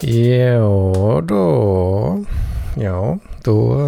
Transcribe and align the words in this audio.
Ja, 0.00 1.20
då... 1.24 2.24
Ja, 2.76 3.18
då... 3.42 3.78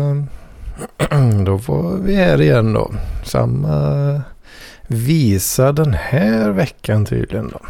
Då 1.45 1.57
var 1.57 1.97
vi 1.97 2.15
här 2.15 2.41
igen 2.41 2.73
då. 2.73 2.93
Samma 3.25 4.23
visa 4.87 5.73
den 5.73 5.95
här 5.95 6.51
veckan 6.51 7.07
tydligen 7.07 7.49
då. 7.49 7.61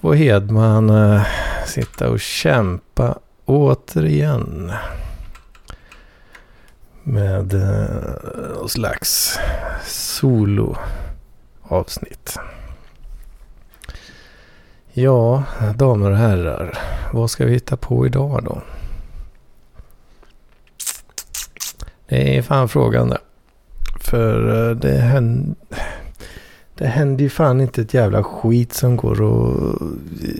Får 0.00 0.14
Hedman 0.14 0.90
äh, 0.90 1.22
sitta 1.66 2.08
och 2.10 2.20
kämpa 2.20 3.18
återigen. 3.44 4.72
Med 7.02 7.54
äh, 7.54 8.54
någon 8.54 8.68
slags 8.68 9.38
solo 9.86 10.76
avsnitt. 11.62 12.38
Ja, 15.00 15.44
damer 15.76 16.10
och 16.10 16.16
herrar. 16.16 16.78
Vad 17.12 17.30
ska 17.30 17.44
vi 17.44 17.52
hitta 17.52 17.76
på 17.76 18.06
idag 18.06 18.44
då? 18.44 18.62
Det 22.08 22.38
är 22.38 22.42
fan 22.42 22.68
frågan 22.68 23.08
det. 23.08 23.18
För 24.00 24.68
eh, 24.70 24.76
det 24.76 24.98
händer, 24.98 25.54
det 26.74 26.86
händer 26.86 27.22
ju 27.22 27.30
fan 27.30 27.60
inte 27.60 27.80
ett 27.80 27.94
jävla 27.94 28.22
skit 28.22 28.72
som 28.72 28.96
går 28.96 29.12
att 29.12 29.82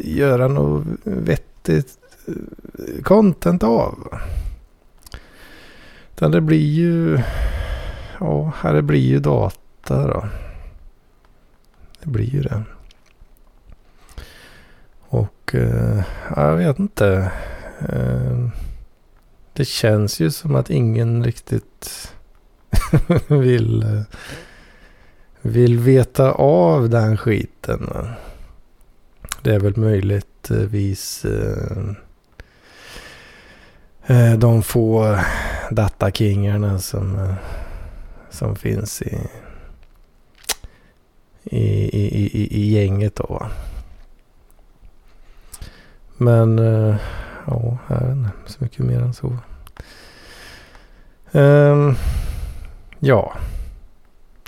göra 0.05 0.49
något 0.49 0.87
vettigt 1.03 1.99
eh, 2.27 3.03
content 3.03 3.63
av. 3.63 4.19
Utan 6.15 6.31
det 6.31 6.41
blir 6.41 6.71
ju... 6.71 7.21
Ja, 8.21 8.53
här 8.61 8.81
blir 8.81 9.07
ju 9.07 9.19
data 9.19 10.07
då. 10.07 10.29
Det 12.03 12.11
blir 12.11 12.27
ju 12.27 12.43
det. 12.43 12.63
Och 15.09 15.55
eh, 15.55 16.03
jag 16.37 16.57
vet 16.57 16.79
inte. 16.79 17.31
Eh, 17.89 18.49
det 19.53 19.65
känns 19.65 20.21
ju 20.21 20.31
som 20.31 20.55
att 20.55 20.71
ingen 20.71 21.25
riktigt 21.25 22.13
vill, 23.29 23.83
eh, 23.83 24.03
vill 25.41 25.79
veta 25.79 26.33
av 26.33 26.91
den 26.91 27.17
skiten. 27.17 27.91
Det 29.43 29.55
är 29.55 29.61
väl 29.61 29.77
möjligtvis 29.77 31.25
eh, 31.25 31.95
eh, 34.07 34.39
de 34.39 34.63
få 34.63 35.19
datakingarna 35.71 36.79
som, 36.79 37.35
som 38.31 38.57
finns 38.57 39.03
i, 39.03 39.19
i, 41.45 41.67
i, 41.99 42.27
i, 42.27 42.49
i 42.61 42.71
gänget 42.71 43.17
då. 43.17 43.47
Men 46.19 46.59
eh, 46.59 46.97
ja, 47.47 47.79
jag 47.89 48.01
vet 48.01 48.17
inte 48.17 48.33
så 48.47 48.59
mycket 48.65 48.79
mer 48.87 49.01
än 49.01 49.15
så. 49.15 49.39
Um, 51.33 51.95
ja, 52.99 53.35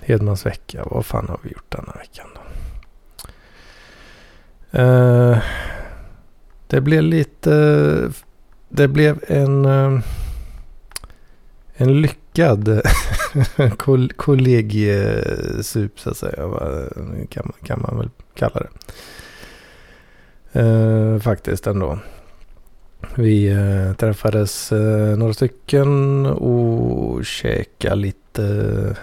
Hedmans 0.03 0.47
vecka. 0.47 0.85
Vad 0.91 1.07
fan 1.07 1.29
har 1.29 1.41
vi 1.43 1.51
gjort 1.51 1.71
denna 1.71 1.93
veckan 1.93 2.27
då? 2.35 2.41
Uh, 4.83 5.39
det 6.67 6.81
blev 6.81 7.03
lite... 7.03 8.13
Det 8.69 8.89
blev 8.89 9.25
en... 9.29 9.65
Eh, 9.65 10.01
en 11.75 12.01
lyckad 12.01 12.81
koll 13.77 14.13
kollegiesup 14.13 16.01
så 16.01 16.11
att 16.11 16.17
säga. 16.17 16.51
Kan, 17.29 17.53
kan 17.65 17.83
man 17.83 17.99
väl 17.99 18.11
kalla 18.35 18.61
det. 18.61 18.69
Eh, 20.53 21.19
faktiskt 21.19 21.67
ändå. 21.67 21.99
Vi 23.15 23.49
eh, 23.49 23.93
träffades 23.93 24.73
eh, 24.73 25.19
några 25.19 25.35
stycken 25.35 26.27
och 26.27 27.25
käkade 27.25 27.97
lite, 27.97 28.97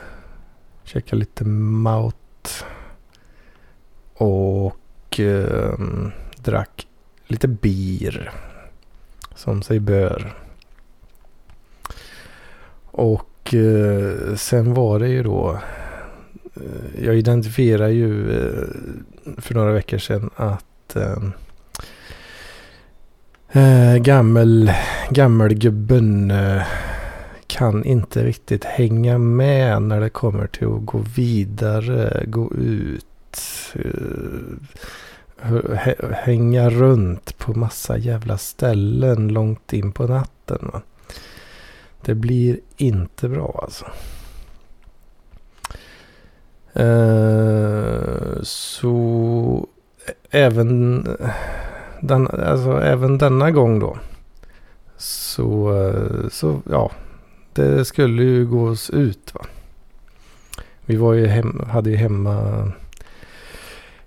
käkade 0.83 1.19
lite 1.19 1.45
maut. 1.45 2.65
Och 4.13 5.19
eh, 5.19 5.73
drack 6.37 6.87
lite 7.27 7.47
bir. 7.47 8.31
Som 9.35 9.61
sig 9.61 9.79
bör. 9.79 10.35
Och 12.85 13.53
eh, 13.53 14.35
sen 14.35 14.73
var 14.73 14.99
det 14.99 15.07
ju 15.07 15.23
då. 15.23 15.59
Eh, 16.55 17.05
jag 17.05 17.15
identifierar 17.17 17.87
ju 17.87 18.31
eh, 18.31 18.67
för 19.37 19.53
några 19.53 19.71
veckor 19.71 19.97
sedan 19.97 20.29
att 20.35 20.65
äh, 20.95 21.17
gammel, 23.97 24.71
gammelgubben 25.09 26.31
eh, 26.31 26.61
kan 27.47 27.83
inte 27.83 28.23
riktigt 28.23 28.63
hänga 28.63 29.17
med 29.17 29.81
när 29.81 30.01
det 30.01 30.09
kommer 30.09 30.47
till 30.47 30.67
att 30.67 30.85
gå 30.85 30.97
vidare, 31.15 32.23
gå 32.27 32.53
ut. 32.53 33.05
Hänga 36.13 36.69
runt 36.69 37.37
på 37.37 37.53
massa 37.53 37.97
jävla 37.97 38.37
ställen 38.37 39.27
långt 39.27 39.73
in 39.73 39.91
på 39.91 40.07
natten. 40.07 40.69
Va? 40.73 40.81
Det 42.01 42.15
blir 42.15 42.59
inte 42.77 43.29
bra 43.29 43.59
alltså. 43.63 43.85
Så 48.43 49.67
även, 50.31 51.03
den, 52.01 52.27
alltså, 52.27 52.81
även 52.81 53.17
denna 53.17 53.51
gång 53.51 53.79
då. 53.79 53.97
Så, 54.97 55.73
så 56.31 56.61
ja, 56.71 56.91
det 57.53 57.85
skulle 57.85 58.23
ju 58.23 58.45
gås 58.45 58.89
ut 58.89 59.35
va. 59.35 59.41
Vi 60.85 60.95
var 60.95 61.13
ju 61.13 61.27
hem, 61.27 61.65
hade 61.69 61.89
ju 61.89 61.95
hemma 61.95 62.71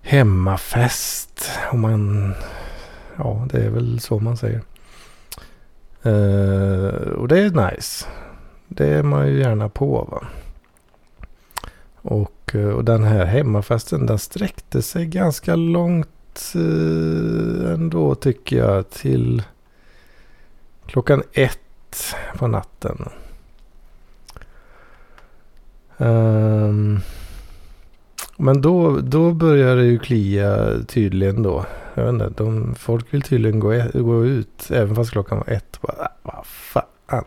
hemmafest. 0.03 1.51
Om 1.73 1.81
man, 1.81 2.35
ja 3.17 3.47
det 3.51 3.59
är 3.65 3.71
väl 3.71 4.01
så 4.01 4.19
man 4.19 4.37
säger. 4.37 4.61
Uh, 6.07 7.13
och 7.13 7.29
det 7.29 7.39
är 7.39 7.71
nice. 7.71 8.07
Det 8.69 8.87
är 8.87 9.03
man 9.03 9.29
ju 9.29 9.39
gärna 9.39 9.69
på 9.69 10.09
va. 10.11 10.27
Och 12.03 12.55
eh, 12.55 12.69
och, 12.69 12.85
den 12.85 13.05
här 13.05 13.25
hemmafesten 13.25 14.07
den 14.07 14.19
sträckte 14.19 14.83
sig 14.83 15.07
ganska 15.07 15.57
långt 15.57 16.53
eh, 16.55 17.73
ändå 17.73 18.15
tycker 18.15 18.57
jag. 18.57 18.91
Till 18.91 19.43
klockan 20.87 21.23
ett 21.33 22.15
på 22.39 22.47
natten. 22.47 23.09
Um, 25.97 27.01
men 28.37 28.61
då, 28.61 29.01
då 29.01 29.33
börjar 29.33 29.77
det 29.77 29.85
ju 29.85 29.99
klia 29.99 30.79
tydligen 30.89 31.43
då. 31.43 31.67
Jag 31.95 32.05
vet 32.05 32.13
inte, 32.13 32.43
de, 32.45 32.75
folk 32.75 33.15
vill 33.15 33.23
tydligen 33.23 33.61
gå, 33.61 33.83
gå 33.95 34.25
ut 34.25 34.71
även 34.71 34.97
fast 34.97 35.11
klockan 35.11 35.39
var 35.39 35.55
ett. 35.55 35.81
Bara, 35.81 35.93
ah, 35.93 36.09
vad 36.23 36.47
fan. 36.47 37.25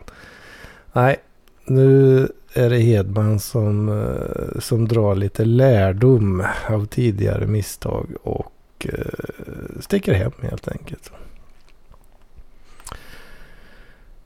Nej, 0.92 1.16
nu 1.64 2.28
är 2.54 2.70
det 2.70 2.78
Hedman 2.78 3.40
som, 3.40 3.88
eh, 3.88 4.60
som 4.60 4.88
drar 4.88 5.14
lite 5.14 5.44
lärdom 5.44 6.46
av 6.68 6.86
tidigare 6.86 7.46
misstag 7.46 8.06
och 8.22 8.52
eh, 8.80 9.80
sticker 9.80 10.14
hem 10.14 10.32
helt 10.42 10.68
enkelt. 10.68 11.12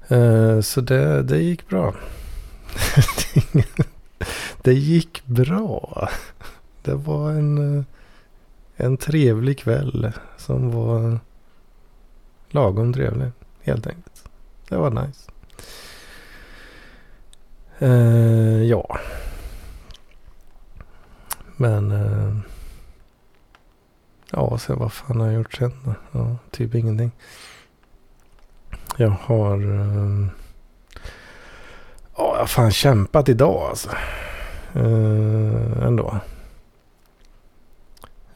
Eh, 0.08 0.60
så 0.60 0.80
det, 0.80 1.22
det 1.22 1.38
gick 1.38 1.68
bra. 1.68 1.94
det 4.62 4.74
gick 4.74 5.22
bra. 5.26 6.08
Det 6.82 6.94
var 6.94 7.30
en, 7.30 7.84
en 8.76 8.96
trevlig 8.96 9.58
kväll 9.58 10.12
som 10.36 10.70
var 10.70 11.18
lagom 12.50 12.92
trevlig 12.92 13.30
helt 13.62 13.86
enkelt. 13.86 14.24
Det 14.68 14.76
var 14.76 14.90
nice. 14.90 15.30
Uh, 17.82 18.64
ja. 18.64 18.98
Men... 21.56 21.92
Uh, 21.92 22.38
ja, 24.30 24.58
sen 24.58 24.78
vad 24.78 24.92
fan 24.92 25.20
har 25.20 25.26
jag 25.26 25.34
gjort 25.34 25.54
sen 25.54 25.72
då? 25.84 25.94
Ja, 26.12 26.36
typ 26.50 26.74
ingenting. 26.74 27.10
Jag 28.96 29.10
har... 29.10 29.64
Uh, 29.64 30.26
ja, 32.16 32.32
jag 32.32 32.38
har 32.38 32.46
fan 32.46 32.70
kämpat 32.70 33.28
idag 33.28 33.68
alltså. 33.68 33.90
Uh, 34.76 35.82
ändå. 35.82 36.20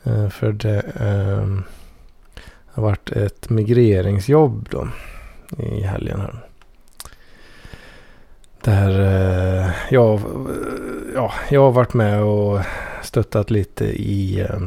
Uh, 0.06 0.28
för 0.28 0.52
det 0.52 0.82
har 2.66 2.82
varit 2.82 3.10
ett 3.10 3.50
migreringsjobb 3.50 4.68
då. 4.70 4.88
I 5.58 5.82
helgen 5.82 6.20
här. 6.20 6.51
Där 8.64 9.00
eh, 9.00 9.70
jag, 9.90 10.20
ja, 11.14 11.32
jag 11.50 11.60
har 11.60 11.72
varit 11.72 11.94
med 11.94 12.22
och 12.22 12.60
stöttat 13.02 13.50
lite 13.50 13.84
i, 13.84 14.40
eh, 14.40 14.60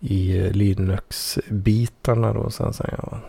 i 0.00 0.50
Linux-bitarna 0.52 2.32
då 2.32 2.50
så 2.50 2.64
att 2.64 2.76
säga. 2.76 3.20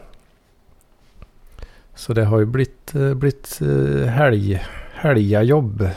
Så 1.93 2.13
det 2.13 2.25
har 2.25 2.39
ju 2.39 2.45
blivit, 2.45 2.95
eh, 2.95 3.13
blivit 3.13 3.59
eh, 3.61 4.07
helg, 4.07 4.65
helgajobb 4.93 5.89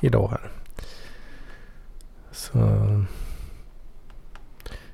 idag 0.00 0.28
här. 0.28 0.50
Så 2.32 2.58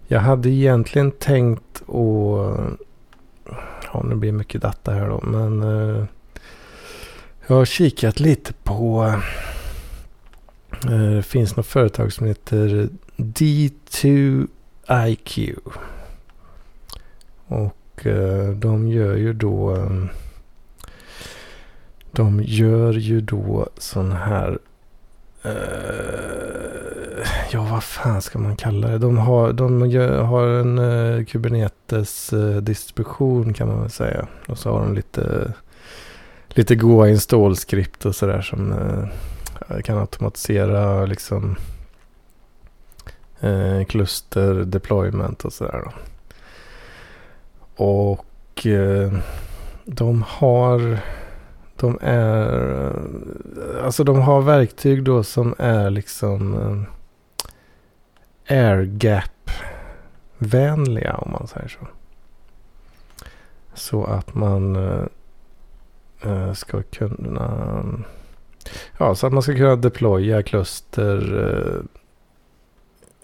jag 0.06 0.20
hade 0.20 0.48
egentligen 0.48 1.10
tänkt 1.10 1.82
att... 1.82 2.80
Ja, 3.92 4.02
nu 4.04 4.14
blir 4.14 4.32
det 4.32 4.38
mycket 4.38 4.62
data 4.62 4.92
här 4.92 5.08
då. 5.08 5.20
Men 5.22 5.62
eh, 5.62 6.04
jag 7.46 7.56
har 7.56 7.64
kikat 7.64 8.20
lite 8.20 8.52
på... 8.52 9.14
Eh, 10.84 10.90
det 10.90 11.22
finns 11.22 11.56
något 11.56 11.66
företag 11.66 12.12
som 12.12 12.26
heter 12.26 12.88
D2IQ. 13.16 14.48
Och 17.46 18.06
eh, 18.06 18.50
de 18.50 18.88
gör 18.88 19.16
ju 19.16 19.32
då... 19.32 19.76
Eh, 19.76 19.90
de 22.12 22.42
gör 22.42 22.92
ju 22.92 23.20
då 23.20 23.68
sån 23.78 24.12
här 24.12 24.58
ja, 27.50 27.68
vad 27.70 27.84
fan 27.84 28.22
ska 28.22 28.38
man 28.38 28.56
kalla 28.56 28.88
det? 28.88 28.98
De 28.98 29.18
har, 29.18 29.52
de 29.52 29.90
gör, 29.90 30.22
har 30.22 30.48
en 30.48 31.26
Kubernetes-distribution 31.26 33.54
kan 33.54 33.68
man 33.68 33.80
väl 33.80 33.90
säga. 33.90 34.26
Och 34.48 34.58
så 34.58 34.70
har 34.70 34.80
de 34.80 34.94
lite, 34.94 35.52
lite 36.56 36.74
goa 36.76 37.08
installskript 37.08 38.04
och 38.04 38.14
sådär 38.14 38.40
som 38.40 38.72
eh, 38.72 39.80
kan 39.80 39.98
automatisera 39.98 41.06
liksom 41.06 41.56
eh, 43.40 43.84
kluster 43.84 44.54
deployment 44.54 45.44
och 45.44 45.52
sådär. 45.52 45.92
Och 47.76 48.66
eh, 48.66 49.12
de 49.84 50.24
har 50.28 50.98
de 51.76 51.98
är... 52.02 52.92
Alltså 53.82 54.04
de 54.04 54.20
har 54.20 54.42
verktyg 54.42 55.02
då 55.04 55.22
som 55.22 55.54
är 55.58 55.90
liksom 55.90 56.54
eh, 56.54 56.82
airgap 58.58 59.50
vänliga 60.38 61.14
om 61.14 61.30
man 61.30 61.48
säger 61.48 61.68
så. 61.68 61.86
Så 63.74 64.04
att 64.04 64.34
man 64.34 64.76
Eh, 66.22 66.52
ska 66.52 66.82
kunna... 66.82 67.84
Ja, 68.98 69.14
så 69.14 69.26
att 69.26 69.32
man 69.32 69.42
ska 69.42 69.54
kunna 69.54 69.76
deploya 69.76 70.42
kluster 70.42 71.38
eh, 71.48 71.82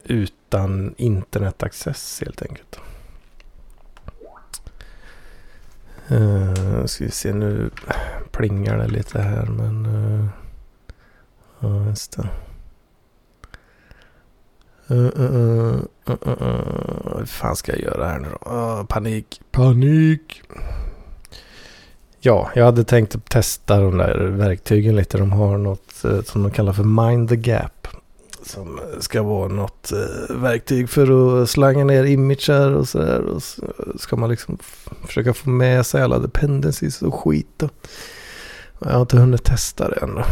utan 0.05 0.95
internetaccess 0.97 2.21
helt 2.25 2.43
enkelt. 2.43 2.81
Uh, 6.11 6.85
ska 6.87 7.05
vi 7.05 7.11
se 7.11 7.33
nu 7.33 7.71
plingar 8.31 8.79
det 8.79 8.89
lite 8.89 9.21
här 9.21 9.47
men... 9.47 9.87
Uh, 9.87 10.27
ja 11.61 11.87
just 11.87 12.17
det. 12.17 12.29
Uh, 14.91 15.21
uh, 15.21 15.83
uh, 16.09 16.23
Vad 17.05 17.29
fan 17.29 17.57
ska 17.57 17.73
jag 17.73 17.81
göra 17.81 18.09
här 18.09 18.19
nu 18.19 18.29
då? 18.31 18.51
Ah, 18.51 18.85
panik, 18.89 19.41
panik. 19.51 20.43
Ja, 22.25 22.51
jag 22.55 22.65
hade 22.65 22.85
tänkt 22.85 23.31
testa 23.31 23.81
de 23.81 23.99
där 23.99 24.19
verktygen 24.19 24.97
lite. 24.97 25.19
De 25.19 25.33
har 25.33 25.59
något 25.59 26.05
eh, 26.05 26.23
som 26.23 26.43
de 26.43 26.51
kallar 26.51 26.73
för 26.73 26.85
Mind 26.85 27.29
the 27.29 27.37
Gap. 27.37 27.89
Som 28.43 28.81
ska 29.01 29.23
vara 29.23 29.49
något 29.49 29.93
eh, 29.93 30.37
verktyg 30.37 30.89
för 30.89 31.43
att 31.43 31.51
slanga 31.51 31.85
ner 31.85 32.05
imager 32.05 32.75
och 32.75 32.89
sådär. 32.89 33.21
Och 33.21 33.43
så 33.43 33.63
ska 33.99 34.17
man 34.17 34.31
liksom 34.31 34.59
försöka 35.07 35.35
få 35.35 35.51
med 35.51 35.87
sig 35.87 36.03
alla 36.03 36.19
dependencies 36.19 37.03
och 37.03 37.15
skit. 37.15 37.63
Jag 38.79 38.91
har 38.91 39.01
inte 39.01 39.19
hunnit 39.19 39.45
testa 39.45 39.89
det 39.89 39.97
ännu. 40.03 40.23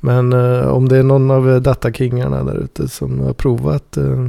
Men 0.00 0.32
eh, 0.32 0.68
om 0.68 0.88
det 0.88 0.96
är 0.96 1.02
någon 1.02 1.30
av 1.30 1.50
eh, 1.50 1.60
datakingarna 1.60 2.44
där 2.44 2.56
ute 2.56 2.88
som 2.88 3.20
har 3.20 3.32
provat 3.32 3.96
eh, 3.96 4.26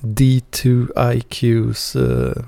D2IQs 0.00 1.96
eh, 1.96 2.42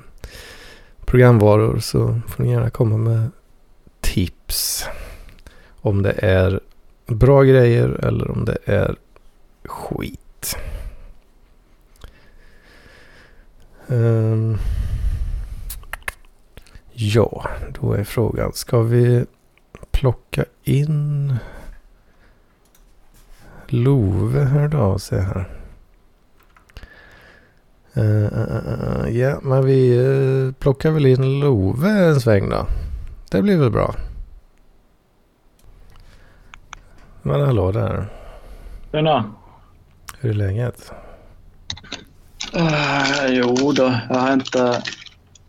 programvaror 1.11 1.79
så 1.79 2.21
får 2.29 2.43
ni 2.45 2.51
gärna 2.51 2.71
komma 2.71 2.97
med 2.97 3.31
tips. 4.01 4.85
Om 5.81 6.03
det 6.03 6.13
är 6.13 6.61
bra 7.07 7.43
grejer 7.43 7.89
eller 7.89 8.31
om 8.31 8.45
det 8.45 8.59
är 8.65 8.97
skit. 9.65 10.57
Um, 13.87 14.59
ja, 16.93 17.49
då 17.81 17.93
är 17.93 18.05
frågan. 18.05 18.53
Ska 18.53 18.83
vi 18.83 19.25
plocka 19.91 20.45
in 20.65 21.37
Love 23.67 24.41
hörde 24.41 24.79
av 24.79 24.99
sig 24.99 25.21
här. 25.21 25.60
Uh, 27.97 28.05
uh, 28.05 29.05
uh, 29.05 29.19
ja, 29.19 29.39
men 29.43 29.65
vi 29.65 30.53
plockar 30.59 30.91
väl 30.91 31.07
in 31.07 31.41
Love 31.41 31.91
en 31.91 32.21
sväng 32.21 32.51
då. 32.51 32.67
Det 33.31 33.43
blir 33.43 33.59
väl 33.59 33.71
bra. 33.71 33.95
Men 37.23 37.41
hallå 37.41 37.73
där. 37.73 38.07
Tjena. 38.93 39.25
Hur 40.21 40.31
är 40.31 40.35
läget? 40.35 40.93
Uh, 42.57 43.27
jo 43.29 43.73
då, 43.73 43.99
jag 44.09 44.17
har 44.17 44.33
inte 44.33 44.83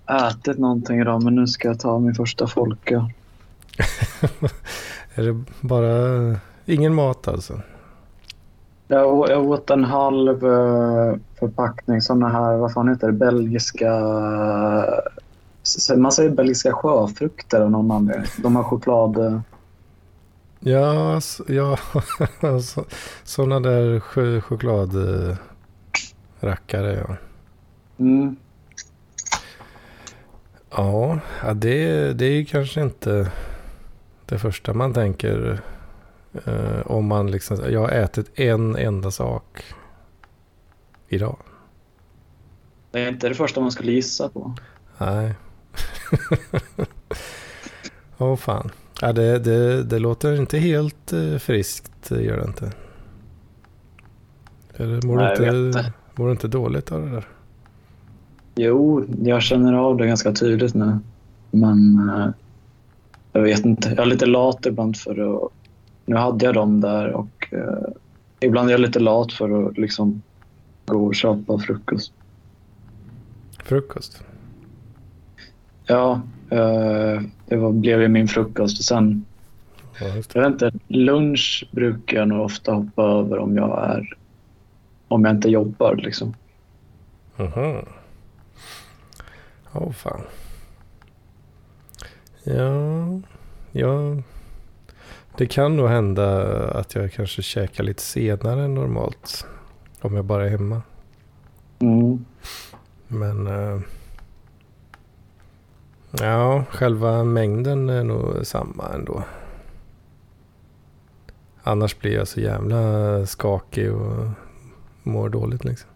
ätit 0.09 0.57
någonting 0.57 0.99
idag 0.99 1.23
men 1.23 1.35
nu 1.35 1.47
ska 1.47 1.67
jag 1.67 1.79
ta 1.79 1.99
min 1.99 2.15
första 2.15 2.47
folka. 2.47 3.09
är 5.15 5.23
det 5.23 5.43
bara 5.61 6.35
ingen 6.65 6.93
mat 6.93 7.27
alltså? 7.27 7.61
Jag, 8.91 9.29
jag 9.29 9.49
åt 9.49 9.69
en 9.69 9.83
halv 9.83 10.45
uh, 10.45 11.15
förpackning 11.39 12.01
sådana 12.01 12.29
här, 12.29 12.57
vad 12.57 12.73
fan 12.73 12.89
heter 12.89 13.07
det, 13.07 13.13
belgiska... 13.13 13.91
Man 15.97 16.11
säger 16.11 16.29
belgiska 16.29 16.73
sjöfrukter 16.73 17.61
av 17.61 17.71
någon 17.71 17.91
anledning. 17.91 18.27
De 18.43 18.55
har 18.55 18.63
choklad... 18.63 19.17
Uh, 19.17 19.39
Ja, 20.63 21.19
ja 21.47 21.77
sådana 23.23 23.59
där 23.59 23.99
ch 23.99 24.43
chokladrackare 24.43 25.39
ja. 27.07 27.15
Mm. 27.99 28.35
Ja, 30.71 31.19
det, 31.55 32.13
det 32.13 32.25
är 32.25 32.31
ju 32.31 32.45
kanske 32.45 32.81
inte 32.81 33.31
det 34.25 34.39
första 34.39 34.73
man 34.73 34.93
tänker. 34.93 35.61
Uh, 36.47 36.81
om 36.85 37.05
man 37.05 37.31
liksom, 37.31 37.57
jag 37.71 37.79
har 37.79 37.89
ätit 37.89 38.39
en 38.39 38.75
enda 38.75 39.11
sak 39.11 39.63
idag. 41.07 41.37
Det 42.91 42.99
är 42.99 43.09
inte 43.09 43.29
det 43.29 43.35
första 43.35 43.61
man 43.61 43.71
skulle 43.71 43.91
gissa 43.91 44.29
på. 44.29 44.55
Nej. 44.97 45.33
Åh 48.17 48.33
oh, 48.33 48.35
fan. 48.35 48.69
Ja, 49.01 49.13
det, 49.13 49.39
det, 49.39 49.83
det 49.83 49.99
låter 49.99 50.35
inte 50.35 50.57
helt 50.57 51.13
eh, 51.13 51.37
friskt, 51.37 52.11
gör 52.11 52.37
det 52.37 52.43
inte. 52.43 52.71
Eller 54.75 55.01
mår, 55.07 55.15
Nej, 55.15 55.35
du 55.37 55.67
inte, 55.67 55.93
mår 56.15 56.25
du 56.25 56.31
inte 56.31 56.47
dåligt 56.47 56.91
av 56.91 57.01
det 57.01 57.09
där? 57.09 57.27
Jo, 58.55 59.05
jag 59.23 59.41
känner 59.41 59.73
av 59.73 59.97
det 59.97 60.07
ganska 60.07 60.33
tydligt 60.33 60.73
nu. 60.73 60.99
Men 61.51 62.09
eh, 62.09 62.27
jag 63.33 63.41
vet 63.41 63.65
inte. 63.65 63.89
Jag 63.89 63.99
är 63.99 64.05
lite 64.05 64.25
lat 64.25 64.65
ibland 64.65 64.97
för 64.97 65.35
att... 65.45 65.51
Nu 66.11 66.17
hade 66.17 66.45
jag 66.45 66.53
dem 66.53 66.81
där 66.81 67.11
och 67.11 67.47
eh, 67.51 67.93
ibland 68.39 68.69
är 68.69 68.71
jag 68.71 68.81
lite 68.81 68.99
lat 68.99 69.33
för 69.33 69.67
att 69.67 69.77
liksom 69.77 70.21
gå 70.85 71.05
och 71.05 71.15
köpa 71.15 71.59
frukost. 71.59 72.13
Frukost? 73.63 74.23
Ja, 75.85 76.21
eh, 76.49 77.21
det 77.45 77.55
var, 77.55 77.71
blev 77.71 78.01
ju 78.01 78.07
min 78.07 78.27
frukost. 78.27 78.79
Och 78.79 78.85
sen, 78.85 79.25
ja, 79.99 80.07
jag 80.07 80.41
vet 80.41 80.51
inte, 80.51 80.71
lunch 80.87 81.69
brukar 81.71 82.17
jag 82.17 82.27
nog 82.27 82.45
ofta 82.45 82.73
hoppa 82.73 83.03
över 83.03 83.37
om 83.37 83.55
jag, 83.55 83.89
är, 83.89 84.17
om 85.07 85.25
jag 85.25 85.35
inte 85.35 85.49
jobbar. 85.49 85.95
Liksom. 85.95 86.33
Jaha. 87.37 87.85
Åh 89.73 89.83
oh, 89.83 89.91
fan. 89.91 90.21
Ja, 92.43 93.21
ja. 93.71 94.15
Det 95.37 95.45
kan 95.45 95.77
nog 95.77 95.89
hända 95.89 96.67
att 96.71 96.95
jag 96.95 97.11
kanske 97.11 97.41
käkar 97.41 97.83
lite 97.83 98.01
senare 98.01 98.63
än 98.63 98.75
normalt. 98.75 99.45
Om 100.01 100.15
jag 100.15 100.25
bara 100.25 100.45
är 100.45 100.49
hemma. 100.49 100.81
Mm. 101.79 102.25
Men... 103.07 103.47
Uh, 103.47 103.81
Ja, 106.19 106.63
själva 106.69 107.23
mängden 107.23 107.89
är 107.89 108.03
nog 108.03 108.47
samma 108.47 108.89
ändå. 108.93 109.23
Annars 111.63 111.99
blir 111.99 112.13
jag 112.13 112.27
så 112.27 112.39
jävla 112.39 113.25
skakig 113.25 113.91
och 113.93 114.27
mår 115.03 115.29
dåligt 115.29 115.63
liksom. 115.63 115.89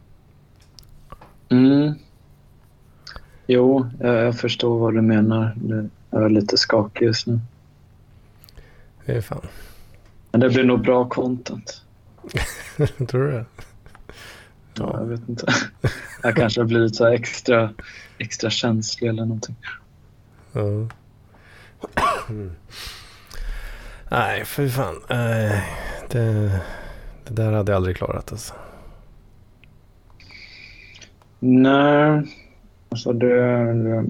Mm. 1.50 1.94
Jo, 3.48 3.90
jag, 4.00 4.16
jag 4.16 4.38
förstår 4.38 4.80
vad 4.80 4.94
du 4.94 5.02
menar. 5.02 5.56
Jag 6.10 6.24
är 6.24 6.30
lite 6.30 6.58
skakig 6.58 7.06
just 7.06 7.28
nu. 7.28 7.40
Det 9.06 9.14
är 9.18 9.22
fan. 9.22 9.48
Men 10.32 10.42
det 10.42 10.50
blir 10.50 10.64
nog 10.64 10.82
bra 10.82 11.10
content. 11.10 11.82
Tror 13.08 13.24
du 13.24 13.32
det? 13.32 13.46
Ja, 14.78 14.98
jag 15.00 15.06
vet 15.06 15.30
inte. 15.30 15.48
Jag 16.24 16.36
kanske 16.36 16.62
har 16.62 16.66
blivit 16.68 16.96
så 16.96 17.06
extra, 17.06 17.74
extra 18.18 18.50
känslig 18.50 19.10
eller 19.10 19.26
någonting. 19.26 19.56
Ja. 20.52 20.62
Mm. 22.30 22.52
Nej, 24.12 24.46
för 24.46 24.68
fan. 24.68 24.96
Nej, 25.10 25.64
det, 26.10 26.52
det 27.24 27.34
där 27.34 27.52
hade 27.52 27.72
jag 27.72 27.78
aldrig 27.78 27.98
klarat 27.98 28.32
alltså. 28.32 28.54
Nej, 31.40 32.24
alltså 32.90 33.14
det... 33.14 33.74
det- 33.74 34.06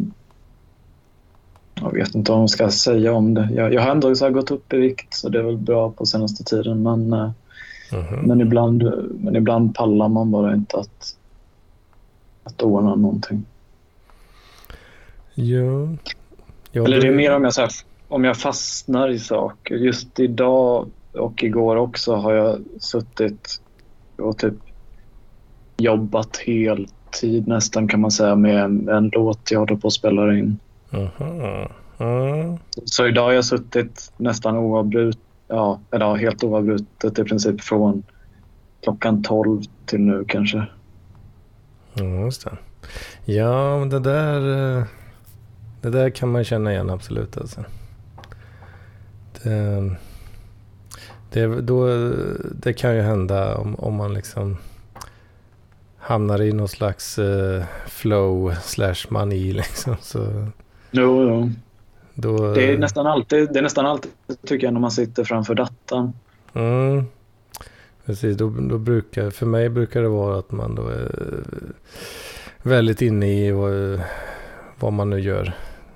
Jag 1.81 1.93
vet 1.93 2.15
inte 2.15 2.31
vad 2.31 2.39
man 2.39 2.49
ska 2.49 2.69
säga 2.69 3.13
om 3.13 3.33
det. 3.33 3.49
Jag, 3.53 3.73
jag 3.73 3.81
har 3.81 3.91
ändå 3.91 4.15
så 4.15 4.29
gått 4.29 4.51
upp 4.51 4.73
i 4.73 4.77
vikt 4.77 5.13
så 5.13 5.29
det 5.29 5.39
är 5.39 5.43
väl 5.43 5.57
bra 5.57 5.91
på 5.91 6.05
senaste 6.05 6.43
tiden. 6.43 6.83
Men, 6.83 7.13
eh, 7.13 7.31
Mhm. 7.91 8.27
men, 8.27 8.41
ibland, 8.41 8.83
men 9.19 9.35
ibland 9.35 9.75
pallar 9.75 10.07
man 10.09 10.31
bara 10.31 10.53
inte 10.53 10.77
att, 10.77 11.15
att 12.43 12.61
ordna 12.61 12.95
någonting. 12.95 13.45
Ja. 15.35 15.87
Jag 16.71 16.85
Eller 16.85 17.01
det 17.01 17.07
är 17.07 17.13
mer 17.15 17.35
om 17.35 17.43
jag, 17.43 17.53
så 17.53 17.61
här, 17.61 17.69
om 18.07 18.23
jag 18.23 18.37
fastnar 18.37 19.09
i 19.09 19.19
saker. 19.19 19.75
Just 19.75 20.19
idag 20.19 20.87
och 21.11 21.43
igår 21.43 21.75
också 21.75 22.15
har 22.15 22.33
jag 22.33 22.59
suttit 22.79 23.61
och 24.17 24.37
typ 24.37 24.53
jobbat 25.77 26.37
heltid 26.37 27.47
nästan 27.47 27.87
kan 27.87 28.01
man 28.01 28.11
säga 28.11 28.35
med 28.35 28.63
en, 28.63 28.89
en 28.89 29.09
låt 29.13 29.51
jag 29.51 29.59
håller 29.59 29.75
på 29.75 29.87
att 29.87 29.93
spela 29.93 30.33
in. 30.33 30.59
Aha. 30.95 31.69
Ja. 31.97 32.57
Så 32.85 33.07
idag 33.07 33.23
har 33.23 33.31
jag 33.31 33.45
suttit 33.45 34.11
nästan 34.17 34.57
oavbrutet, 34.57 35.21
ja, 35.47 35.79
eller 35.91 36.15
helt 36.15 36.43
oavbrutet 36.43 37.19
i 37.19 37.23
princip 37.23 37.61
från 37.61 38.03
klockan 38.83 39.23
12 39.23 39.61
till 39.85 39.99
nu 39.99 40.25
kanske. 40.27 40.65
Ja, 41.93 42.03
just 42.03 42.45
det. 42.45 42.57
Ja, 43.33 43.79
men 43.79 43.89
det 43.89 43.99
där, 43.99 44.77
eh, 44.77 44.83
det 45.81 45.89
där 45.89 46.09
kan 46.09 46.31
man 46.31 46.43
känna 46.43 46.71
igen 46.71 46.89
absolut. 46.89 47.37
Alltså. 47.37 47.63
Det, 49.43 49.95
det, 51.29 51.61
då, 51.61 51.87
det 52.53 52.73
kan 52.73 52.95
ju 52.95 53.01
hända 53.01 53.57
om, 53.57 53.75
om 53.75 53.93
man 53.93 54.13
liksom 54.13 54.57
hamnar 55.97 56.41
i 56.41 56.51
någon 56.51 56.67
slags 56.67 57.19
eh, 57.19 57.63
flow 57.87 58.55
slash 58.63 58.95
mani. 59.09 59.53
Liksom, 59.53 59.95
så 60.01 60.47
Jo, 60.91 61.23
jo. 61.29 61.51
då, 62.13 62.53
Det 62.53 62.73
är 62.73 62.77
nästan 62.77 63.07
alltid, 63.07 63.53
det 63.53 63.59
är 63.59 63.63
nästan 63.63 63.85
alltid 63.85 64.11
tycker 64.45 64.67
jag 64.67 64.73
när 64.73 64.81
man 64.81 64.91
sitter 64.91 65.23
framför 65.23 65.55
datorn. 65.55 66.11
Mm. 66.53 67.03
Precis, 68.05 68.37
då, 68.37 68.49
då 68.49 68.77
brukar, 68.77 69.29
för 69.29 69.45
mig 69.45 69.69
brukar 69.69 70.01
det 70.01 70.07
vara 70.09 70.39
att 70.39 70.51
man 70.51 70.75
då 70.75 70.87
är 70.87 71.11
väldigt 72.61 73.01
inne 73.01 73.45
i 73.47 73.51
vad, 73.51 74.01
vad 74.79 74.93
man 74.93 75.09
nu 75.09 75.19
gör. 75.19 75.53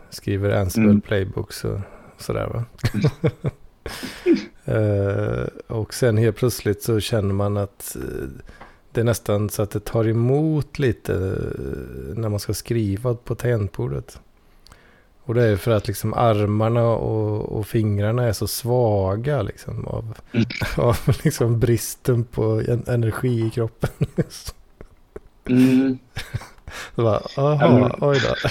Skriver 0.10 0.50
Ansible 0.51 0.89
Mm. 0.89 1.01
playbooks 1.01 1.63
och 1.65 1.79
sådär 2.17 2.48
va. 2.48 2.63
Eh, 4.65 5.48
och 5.67 5.93
sen 5.93 6.17
helt 6.17 6.36
plötsligt 6.36 6.84
så 6.84 7.00
känner 7.00 7.34
man 7.34 7.58
att 7.58 7.96
eh, 7.96 8.27
det 8.91 9.01
är 9.01 9.05
nästan 9.05 9.50
så 9.50 9.62
att 9.62 9.72
det 9.72 9.79
tar 9.79 10.08
emot 10.08 10.79
lite 10.79 11.13
eh, 11.13 12.17
när 12.17 12.29
man 12.29 12.39
ska 12.39 12.53
skriva 12.53 13.13
på 13.15 13.36
tangentbordet. 13.36 14.19
Och 15.29 15.36
det 15.36 15.43
är 15.43 15.55
för 15.57 15.71
att 15.71 15.88
liksom 15.88 16.13
armarna 16.13 16.83
och, 16.86 17.57
och 17.57 17.67
fingrarna 17.67 18.24
är 18.24 18.33
så 18.33 18.48
svaga 18.48 19.41
liksom 19.41 19.88
av, 19.88 20.17
Mm. 20.33 20.45
av 20.77 20.98
liksom 21.24 21.59
bristen 21.59 22.24
på 22.24 22.62
en, 22.67 22.83
energi 22.88 23.45
i 23.48 23.50
kroppen. 23.50 23.89
Mm. 25.50 25.98
Så 26.95 27.01
bara, 27.03 27.21
aha, 27.38 27.98
oj 28.01 28.19
då. 28.19 28.50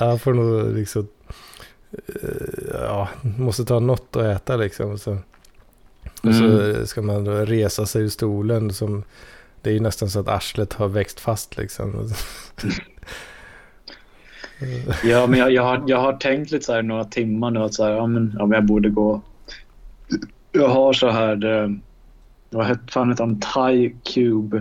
Jag 0.00 0.20
får 0.20 0.34
nog 0.34 0.74
liksom, 0.76 1.08
eh, 1.92 2.80
ja, 2.80 3.08
måste 3.38 3.64
ta 3.64 3.78
något 3.80 4.16
att 4.16 4.22
äta 4.24 4.56
liksom. 4.56 4.90
Och 4.90 5.00
så, 5.00 5.12
och 6.22 6.34
så 6.34 6.44
Mm. 6.44 6.86
ska 6.86 7.02
man 7.02 7.24
då 7.24 7.32
resa 7.32 7.86
sig 7.86 8.02
ur 8.02 8.08
stolen 8.08 8.72
som, 8.72 9.04
det 9.62 9.70
är 9.70 9.74
ju 9.74 9.80
nästan 9.80 10.10
så 10.10 10.20
att 10.20 10.28
arslet 10.28 10.72
har 10.72 10.88
växt 10.88 11.20
fast 11.20 11.56
liksom. 11.56 12.10
Ja, 15.04 15.26
men 15.26 15.38
jag, 15.38 15.52
jag, 15.52 15.62
har, 15.62 15.84
jag 15.86 15.98
har 15.98 16.12
tänkt 16.12 16.50
lite 16.50 16.64
så 16.64 16.72
här 16.72 16.82
några 16.82 17.04
timmar 17.04 17.50
nu 17.50 17.60
att 17.60 17.74
så 17.74 17.84
här, 17.84 17.90
ja, 17.90 18.06
men, 18.06 18.34
ja, 18.38 18.46
men 18.46 18.56
jag 18.56 18.64
borde 18.64 18.88
gå. 18.88 19.20
Jag 20.52 20.68
har 20.68 20.92
så 20.92 21.10
här, 21.10 21.62
eh, 21.62 21.70
vad 22.50 22.66
hette 22.66 22.92
fan 22.92 23.08
heter 23.08 23.24
de? 23.24 23.40
Thai 23.40 23.94
Cube. 24.14 24.56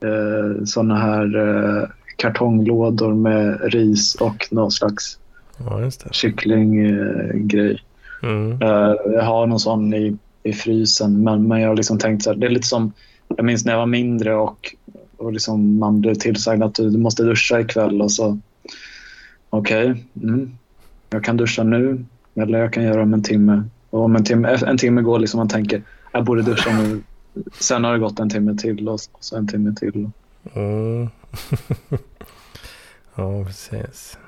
Eh, 0.00 0.64
såna 0.64 0.98
här 0.98 1.36
eh, 1.36 1.88
kartonglådor 2.16 3.14
med 3.14 3.72
ris 3.72 4.14
och 4.14 4.48
någon 4.50 4.70
slags 4.70 5.18
Ja, 5.58 5.90
kycklinggrej. 6.10 7.82
Eh. 8.22 8.28
Mm. 8.28 8.62
Eh, 8.62 8.94
jag 9.12 9.22
har 9.22 9.46
någon 9.46 9.60
sån 9.60 9.94
i, 9.94 10.16
i 10.42 10.52
frysen, 10.52 11.22
men, 11.22 11.48
men 11.48 11.60
jag 11.60 11.68
har 11.68 11.76
liksom 11.76 11.98
tänkt 11.98 12.24
så 12.24 12.30
här, 12.30 12.36
det 12.36 12.46
är 12.46 12.50
lite 12.50 12.66
som, 12.66 12.92
jag 13.36 13.44
minns 13.44 13.64
när 13.64 13.72
jag 13.72 13.78
var 13.78 13.86
mindre 13.86 14.34
och, 14.34 14.74
och 15.16 15.32
liksom 15.32 15.78
man 15.78 16.00
blev 16.00 16.14
tillsagd 16.14 16.62
att 16.62 16.74
du, 16.74 16.90
du 16.90 16.98
måste 16.98 17.22
duscha 17.22 17.60
ikväll 17.60 18.02
och 18.02 18.12
så, 18.12 18.38
okej, 19.50 20.04
mm, 20.22 20.58
jag 21.10 21.24
kan 21.24 21.36
duscha 21.36 21.62
nu 21.62 22.04
eller 22.34 22.58
jag 22.58 22.72
kan 22.72 22.82
göra 22.82 23.02
om 23.02 23.14
en 23.14 23.22
timme. 23.22 23.62
Och 23.90 24.00
om 24.00 24.16
en 24.16 24.24
timme, 24.24 24.48
en 24.48 24.78
timme 24.78 25.02
går 25.02 25.18
liksom 25.18 25.38
man 25.38 25.48
tänker, 25.48 25.82
jag 26.12 26.24
borde 26.24 26.42
duscha 26.42 26.78
nu. 26.78 27.02
Sen 27.60 27.84
har 27.84 27.92
det 27.92 27.98
gått 27.98 28.20
en 28.20 28.30
timme 28.30 28.54
till 28.54 28.88
och 28.88 29.00
så 29.20 29.36
en 29.36 29.48
timme 29.48 29.74
till. 29.74 30.10
Mm. 30.54 31.08
ja, 33.14 33.44
precis. 33.44 34.18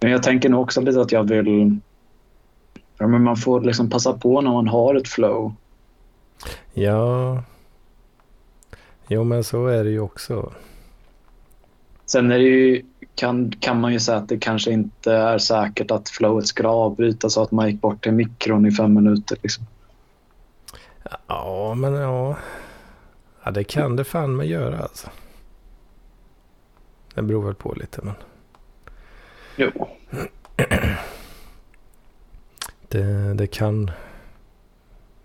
Men 0.00 0.10
jag 0.10 0.22
tänker 0.22 0.48
nog 0.48 0.62
också 0.62 0.80
lite 0.80 1.00
att 1.00 1.12
jag 1.12 1.24
vill, 1.24 1.78
ja 2.98 3.06
men 3.06 3.22
man 3.22 3.36
får 3.36 3.60
liksom 3.60 3.90
passa 3.90 4.12
på 4.12 4.40
när 4.40 4.50
man 4.50 4.68
har 4.68 4.94
ett 4.94 5.08
flow. 5.08 5.54
Ja. 6.74 7.42
Jo, 9.08 9.24
men 9.24 9.44
så 9.44 9.66
är 9.66 9.84
det 9.84 9.90
ju 9.90 10.00
också. 10.00 10.52
Sen 12.06 12.30
är 12.30 12.38
det 12.38 12.44
ju, 12.44 12.82
kan, 13.18 13.50
kan 13.50 13.80
man 13.80 13.92
ju 13.92 14.00
säga 14.00 14.18
att 14.18 14.28
det 14.28 14.38
kanske 14.38 14.70
inte 14.70 15.12
är 15.12 15.38
säkert 15.38 15.90
att 15.90 16.08
flowet 16.08 16.46
skulle 16.46 16.68
avbrytas 16.68 17.32
så 17.32 17.42
att 17.42 17.50
man 17.50 17.70
gick 17.70 17.80
bort 17.80 18.02
till 18.02 18.12
mikron 18.12 18.66
i 18.66 18.70
fem 18.70 18.94
minuter. 18.94 19.38
Liksom. 19.42 19.64
Ja, 21.26 21.74
men 21.74 21.92
ja. 21.92 22.36
Ja, 23.42 23.50
det 23.50 23.64
kan 23.64 23.96
det 23.96 24.04
fan 24.04 24.36
med 24.36 24.46
göra 24.46 24.78
alltså. 24.78 25.10
Det 27.14 27.22
beror 27.22 27.44
väl 27.44 27.54
på 27.54 27.74
lite, 27.74 28.00
men 28.02 28.14
Jo. 29.56 29.88
det, 32.88 33.34
det 33.34 33.46
kan. 33.46 33.90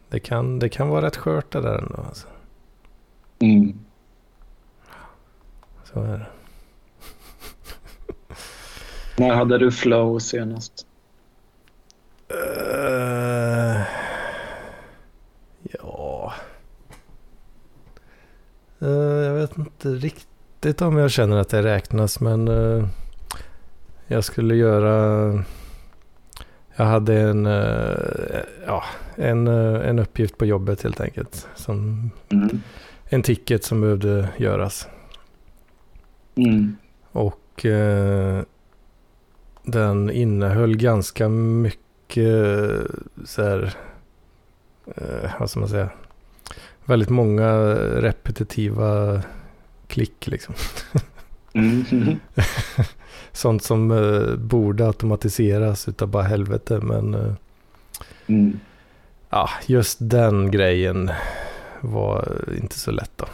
Det 0.10 0.20
kan, 0.20 0.60
det 0.60 0.70
kan 0.70 0.90
vara 0.90 1.06
rätt 1.06 1.18
skört 1.18 1.52
det 1.52 1.62
där 1.62 1.78
ändå. 1.78 1.98
Alltså. 2.08 2.28
Mm. 3.40 3.80
Så 5.84 6.04
är 6.04 6.18
det. 6.18 6.33
När 9.17 9.34
hade 9.36 9.58
du 9.58 9.72
flow 9.72 10.20
senast? 10.20 10.88
Eh, 12.27 13.82
ja. 15.62 16.34
Eh, 18.82 18.89
jag 18.98 19.34
vet 19.34 19.58
inte 19.58 19.89
riktigt 19.89 20.82
om 20.82 20.98
jag 20.98 21.12
känner 21.12 21.38
att 21.38 21.50
det 21.50 21.63
räknas. 21.63 22.20
Men 22.20 22.48
eh, 22.48 22.88
jag 24.08 24.24
skulle 24.24 24.55
göra. 24.55 25.43
Jag 26.75 26.86
hade 26.86 27.20
en, 27.22 27.46
ja, 28.65 28.84
en, 29.15 29.48
en 29.48 30.00
uppgift 30.00 30.38
på 30.38 30.46
jobbet 30.46 30.84
helt 30.84 31.01
enkelt. 31.01 31.48
Som, 31.55 32.10
Mm. 32.29 32.62
en 33.05 33.24
ticket 33.24 33.63
som 33.63 33.82
behövde 33.82 34.29
göras. 34.38 34.88
Mm. 36.36 36.75
Och 37.12 37.65
eh, 37.65 38.41
den 39.63 40.10
innehöll 40.10 40.77
ganska 40.77 41.29
mycket 41.29 42.34
så 43.25 43.43
här, 43.43 43.74
eh, 44.96 45.32
vad 45.39 45.50
ska 45.50 45.60
man 45.60 45.70
säga, 45.70 45.89
väldigt 46.86 47.10
många 47.10 47.53
repetitiva 47.75 49.22
klick 49.88 50.27
liksom. 50.27 50.55
Mm. 51.53 51.86
Sånt 53.32 53.63
som 53.63 53.91
eh, 53.91 54.36
borde 54.36 54.86
automatiseras 54.88 55.88
utav 55.88 56.08
bara 56.08 56.24
helvete. 56.24 56.79
Men 56.79 57.13
eh, 57.13 57.34
Mm. 58.27 58.60
ja, 59.29 59.50
just 59.65 59.98
den 60.01 60.51
grejen 60.51 61.12
var 61.82 62.41
inte 62.62 62.79
så 62.79 62.91
lätt 62.91 63.12
då. 63.15 63.25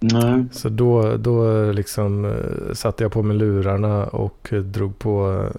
Nej. 0.00 0.44
Så 0.52 0.68
då, 0.68 1.16
då 1.16 1.64
liksom 1.72 2.24
eh, 2.24 2.74
satte 2.74 3.04
jag 3.04 3.12
på 3.12 3.22
mig 3.22 3.36
lurarna 3.36 4.06
och 4.06 4.48
drog 4.50 4.98
på 4.98 5.32
eh, 5.32 5.56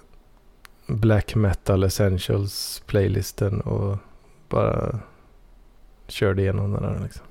Black 0.94 1.34
Metal 1.34 1.84
Essentials 1.84 2.82
playlisten 2.86 3.60
och 3.60 3.98
bara 4.48 4.98
körde 6.08 6.42
igenom 6.42 6.72
den 6.72 6.84
här 6.84 7.00
liksom. 7.02 7.26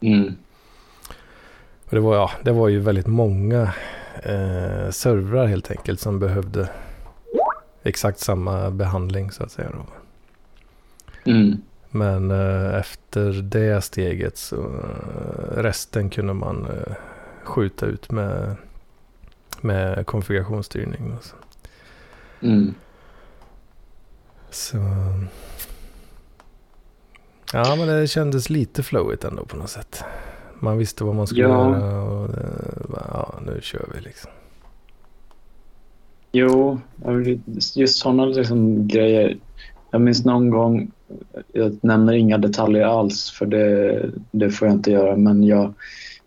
Mm. 0.00 0.36
Och 1.84 1.90
det 1.90 2.00
var, 2.00 2.14
ja, 2.14 2.30
det 2.42 2.52
var 2.52 2.68
ju 2.68 2.80
väldigt 2.80 3.06
många 3.06 3.62
eh, 4.22 4.90
servrar 4.90 5.46
helt 5.46 5.70
enkelt 5.70 6.00
som 6.00 6.18
behövde 6.18 6.68
exakt 7.82 8.18
samma 8.18 8.70
behandling 8.70 9.30
så 9.30 9.42
att 9.42 9.50
säga. 9.50 9.70
Då. 9.72 9.86
Mm. 11.30 11.62
Men 11.96 12.30
eh, 12.30 12.78
efter 12.78 13.32
det 13.42 13.84
steget 13.84 14.36
så 14.36 14.56
eh, 14.56 15.56
resten 15.62 16.10
kunde 16.10 16.34
man 16.34 16.66
eh, 16.66 16.94
skjuta 17.44 17.86
ut 17.86 18.10
med, 18.10 18.56
med 19.60 20.06
konfigurationsstyrning. 20.06 21.12
och 21.12 21.24
Så. 21.24 21.36
Mm. 22.40 22.74
så 24.50 24.76
ja, 27.52 27.76
men 27.76 27.88
det 27.88 28.06
kändes 28.06 28.50
lite 28.50 28.82
flowigt 28.82 29.24
ändå 29.24 29.44
på 29.44 29.56
något 29.56 29.70
sätt. 29.70 30.04
Man 30.60 30.78
visste 30.78 31.04
vad 31.04 31.14
man 31.14 31.26
skulle 31.26 31.42
Ja. 31.42 31.78
göra 31.78 32.02
och 32.02 32.30
ja, 33.08 33.34
nu 33.46 33.58
kör 33.62 33.88
vi 33.94 34.00
liksom. 34.00 34.30
Jo, 36.32 36.80
just 37.74 37.98
sådana 37.98 38.24
liksom 38.24 38.88
grejer. 38.88 39.36
Jag 39.90 40.00
minns 40.00 40.24
någon 40.24 40.50
gång, 40.50 40.90
jag 41.52 41.78
nämner 41.82 42.12
inga 42.12 42.38
detaljer 42.38 42.84
alls 42.84 43.30
för 43.30 43.46
det, 43.46 44.10
det 44.30 44.50
får 44.50 44.68
jag 44.68 44.76
inte 44.76 44.90
göra, 44.90 45.16
men 45.16 45.44
jag 45.44 45.74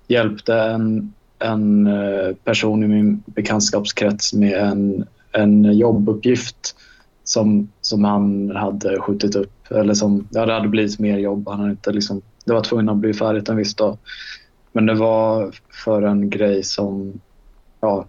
hjälpte 0.07 0.55
en, 0.55 1.13
en 1.39 1.87
eh, 1.87 2.35
person 2.43 2.83
i 2.83 2.87
min 2.87 3.23
bekantskapskrets 3.25 4.33
med 4.33 4.59
en, 4.59 5.05
en 5.31 5.63
jobbuppgift 5.77 6.75
som, 7.23 7.69
som 7.81 8.03
han 8.03 8.51
hade 8.55 8.99
skjutit 8.99 9.35
upp. 9.35 9.71
Eller 9.71 9.93
som, 9.93 10.27
ja, 10.31 10.45
det 10.45 10.53
hade 10.53 10.67
blivit 10.67 10.99
mer 10.99 11.17
jobb. 11.17 11.47
Han 11.47 11.59
hade 11.59 11.71
inte 11.71 11.91
liksom, 11.91 12.21
det 12.45 12.53
var 12.53 12.61
tvungen 12.61 12.89
att 12.89 12.97
bli 12.97 13.13
färdigt 13.13 13.49
en 13.49 13.57
viss 13.57 13.75
dag. 13.75 13.97
Men 14.71 14.85
det 14.85 14.93
var 14.93 15.51
för 15.83 16.01
en 16.01 16.29
grej 16.29 16.63
som, 16.63 17.19
ja, 17.79 18.05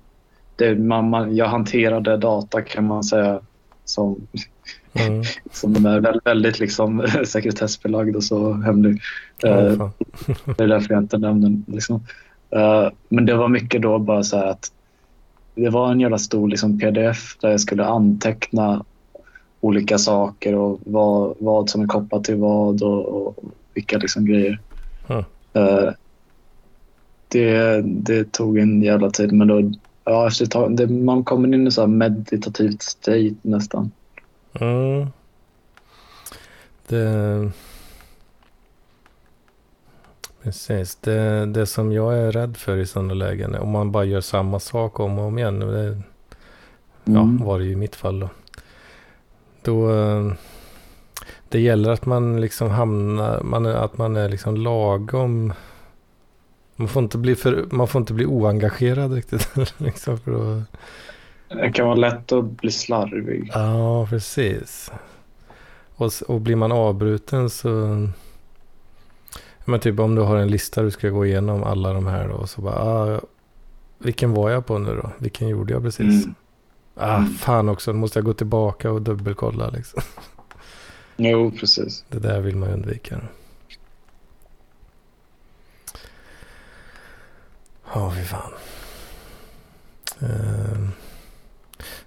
det, 0.57 0.75
man, 0.79 1.11
man, 1.11 1.37
jag 1.37 1.47
hanterade 1.47 2.17
data 2.17 2.63
kan 2.63 2.85
man 2.85 3.05
säga 3.05 3.41
som, 3.85 4.27
Mm. 4.95 5.23
som 5.53 5.87
är 5.87 6.21
väldigt, 6.25 6.61
liksom, 6.61 7.07
sekretessbelagd 7.25 8.17
och 8.17 8.25
så 8.25 8.53
hemlig. 8.53 9.01
Fan. 9.43 9.91
det 10.57 10.65
är 10.65 10.69
därför 10.69 10.95
jag 10.95 11.03
inte 11.03 11.19
nämnde 11.19 11.47
den. 11.47 11.65
Liksom. 11.67 12.01
Eh, 12.51 12.89
men 13.09 13.27
det 13.27 13.35
var 13.35 13.49
mycket 13.49 13.83
då 13.83 13.99
bara 13.99 14.23
så 14.23 14.37
här 14.37 14.47
att 14.47 14.73
det 15.55 15.71
var 15.71 15.93
en 15.93 16.01
jävla 16.01 16.19
stor 16.19 16.49
liksom, 16.49 16.79
pdf 16.79 17.37
där 17.41 17.51
jag 17.51 17.61
skulle 17.61 17.85
anteckna 17.85 18.85
olika 19.61 19.99
saker 19.99 20.55
och 20.55 20.81
vad, 20.85 21.35
vad 21.39 21.71
som 21.71 21.81
är 21.81 21.87
kopplat 21.87 22.25
till 22.25 22.37
vad 22.37 22.83
och, 22.83 23.07
och 23.07 23.37
vilka 23.75 23.99
liksom, 23.99 24.25
grejer. 24.25 24.61
Mm. 25.09 25.25
Eh, 25.53 25.93
det, 27.29 27.83
det 27.85 28.33
tog 28.33 28.59
en 28.59 28.83
jävla 28.83 29.11
tid 29.11 29.33
men 29.33 29.49
då, 29.49 29.73
ja, 30.05 30.27
efter 30.27 30.45
ett 30.45 30.51
tag, 30.51 30.77
det, 30.77 30.87
man 30.87 31.25
kommer 31.25 31.55
in 31.55 31.67
i 31.67 31.71
så 31.71 31.87
meditativt 31.87 32.83
state 32.83 33.35
nästan. 33.43 33.91
Mm. 34.53 35.07
Det... 36.87 37.51
Precis. 40.43 40.97
Det, 40.97 41.47
det 41.47 41.67
som 41.67 41.93
jag 41.93 42.19
är 42.19 42.33
rädd 42.33 42.57
för 42.57 42.77
i 42.77 42.87
sådana 42.87 43.15
lägen 43.15 43.55
om 43.55 43.69
man 43.71 43.93
bara 43.93 44.05
gör 44.05 44.21
samma 44.21 44.61
sak 44.61 45.01
om 45.01 45.19
och 45.19 45.25
om 45.25 45.39
igen. 45.39 45.61
Det, 45.61 46.03
ja, 47.05 47.21
Mm. 47.21 47.45
var 47.45 47.59
det 47.59 47.65
ju 47.65 47.73
i 47.73 47.77
mitt 47.77 47.97
fall 47.97 48.21
då. 48.21 48.29
Då... 49.63 49.91
Det 51.49 51.61
gäller 51.61 51.91
att 51.91 52.07
man 52.07 52.41
liksom 52.41 52.71
hamnar... 52.71 53.43
Man, 53.43 53.67
att 53.67 53.99
man 53.99 54.17
är 54.17 54.29
liksom 54.29 54.57
lagom... 54.57 55.53
Man 56.77 56.89
får 56.89 57.03
inte 57.03 57.19
bli, 57.19 57.37
för, 57.37 57.65
man 57.71 57.89
får 57.89 58.01
inte 58.01 58.13
bli 58.15 58.27
oengagerad 58.27 59.13
riktigt. 59.13 59.49
liksom 59.79 60.19
för 60.19 60.33
att, 60.59 60.63
Det 61.51 61.73
kan 61.73 61.87
vara 61.87 61.97
lätt 61.97 62.33
att 62.33 62.45
bli 62.45 62.71
slarvig. 62.71 63.51
Ja, 63.55 64.07
precis. 64.11 64.91
Och, 65.97 66.13
och 66.29 66.41
blir 66.41 66.57
man 66.57 66.73
avbruten 66.73 67.51
så... 67.51 67.69
Men 69.65 69.81
typ 69.81 69.99
om 70.01 70.15
du 70.15 70.23
har 70.23 70.37
en 70.37 70.49
lista 70.49 70.83
du 70.83 70.91
ska 70.91 71.09
gå 71.09 71.27
igenom 71.27 71.63
alla 71.65 71.93
de 71.93 72.07
här 72.07 72.29
då. 72.29 72.35
Och 72.35 72.49
så 72.51 72.61
bara, 72.61 72.75
ah, 72.75 73.21
vilken 73.99 74.33
var 74.33 74.51
jag 74.51 74.67
på 74.67 74.79
nu 74.79 74.97
då? 75.03 75.11
Vilken 75.19 75.49
gjorde 75.49 75.73
jag 75.73 75.83
precis? 75.83 76.25
Mm. 76.25 76.35
Ah, 76.95 77.17
Mm. 77.17 77.35
fan 77.35 77.69
också. 77.69 77.93
Nu 77.93 77.99
måste 77.99 78.19
jag 78.19 78.25
gå 78.27 78.33
tillbaka 78.33 78.91
och 78.91 79.03
dubbelkolla 79.03 79.71
liksom. 79.71 80.03
Jo, 81.17 81.51
precis. 81.61 82.05
Det 82.09 82.19
där 82.19 82.41
vill 82.41 82.57
man 82.57 82.69
ju 82.69 82.75
undvika. 82.75 83.21
Ja, 87.95 88.13
fy 88.17 88.25
fan. 88.25 88.53
Ehm. 90.21 90.89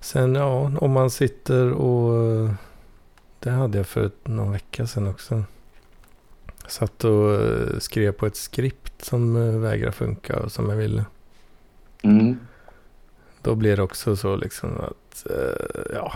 Sen 0.04 0.36
ja, 0.36 0.72
om 0.80 0.92
man 0.92 1.10
sitter 1.10 1.72
och... 1.72 2.50
Det 3.40 3.50
hade 3.50 3.78
jag 3.78 3.88
för 3.88 4.12
någon 4.24 4.52
vecka 4.52 4.88
sedan 4.88 5.08
också. 5.08 5.44
Satt 6.68 7.04
och 7.04 7.34
eh, 7.34 7.80
skrev 7.80 8.12
på 8.12 8.26
ett 8.26 8.36
skript 8.36 9.06
som 9.06 9.36
eh, 9.36 9.60
vägrar 9.60 9.92
funka 9.92 10.40
och 10.40 10.52
som 10.52 10.70
jag 10.70 10.76
ville. 10.76 11.06
Mm. 12.02 12.40
Då 13.42 13.56
blir 13.56 13.78
det 13.78 13.84
också 13.84 14.16
så 14.16 14.36
liksom 14.36 14.70
att, 14.80 15.26
eh, 15.30 15.94
ja. 15.94 16.14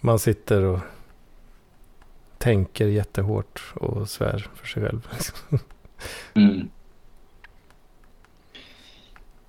Man 0.00 0.18
sitter 0.18 0.62
och 0.62 0.80
tänker 2.38 2.86
jättehårt 2.86 3.72
och 3.74 4.08
svär 4.08 4.50
för 4.54 4.66
sig 4.66 4.82
själv. 4.82 5.08
liksom. 5.12 5.58
Mm. 6.34 6.68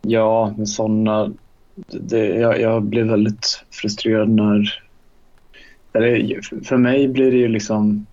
Ja, 0.02 0.56
sådana... 0.66 1.34
Det, 1.86 2.28
jag, 2.28 2.62
jag 2.62 2.84
blir 2.84 3.04
väldigt 3.04 3.64
frustrerad 3.72 4.30
när... 4.30 4.84
Eller, 5.94 6.42
för 6.66 6.78
mig 6.78 7.08
blir 7.08 7.32
det 7.32 7.38
ju 7.38 7.48
liksom 7.48 8.06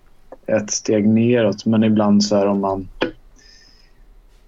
ett 0.45 0.71
steg 0.71 1.07
neråt, 1.07 1.65
men 1.65 1.83
ibland 1.83 2.23
så 2.23 2.35
här 2.35 2.47
om 2.47 2.61
man... 2.61 2.87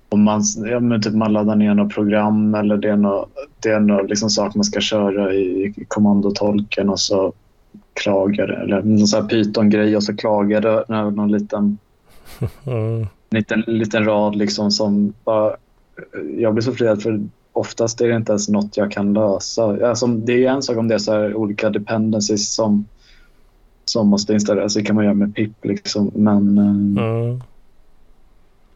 Om 0.09 0.23
man, 0.23 0.41
ja, 0.65 0.79
men 0.79 1.01
typ 1.01 1.13
man 1.13 1.33
laddar 1.33 1.55
ner 1.55 1.73
något 1.73 1.93
program 1.93 2.55
eller 2.55 2.77
det 2.77 2.89
är 2.89 2.95
något, 2.95 3.29
det 3.59 3.69
är 3.69 3.79
något 3.79 4.09
liksom 4.09 4.29
sak 4.29 4.55
man 4.55 4.63
ska 4.63 4.79
köra 4.79 5.33
i, 5.33 5.73
i 5.77 5.85
kommandotolken 5.87 6.89
och 6.89 6.99
så 6.99 7.33
klagar 7.93 8.47
det. 8.47 8.55
Eller 8.55 8.81
någon 8.81 9.07
sån 9.07 9.21
här 9.21 9.29
Python-grej 9.29 9.95
och 9.95 10.03
så 10.03 10.15
klagar 10.15 10.61
det 10.61 10.69
över 10.69 11.11
någon 11.11 11.31
liten 11.31 11.77
Mm. 12.65 13.07
liten, 13.29 13.63
liten 13.67 14.05
rad 14.05 14.35
liksom 14.35 14.71
som 14.71 15.13
bara... 15.23 15.55
Jag 16.37 16.53
blir 16.53 16.61
så 16.61 16.71
frustrerad 16.71 17.01
för 17.01 17.27
oftast 17.57 18.01
är 18.01 18.07
det 18.07 18.15
inte 18.15 18.31
ens 18.31 18.49
något 18.49 18.77
jag 18.77 18.91
kan 18.91 19.13
lösa. 19.13 19.87
Alltså, 19.87 20.07
det 20.07 20.45
är 20.45 20.49
en 20.51 20.61
sak 20.61 20.77
om 20.77 20.87
det 20.87 20.93
är 20.95 20.99
så 20.99 21.11
här 21.11 21.35
olika 21.35 21.69
dependencies 21.69 22.53
som, 22.53 22.85
som 23.85 24.07
måste 24.07 24.33
installeras. 24.33 24.73
Det 24.73 24.83
kan 24.83 24.95
man 24.95 25.05
göra 25.05 25.13
med 25.15 25.35
pip 25.35 25.65
liksom. 25.65 26.11
Men, 26.15 26.57
Mm. 26.57 27.41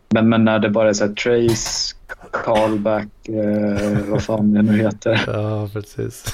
men, 0.10 0.30
men 0.30 0.46
när 0.46 0.60
det 0.60 0.70
bara 0.70 0.90
är 0.90 0.94
så 0.94 1.06
här 1.06 1.14
trace, 1.14 1.96
callback, 2.32 3.28
eh, 3.30 3.98
vad 4.10 4.24
fan 4.24 4.54
det 4.54 4.62
nu 4.62 4.78
heter. 4.78 5.24
Ja, 5.28 5.70
precis. 5.74 6.26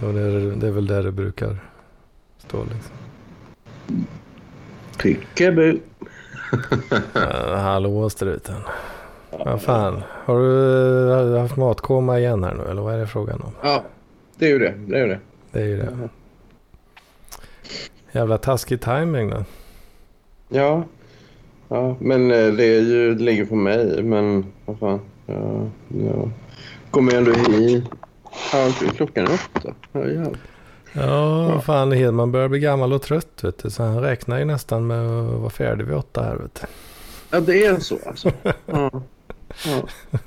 ja, 0.00 0.06
det, 0.06 0.20
är, 0.20 0.56
det 0.56 0.66
är 0.66 0.70
väl 0.70 0.86
där 0.86 1.02
det 1.02 1.12
brukar 1.12 1.56
stå 2.38 2.64
liksom. 2.64 2.92
Pickeby. 4.98 5.80
Uh, 7.14 7.54
hallå 7.56 8.10
struten. 8.10 8.56
Vad 9.30 9.62
fan, 9.62 10.02
har 10.24 10.38
du 10.38 11.38
haft 11.38 11.56
matkoma 11.56 12.18
igen 12.18 12.44
här 12.44 12.54
nu 12.54 12.70
eller 12.70 12.82
vad 12.82 12.94
är 12.94 12.98
det 12.98 13.06
frågan 13.06 13.40
om? 13.40 13.52
Ja, 13.62 13.82
det 14.38 14.46
är 14.46 14.50
ju 14.50 14.58
det. 14.58 14.74
Det 14.86 14.96
är 14.96 15.00
ju 15.02 15.08
det. 15.08 15.18
Det 15.52 15.60
är 15.60 15.66
ju 15.66 15.76
det. 15.76 16.08
Jävla 18.12 18.38
taskig 18.38 18.80
timing 18.80 19.30
då. 19.30 19.44
Ja. 20.48 20.84
Ja, 21.68 21.96
men 22.00 22.30
eh, 22.30 22.52
det, 22.52 22.64
är 22.64 22.80
ju, 22.80 23.14
det 23.14 23.24
ligger 23.24 23.44
på 23.44 23.54
mig. 23.54 24.02
Men 24.02 24.46
vad 24.64 24.78
fan. 24.78 25.00
Ja, 25.26 25.68
ja. 25.88 26.30
Kommer 26.90 27.12
jag 27.12 27.18
ändå 27.18 27.32
hit. 27.32 27.84
Ja, 28.52 28.72
klockan 28.96 29.26
är 29.26 29.34
åtta. 29.34 29.74
Ja, 29.92 30.00
jävlar. 30.00 30.36
Ja, 30.92 31.60
fan 31.60 31.92
Hedman 31.92 32.32
börjar 32.32 32.48
bli 32.48 32.58
gammal 32.58 32.92
och 32.92 33.02
trött 33.02 33.44
vet 33.44 33.58
du. 33.62 33.70
Så 33.70 33.82
han 33.82 34.00
räknar 34.00 34.38
ju 34.38 34.44
nästan 34.44 34.86
med 34.86 35.06
att 35.06 35.40
vara 35.40 35.50
färdig 35.50 35.84
vid 35.84 35.96
åtta 35.96 36.22
här 36.22 36.36
vet 36.36 36.54
du. 36.54 36.66
ja, 37.30 37.40
det 37.40 37.66
är 37.66 37.78
så 37.78 37.98
alltså. 38.06 38.32
Ja. 38.66 38.90
Ja. 39.66 39.82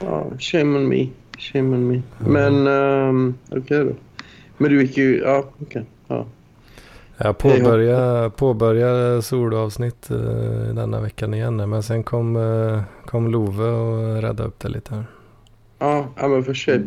ja 0.00 0.38
shame 0.38 0.78
on 0.78 0.88
me. 0.88 1.08
Shame 1.38 1.76
on 1.76 1.88
me. 1.88 2.02
Men 2.18 2.66
um, 2.66 3.34
okej 3.50 3.84
då. 3.84 3.92
Men 4.56 4.70
du 4.70 4.82
gick 4.82 4.96
ju... 4.96 5.18
Ja, 5.18 5.44
okej. 5.58 5.84
Ja. 6.08 6.26
Jag 7.16 7.38
påbörjade, 7.38 8.30
påbörjade 8.30 9.22
solavsnitt 9.22 10.10
uh, 10.10 10.74
denna 10.74 11.00
veckan 11.00 11.34
igen. 11.34 11.70
Men 11.70 11.82
sen 11.82 12.02
kom, 12.02 12.36
uh, 12.36 12.82
kom 13.06 13.28
Love 13.28 13.64
och 13.64 14.22
räddade 14.22 14.42
upp 14.42 14.58
det 14.58 14.68
lite. 14.68 14.94
Här. 14.94 15.04
Ja, 15.78 16.08
ja 16.16 16.28
men 16.28 16.44
för 16.44 16.54
sig 16.54 16.82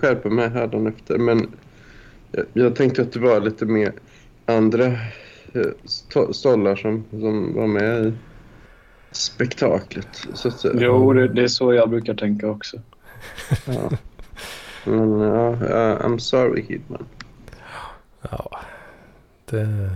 skärpa 0.00 0.28
mig 0.28 0.48
här 0.48 0.88
efter. 0.88 1.18
Men 1.18 1.46
jag, 2.32 2.44
jag 2.52 2.76
tänkte 2.76 3.02
att 3.02 3.12
det 3.12 3.20
var 3.20 3.40
lite 3.40 3.66
mer 3.66 3.92
andra 4.46 4.86
uh, 4.86 5.72
stollar 6.32 6.76
som, 6.76 7.04
som 7.10 7.54
var 7.54 7.66
med 7.66 8.06
i 8.06 8.12
spektaklet. 9.16 10.26
Så 10.34 10.48
att, 10.48 10.64
jo, 10.74 11.12
det, 11.12 11.28
det, 11.28 11.42
är 11.42 11.48
så 11.48 11.74
jag 11.74 11.90
brukar 11.90 12.14
tänka 12.14 12.48
också. 12.48 12.76
ja. 13.66 13.90
Men 14.84 15.20
ja, 15.20 15.48
uh, 15.48 16.06
I'm 16.06 16.18
sorry 16.18 16.66
Kidman. 16.66 17.06
Ja, 18.30 18.60
det, 19.50 19.90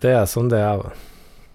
det 0.00 0.10
är 0.10 0.26
som 0.26 0.48
det 0.48 0.58
är. 0.58 0.92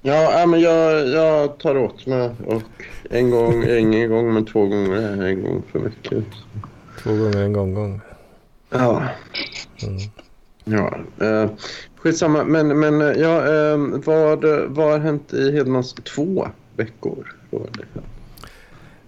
Ja, 0.01 0.45
men 0.47 0.59
jag, 0.61 1.07
jag 1.07 1.57
tar 1.57 1.77
åt 1.77 2.05
mig. 2.05 2.29
Och 2.45 2.83
en 3.09 3.29
gång, 3.29 3.63
ingen 3.69 4.09
gång, 4.09 4.33
men 4.33 4.45
två 4.45 4.65
gånger 4.65 5.23
en 5.23 5.43
gång 5.43 5.63
för 5.71 5.79
mycket. 5.79 6.23
Två 7.03 7.09
gånger 7.09 7.37
en 7.37 7.53
gång, 7.53 7.73
gång. 7.73 8.01
Ja. 8.69 9.03
Mm. 9.83 9.99
Ja, 10.69 10.97
eh, 11.25 11.49
skitsamma. 11.95 12.43
Men, 12.43 12.79
men 12.79 12.99
ja, 12.99 13.47
eh, 13.47 13.77
vad, 14.05 14.45
vad 14.67 14.91
har 14.91 14.99
hänt 14.99 15.33
i 15.33 15.51
Hedmans 15.51 15.93
två 15.93 16.47
veckor? 16.75 17.35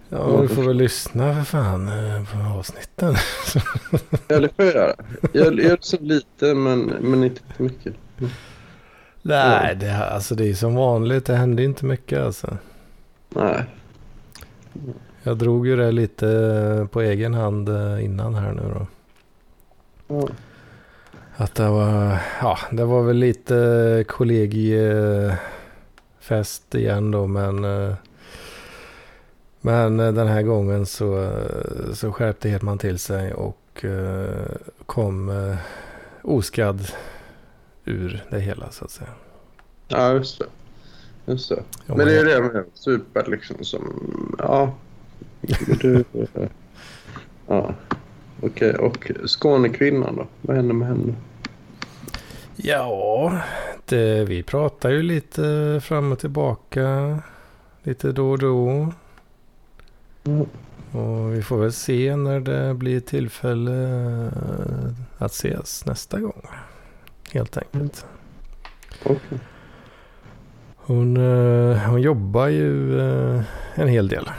Ja, 0.08 0.38
du 0.42 0.48
får 0.48 0.62
väl 0.62 0.76
lyssna 0.76 1.34
för 1.34 1.42
fan 1.42 1.88
eh, 1.88 2.24
på 2.24 2.58
avsnitten. 2.58 3.14
ja, 4.28 4.40
det 4.40 4.48
får 4.56 4.64
jag 4.64 4.74
göra. 4.74 4.94
Jag 5.32 5.84
så 5.84 5.96
lite, 6.00 6.54
men, 6.54 6.80
men 6.80 7.24
inte 7.24 7.40
för 7.56 7.64
mycket. 7.64 7.94
Mm. 8.18 8.30
Nej, 9.22 9.76
det, 9.76 9.96
alltså, 9.96 10.34
det 10.34 10.50
är 10.50 10.54
som 10.54 10.74
vanligt. 10.74 11.26
Det 11.26 11.34
händer 11.34 11.64
inte 11.64 11.84
mycket 11.84 12.20
alltså. 12.20 12.58
Nej. 13.28 13.64
Jag 15.22 15.38
drog 15.38 15.66
ju 15.66 15.76
det 15.76 15.92
lite 15.92 16.88
på 16.90 17.00
egen 17.00 17.34
hand 17.34 17.68
eh, 17.68 18.04
innan 18.04 18.34
här 18.34 18.52
nu 18.52 18.62
då. 18.74 18.86
Mm. 20.14 20.28
Att 21.36 21.54
det 21.54 21.68
var, 21.68 22.18
ja, 22.40 22.58
det 22.70 22.84
var 22.84 23.02
väl 23.02 23.16
lite 23.16 24.04
kollegiefest 24.08 26.74
igen 26.74 27.10
då, 27.10 27.26
men 27.26 27.64
eh, 27.64 27.94
men 29.60 30.00
eh, 30.00 30.12
den 30.12 30.28
här 30.28 30.42
gången 30.42 30.86
så, 30.86 31.22
eh, 31.22 31.92
så 31.94 32.12
skärpte 32.12 32.48
Hedman 32.48 32.78
till 32.78 32.98
sig 32.98 33.34
och 33.34 33.84
kom 34.86 35.32
oskadd 36.22 36.86
ur 37.84 38.24
det 38.30 38.40
hela 38.40 38.70
så 38.70 38.84
att 38.84 38.90
säga. 38.90 39.10
Ja, 39.88 40.12
just 40.12 40.38
det. 40.38 40.46
Just 41.26 41.48
det. 41.48 41.62
Men 41.86 41.98
det 41.98 42.18
är 42.18 42.24
det 42.24 42.40
med 42.40 42.64
super 42.74 43.26
liksom 43.26 43.64
som, 43.64 44.36
ja. 44.38 44.74
Du, 45.80 46.04
ja. 47.46 47.74
Okej, 48.42 48.74
och 48.74 49.12
Skånekvinnan 49.26 50.16
då? 50.16 50.26
Vad 50.40 50.56
hände 50.56 50.74
med 50.74 50.88
henne? 50.88 51.14
Ja, 52.56 53.38
det, 53.86 54.24
vi 54.24 54.42
pratar 54.42 54.90
ju 54.90 55.02
lite 55.02 55.80
fram 55.84 56.12
och 56.12 56.18
tillbaka. 56.18 57.18
Lite 57.82 58.12
då 58.12 58.30
och 58.30 58.38
då. 58.38 58.92
Mm. 60.24 60.46
Och 60.92 61.34
vi 61.34 61.42
får 61.42 61.58
väl 61.58 61.72
se 61.72 62.16
när 62.16 62.40
det 62.40 62.74
blir 62.74 63.00
tillfälle 63.00 64.30
att 65.18 65.32
ses 65.32 65.86
nästa 65.86 66.20
gång. 66.20 66.46
Helt 67.32 67.56
enkelt. 67.56 68.06
Mm. 69.04 69.16
Okay. 69.16 69.38
Hon, 70.76 71.16
eh, 71.16 71.76
hon 71.76 72.02
jobbar 72.02 72.46
ju 72.46 73.00
eh, 73.00 73.42
en 73.74 73.88
hel 73.88 74.08
del. 74.08 74.30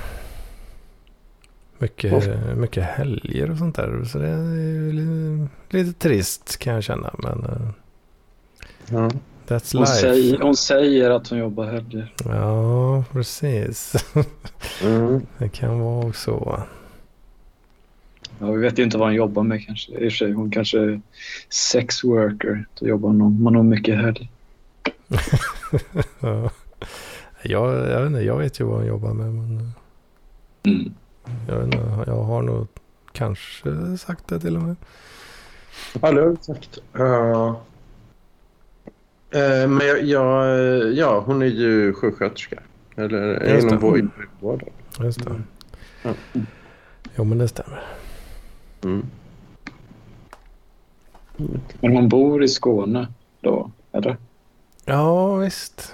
Mycket, 1.84 2.13
oh. 2.13 2.56
mycket 2.56 2.84
helger 2.84 3.52
och 3.52 3.58
sånt 3.58 3.76
där. 3.76 4.04
Så 4.04 4.17
det 4.17 4.28
är 4.28 4.93
lite, 4.93 5.50
lite 5.69 6.00
trist 6.00 6.58
kan 6.58 6.74
jag 6.74 6.84
känna. 6.84 7.13
Men 7.17 7.74
ja. 8.89 9.10
That's 9.48 9.74
hon, 9.74 9.82
life. 9.82 9.93
Säger, 9.93 10.39
hon 10.39 10.56
säger 10.56 11.10
att 11.10 11.28
hon 11.28 11.39
jobbar 11.39 11.65
helger. 11.65 12.13
Ja, 12.26 13.04
precis. 13.12 13.93
Mm. 14.84 15.22
Det 15.38 15.50
kan 15.50 15.80
vara 15.80 16.13
så. 16.13 16.63
Ja, 18.39 18.52
vi 18.52 18.62
vet 18.62 18.80
ju 18.80 18.84
inte 18.84 18.98
vad 18.98 19.08
hon 19.08 19.15
jobbar 19.15 19.43
med 19.43 19.65
kanske. 19.65 19.91
I 19.91 19.96
och 19.96 20.00
för 20.00 20.10
sig, 20.10 20.32
hon 20.32 20.52
kanske 20.52 20.80
är 20.80 21.02
sex 21.50 22.04
worker. 22.04 22.65
Då 22.80 22.88
jobbar 22.88 23.10
hon, 23.10 23.41
man 23.43 23.56
har 23.56 23.63
mycket 23.63 23.96
helg. 23.96 24.30
ja. 26.19 26.50
jag, 27.43 27.89
jag, 27.91 28.00
vet 28.00 28.08
inte, 28.08 28.19
jag 28.22 28.38
vet 28.38 28.60
ju 28.60 28.63
vad 28.63 28.78
hon 28.78 28.88
jobbar 28.88 29.13
med. 29.13 29.34
Men... 29.34 29.72
Mm. 30.63 30.93
Jag, 31.48 31.56
vet 31.56 31.66
inte, 31.66 32.04
jag 32.08 32.24
har 32.24 32.42
nog 32.42 32.68
kanske 33.12 33.98
sagt 33.98 34.28
det 34.28 34.40
till 34.40 34.56
och 34.56 34.64
med. 34.64 34.76
Ja, 36.02 36.12
det 36.12 36.22
har 36.22 36.30
du 36.30 36.38
sagt. 36.42 36.80
Uh, 37.00 37.56
Eh, 39.34 39.68
men 39.68 39.88
jag, 39.88 40.04
jag, 40.04 40.94
ja, 40.94 41.24
hon 41.26 41.42
är 41.42 41.46
ju 41.46 41.94
sjuksköterska. 41.94 42.60
Eller 42.96 43.60
inom 43.60 43.80
vården. 44.40 44.70
Just 45.00 45.24
det. 45.24 45.30
Mm. 45.30 45.44
Ja. 46.04 46.14
Jo, 47.16 47.24
men 47.24 47.38
det 47.38 47.48
stämmer. 47.48 47.84
Mm. 48.84 49.06
Men 51.80 51.96
hon 51.96 52.10
bor 52.10 52.44
i 52.44 52.48
Skåne 52.48 53.08
då, 53.42 53.72
eller? 53.92 54.18
Ja, 54.86 55.36
visst. 55.36 55.94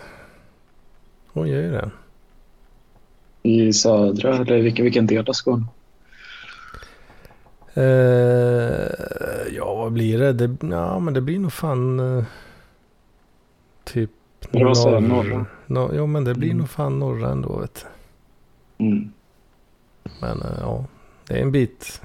Hon 1.27 1.47
gör 1.47 1.61
ju 1.61 1.71
det. 1.71 1.91
I 3.43 3.73
södra, 3.73 4.35
eller 4.35 4.61
vilken, 4.61 4.85
vilken 4.85 5.07
del 5.07 5.29
av 5.29 5.33
Skåne? 5.33 5.65
Uh, 7.77 9.55
ja, 9.55 9.75
vad 9.75 9.93
blir 9.93 10.19
det? 10.19 10.33
det? 10.33 10.67
Ja, 10.67 10.99
men 10.99 11.13
det 11.13 11.21
blir 11.21 11.39
nog 11.39 11.53
fan... 11.53 11.99
Uh, 11.99 12.23
Typ 13.83 14.11
norr. 14.51 14.99
norra. 14.99 15.45
No, 15.67 15.95
ja 15.95 16.05
men 16.05 16.23
det 16.23 16.35
blir 16.35 16.49
mm. 16.49 16.57
nog 16.57 16.69
fan 16.69 16.99
norra 16.99 17.31
ändå 17.31 17.59
vet 17.59 17.85
du. 18.77 18.85
Mm. 18.85 19.11
Men 20.21 20.41
uh, 20.41 20.57
ja, 20.59 20.85
det 21.27 21.37
är 21.37 21.41
en 21.41 21.51
bit 21.51 22.01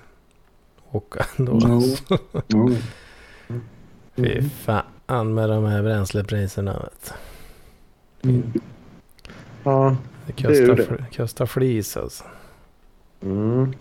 åka 0.91 1.27
ändå. 1.39 1.53
No. 1.53 1.81
no. 2.49 2.77
Fy 4.17 4.43
fan 4.43 5.35
med 5.35 5.49
de 5.51 5.65
här 5.65 5.83
bränslepriserna 5.83 6.79
vet 6.79 7.15
mm. 8.23 8.53
Ja, 9.65 9.97
kostar, 10.33 10.77
det, 10.77 11.17
kostar 11.17 11.47
flis 11.47 11.97
alltså. 11.97 12.25
Mm. 13.23 13.73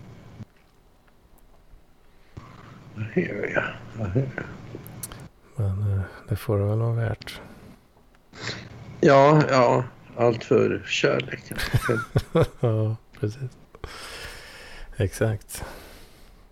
Men 5.56 5.82
uh, 5.82 6.00
det 6.28 6.36
får 6.36 6.58
det 6.58 6.64
väl 6.64 6.78
vara 6.78 6.92
värt. 6.94 7.40
Ja, 9.00 9.42
ja. 9.50 9.84
Allt 10.16 10.44
för 10.44 10.82
kärleken. 10.86 11.58
ja, 12.60 12.96
precis. 13.20 13.50
Exakt. 14.96 15.64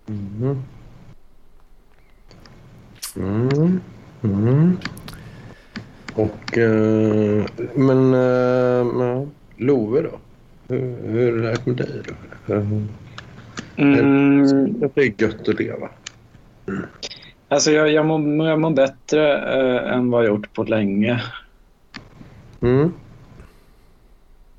Mm. 0.07 0.63
Mm. 3.17 3.81
Mm. 4.23 4.79
Och, 6.15 6.59
uh, 6.59 7.47
men, 7.75 8.15
uh, 8.15 9.27
Love 9.57 10.03
då? 10.03 10.19
Hur, 10.69 10.97
hur 11.07 11.45
är 11.45 11.53
det 11.53 11.67
med 11.67 11.77
dig 11.77 12.03
då? 12.47 12.55
Mm. 13.77 14.81
Det 14.95 15.01
är 15.03 15.23
gött 15.23 15.49
att 15.49 15.61
leva. 15.61 15.89
Mm. 16.69 16.83
Alltså 17.49 17.71
jag, 17.71 17.93
jag, 17.93 18.07
mår, 18.07 18.49
jag 18.49 18.61
mår 18.61 18.71
bättre 18.71 19.39
äh, 19.39 19.93
än 19.93 20.11
vad 20.11 20.25
jag 20.25 20.29
gjort 20.29 20.55
på 20.55 20.63
länge. 20.65 21.23
Mm. 22.61 22.93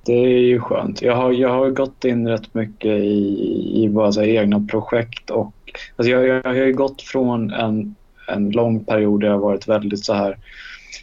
Det 0.05 0.13
är 0.13 0.39
ju 0.39 0.59
skönt. 0.59 1.01
Jag 1.01 1.15
har, 1.15 1.31
jag 1.31 1.49
har 1.49 1.69
gått 1.69 2.05
in 2.05 2.27
rätt 2.27 2.53
mycket 2.53 2.91
i, 2.91 3.83
i 3.83 3.89
bara 3.89 4.11
så 4.11 4.23
egna 4.23 4.67
projekt. 4.69 5.29
Och, 5.29 5.53
alltså 5.95 6.11
jag, 6.11 6.27
jag, 6.27 6.37
jag 6.45 6.49
har 6.49 6.65
ju 6.65 6.73
gått 6.73 7.01
från 7.01 7.51
en, 7.51 7.95
en 8.27 8.49
lång 8.49 8.85
period 8.85 9.21
där 9.21 9.27
jag 9.27 9.39
varit 9.39 9.67
väldigt 9.67 10.05
så 10.05 10.13
här 10.13 10.37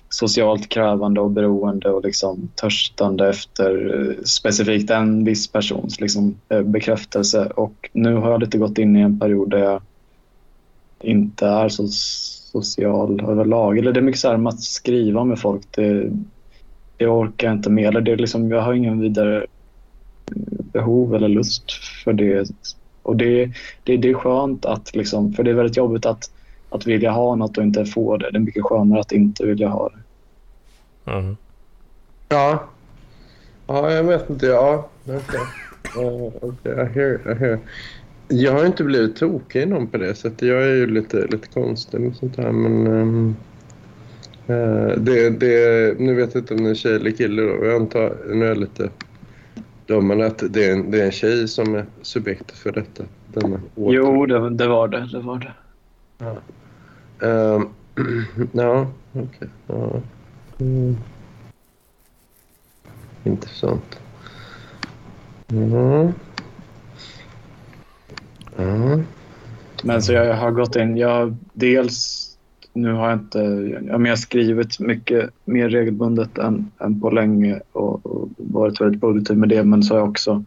socialt 0.08 0.68
krävande 0.68 1.20
och 1.20 1.30
beroende 1.30 1.90
och 1.90 2.04
liksom 2.04 2.48
törstande 2.54 3.28
efter 3.28 4.00
eh, 4.00 4.24
specifikt 4.24 4.90
en 4.90 5.24
viss 5.24 5.48
persons 5.48 6.00
liksom, 6.00 6.36
eh, 6.48 6.62
bekräftelse. 6.62 7.46
Och 7.46 7.90
nu 7.92 8.14
har 8.14 8.30
jag 8.30 8.40
lite 8.40 8.58
gått 8.58 8.78
in 8.78 8.96
i 8.96 9.00
en 9.00 9.18
period 9.18 9.50
där 9.50 9.58
jag 9.58 9.82
inte 11.00 11.46
är 11.46 11.68
så 11.68 11.88
social 11.88 13.20
överlag. 13.30 13.78
Eller 13.78 13.92
det 13.92 14.00
är 14.00 14.02
mycket 14.02 14.20
så 14.20 14.28
här 14.28 14.36
med 14.36 14.52
att 14.52 14.62
skriva 14.62 15.24
med 15.24 15.38
folk. 15.38 15.62
Det, 15.70 16.10
jag 16.98 17.18
orkar 17.18 17.52
inte 17.52 17.70
med. 17.70 17.88
Eller 17.88 18.00
det 18.00 18.12
är 18.12 18.16
liksom, 18.16 18.50
jag 18.50 18.62
har 18.62 18.74
ingen 18.74 19.00
vidare 19.00 19.46
behov 20.72 21.14
eller 21.14 21.28
lust 21.28 21.72
för 22.04 22.12
det. 22.12 22.50
Och 23.02 23.16
det, 23.16 23.50
det, 23.84 23.96
det 23.96 24.10
är 24.10 24.14
skönt 24.14 24.64
att, 24.64 24.96
liksom, 24.96 25.32
för 25.32 25.42
det 25.42 25.50
är 25.50 25.54
väldigt 25.54 25.76
jobbigt 25.76 26.06
att 26.06 26.30
att 26.70 26.86
vilja 26.86 27.10
ha 27.10 27.34
något 27.34 27.58
och 27.58 27.64
inte 27.64 27.84
få 27.84 28.16
det. 28.16 28.30
Det 28.30 28.38
är 28.38 28.40
mycket 28.40 28.64
skönare 28.64 29.00
att 29.00 29.12
inte 29.12 29.46
vilja 29.46 29.68
ha 29.68 29.88
det. 29.88 31.12
Mm. 31.12 31.36
Ja. 32.28 32.68
Ja, 33.66 33.90
jag 33.90 34.04
vet 34.04 34.30
inte. 34.30 34.46
Ja, 34.46 34.88
okej. 35.04 35.18
Okay. 35.18 36.04
Uh, 36.04 36.44
okay. 36.44 36.72
I 36.72 36.88
hear, 36.88 37.32
I 37.32 37.34
hear. 37.34 37.58
Jag 38.28 38.52
har 38.52 38.66
inte 38.66 38.84
blivit 38.84 39.16
tokig 39.16 39.68
någon 39.68 39.86
på 39.86 39.98
det 39.98 40.14
sättet. 40.14 40.48
Jag 40.48 40.62
är 40.62 40.74
ju 40.74 40.86
lite, 40.86 41.26
lite 41.26 41.48
konstig 41.48 42.00
med 42.00 42.16
sånt 42.16 42.36
här. 42.36 42.52
Men, 42.52 42.86
um, 42.86 43.36
uh, 44.50 44.98
det, 44.98 45.30
det, 45.30 46.00
nu 46.00 46.14
vet 46.14 46.34
jag 46.34 46.42
inte 46.42 46.54
om 46.54 46.64
det 46.64 46.70
är 46.70 46.74
tjej 46.74 46.94
eller 46.94 47.10
kille. 47.10 47.42
Då. 47.42 47.64
Jag 47.64 47.74
antar, 47.74 48.16
nu 48.34 48.44
är 48.44 48.48
jag 48.48 48.58
lite 48.58 48.90
dömande, 49.86 50.26
att 50.26 50.42
det 50.50 50.64
är, 50.64 50.72
en, 50.72 50.90
det 50.90 51.00
är 51.00 51.04
en 51.04 51.12
tjej 51.12 51.48
som 51.48 51.74
är 51.74 51.86
subjekt 52.02 52.50
för 52.50 52.72
detta. 52.72 53.04
jo, 53.76 54.26
det, 54.26 54.50
det, 54.50 54.68
var 54.68 54.88
det. 54.88 55.08
det, 55.12 55.20
var 55.20 55.38
det. 55.38 55.52
Ja, 56.18 56.36
Ehm, 57.22 57.68
ja 58.52 58.86
okej. 59.12 59.22
Okay. 59.22 59.48
Ja. 59.66 60.00
Mm. 60.60 60.96
Intressant. 63.24 64.00
Men 69.82 70.02
så 70.02 70.12
jag 70.12 70.34
har 70.34 70.50
gått 70.50 70.76
in, 70.76 70.96
jag 70.96 71.36
dels 71.52 72.26
nu 72.72 72.92
har 72.92 73.10
jag 73.10 73.18
inte, 73.18 73.38
jag 73.86 73.98
har 73.98 74.16
skrivit 74.16 74.80
mycket 74.80 75.30
mer 75.44 75.68
regelbundet 75.68 76.38
än, 76.38 76.70
än 76.80 77.00
på 77.00 77.10
länge 77.10 77.60
och, 77.72 78.06
och 78.06 78.28
varit 78.36 78.80
väldigt 78.80 79.00
produktiv 79.00 79.36
med 79.36 79.48
det 79.48 79.64
men 79.64 79.82
så 79.82 79.94
har 79.94 79.98
jag 79.98 80.08
också 80.08 80.44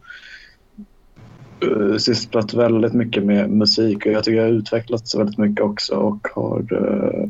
sysslat 2.00 2.54
väldigt 2.54 2.94
mycket 2.94 3.24
med 3.24 3.50
musik 3.50 4.06
och 4.06 4.12
jag 4.12 4.24
tycker 4.24 4.38
jag 4.38 4.44
har 4.44 4.54
utvecklats 4.54 5.16
väldigt 5.16 5.38
mycket 5.38 5.66
också 5.66 5.96
och 5.96 6.28
har 6.36 6.74
uh, 6.74 7.30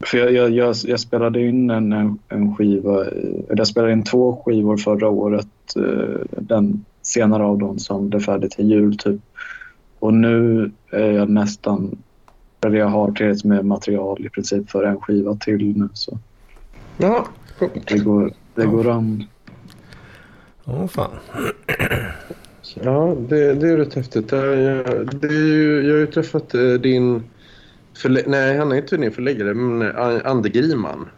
för 0.00 0.18
jag, 0.18 0.32
jag, 0.32 0.50
jag, 0.50 0.76
jag, 0.84 1.00
spelade 1.00 1.40
in 1.40 1.70
en, 1.70 2.18
en 2.28 2.56
skiva, 2.56 3.04
jag 3.48 3.66
spelade 3.66 3.92
in 3.92 4.04
två 4.04 4.42
skivor 4.44 4.76
förra 4.76 5.08
året. 5.08 5.48
Den 6.30 6.84
senare 7.02 7.44
av 7.44 7.58
dem 7.58 7.78
som 7.78 8.08
blev 8.08 8.20
färdig 8.20 8.50
till 8.50 8.70
jul 8.70 8.98
typ. 8.98 9.20
Och 9.98 10.14
nu 10.14 10.70
är 10.90 11.10
jag 11.10 11.30
nästan, 11.30 11.98
eller 12.64 12.78
jag 12.78 12.86
har 12.86 13.12
tillräckligt 13.12 13.44
med 13.44 13.64
material 13.64 14.26
i 14.26 14.28
princip 14.28 14.70
för 14.70 14.84
en 14.84 15.00
skiva 15.00 15.34
till 15.34 15.78
nu. 15.78 15.88
Så. 15.92 16.18
Ja, 16.98 17.26
det 17.86 17.98
går, 17.98 18.32
det 18.54 18.66
går 18.66 18.88
an. 18.88 19.24
Åh 20.64 20.84
oh, 20.84 20.86
fan. 20.86 21.10
Ja, 22.74 23.16
det, 23.28 23.54
det 23.54 23.68
är 23.68 23.76
rätt 23.76 23.94
häftigt. 23.94 24.28
Det 24.28 24.36
är, 24.36 25.08
det 25.20 25.26
är 25.26 25.46
ju, 25.46 25.82
jag 25.86 25.92
har 25.92 26.00
ju 26.00 26.06
träffat 26.06 26.54
eh, 26.54 26.72
din... 26.72 27.22
Förlä- 27.94 28.24
nej, 28.26 28.58
han 28.58 28.72
är 28.72 28.76
inte 28.76 28.96
din 28.96 29.12
förläggare, 29.12 29.54
men 29.54 29.82
eh, 29.82 30.30
Ande 30.30 30.48
Griman. 30.48 31.08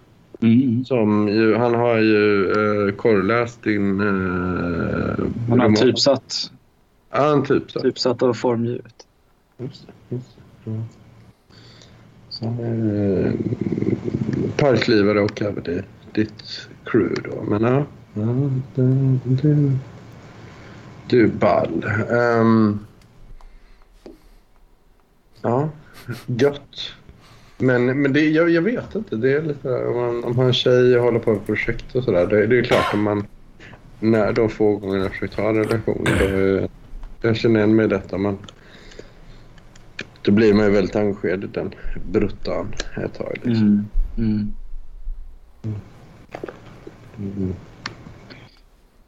Mm. 0.40 0.84
Som 0.84 1.28
ju, 1.28 1.54
han 1.54 1.74
har 1.74 1.98
ju 1.98 2.46
uh, 2.56 2.92
korrläst 2.92 3.62
din... 3.62 4.00
Uh, 4.00 5.14
han 5.48 5.60
har 5.60 5.72
typsatt 5.72 6.50
Ja, 7.12 7.32
en 7.32 7.44
typsatt. 7.44 7.82
Typsatt 7.82 8.22
och 8.22 8.36
formgivet. 8.36 9.06
Just 9.58 9.86
det. 9.86 10.14
Just 10.16 10.36
det. 10.64 10.82
Så, 12.28 12.44
eh, 12.44 13.32
parklivare 14.56 15.20
och 15.20 15.42
även 15.42 15.62
det, 15.62 15.84
ditt 16.12 16.68
crew 16.84 17.30
då. 17.30 17.42
Men 17.42 17.62
ja, 17.62 17.84
ja 18.14 18.50
det, 18.74 19.18
det, 19.24 19.78
du 21.12 21.26
ball. 21.26 21.84
Um, 22.10 22.86
ja, 25.42 25.68
gött. 26.26 26.92
Men, 27.58 28.02
men 28.02 28.12
det, 28.12 28.20
jag, 28.20 28.50
jag 28.50 28.62
vet 28.62 28.94
inte. 28.94 29.16
Det 29.16 29.32
är 29.32 29.42
lite 29.42 29.68
om 29.68 29.96
man, 29.96 30.24
om 30.24 30.36
man 30.36 30.46
är 30.46 30.52
tjej 30.52 30.96
och 30.96 31.04
håller 31.04 31.18
på 31.18 31.32
med 31.32 31.46
projekt 31.46 31.94
och 31.94 32.04
sådär. 32.04 32.26
Det, 32.26 32.46
det 32.46 32.58
är 32.58 32.62
klart 32.62 32.94
om 32.94 33.02
man 33.02 33.26
när 34.00 34.32
de 34.32 34.48
få 34.48 34.76
gånger 34.76 34.98
jag 34.98 35.10
försökt 35.10 35.34
ha 35.34 35.48
en 35.48 35.56
relation 35.56 36.04
då 36.04 36.24
är 36.24 36.68
jag 37.22 37.36
känner 37.36 37.60
igen 37.60 37.76
mig 37.76 37.84
i 37.84 37.88
detta. 37.88 38.18
Men 38.18 38.38
då 40.22 40.32
blir 40.32 40.54
man 40.54 40.64
ju 40.64 40.72
väldigt 40.72 40.96
engagerad 40.96 41.44
i 41.44 41.46
den 41.46 41.74
bruttan 42.12 42.74
ett 43.04 43.14
tag. 43.14 43.38
Liksom. 43.42 43.86
Mm. 44.18 44.52
Mm. 45.64 45.76
Mm. 47.18 47.54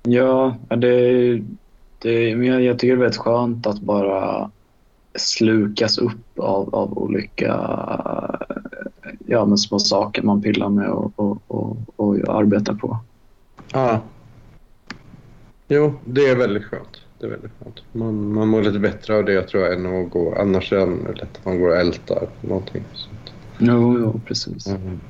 Ja, 0.03 0.57
det, 0.69 1.43
det, 2.05 2.37
men 2.37 2.65
jag, 2.65 2.79
tycker 2.79 2.97
det 2.97 2.99
är 2.99 3.05
väldigt 3.05 3.21
skönt 3.21 3.67
att 3.67 3.81
bara 3.81 4.51
slukas 5.15 5.99
upp 5.99 6.39
av, 6.39 6.75
av 6.75 6.99
olika 6.99 7.55
ja, 9.27 9.47
men 9.47 9.59
små 9.59 9.79
saker 9.79 10.23
man 10.23 10.43
pillar 10.43 10.69
med 10.69 10.89
och, 10.89 11.13
och, 11.17 11.39
och, 11.47 11.77
och 11.97 12.39
arbetar 12.39 12.75
på. 12.75 12.99
Ja. 13.73 14.01
Jo, 15.69 15.95
det 16.05 16.21
är 16.21 16.37
väldigt 16.37 16.65
skönt 16.65 17.05
det 17.25 17.29
är 17.29 17.31
väldigt 17.31 17.53
skönt. 17.63 17.83
Man, 17.93 18.33
man 18.33 18.49
mår 18.49 18.63
lite 18.63 18.79
bättre 18.79 19.17
av 19.17 19.25
det 19.25 19.43
tror 19.43 19.63
jag 19.63 19.73
än 19.73 20.05
att 20.05 20.11
gå... 20.11 20.35
Annars 20.35 20.73
är 20.73 20.87
det 20.87 21.13
lätt 21.13 21.37
att 21.37 21.45
man 21.45 21.61
går 21.61 21.69
och 21.69 21.77
ältar 21.77 22.29
någonting. 22.41 22.85
Sånt. 22.93 23.33
Jo, 23.59 23.99
jo, 23.99 24.21
precis. 24.27 24.67
Mm. 24.67 25.01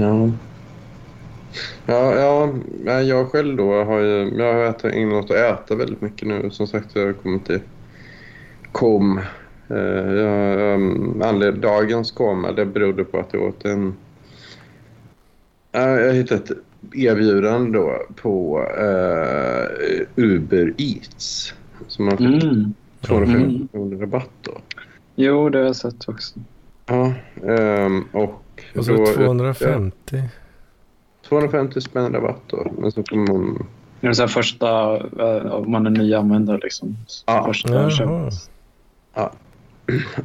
Ja. 0.00 0.30
Ja, 1.86 2.14
ja, 2.84 3.00
jag 3.00 3.30
själv 3.30 3.56
då 3.56 3.84
har 3.84 4.00
ju... 4.00 4.34
Jag 4.38 4.54
har 4.54 4.64
ätit, 4.64 4.94
ägnat 4.94 5.30
att 5.30 5.36
äta 5.36 5.74
väldigt 5.74 6.00
mycket 6.00 6.28
nu. 6.28 6.50
Som 6.50 6.66
sagt, 6.66 6.86
jag 6.94 7.06
har 7.06 7.12
kommit 7.12 7.46
till 7.46 7.60
KOM. 8.72 9.20
Eh, 9.68 9.76
jag, 10.12 10.80
anled, 11.22 11.54
dagens 11.54 12.10
koma 12.10 12.52
det 12.52 12.66
berodde 12.66 13.04
på 13.04 13.18
att 13.18 13.28
jag 13.32 13.42
åt 13.42 13.64
en... 13.64 13.94
Jag 15.72 16.14
hittade 16.14 16.40
ett 16.40 16.50
erbjudande 16.94 17.78
då 17.78 18.02
på 18.16 18.58
uh, 18.58 20.24
Uber 20.24 20.74
Eats. 20.78 21.54
Som 21.86 22.04
man 22.04 22.16
fick 22.16 22.42
mm. 22.42 22.74
250 23.00 23.44
mm. 23.44 23.68
kronor 23.68 23.96
rabatt 23.96 24.30
då. 24.42 24.60
Jo, 25.14 25.48
det 25.48 25.58
har 25.58 25.66
jag 25.66 25.76
sett 25.76 26.08
också. 26.08 26.34
Ja, 26.86 27.12
um, 27.42 28.04
och... 28.12 28.62
Och 28.76 28.84
så 28.84 29.06
250? 29.06 30.22
Ja, 31.24 31.28
250 31.28 31.80
spänn 31.80 32.12
rabatt 32.12 32.42
då. 32.46 32.72
Men 32.78 32.92
så 32.92 33.02
kommer 33.02 33.32
man... 33.32 33.66
Det 34.00 34.06
är 34.06 34.12
så 34.12 34.28
första, 34.28 34.96
uh, 34.96 35.52
om 35.52 35.70
man 35.70 35.86
är 35.86 35.90
ny 35.90 36.14
användare 36.14 36.58
liksom. 36.62 36.96
Ja. 37.26 37.44
Första 37.46 37.90
ja. 39.14 39.32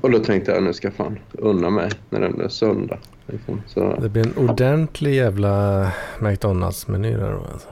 Och 0.02 0.12
då 0.12 0.20
tänkte 0.20 0.52
jag 0.52 0.64
nu 0.64 0.74
ska 0.74 0.92
fan 0.92 1.20
unna 1.32 1.70
mig 1.70 1.92
när 2.10 2.20
den 2.20 2.42
är 2.42 2.48
söndag. 2.48 2.98
Liksom. 3.28 3.62
Så... 3.68 3.96
Det 4.02 4.10
blir 4.10 4.28
en 4.28 4.50
ordentlig 4.50 5.16
jävla 5.16 5.86
McDonalds-meny 6.20 7.18
där 7.18 7.32
då 7.32 7.46
alltså. 7.52 7.70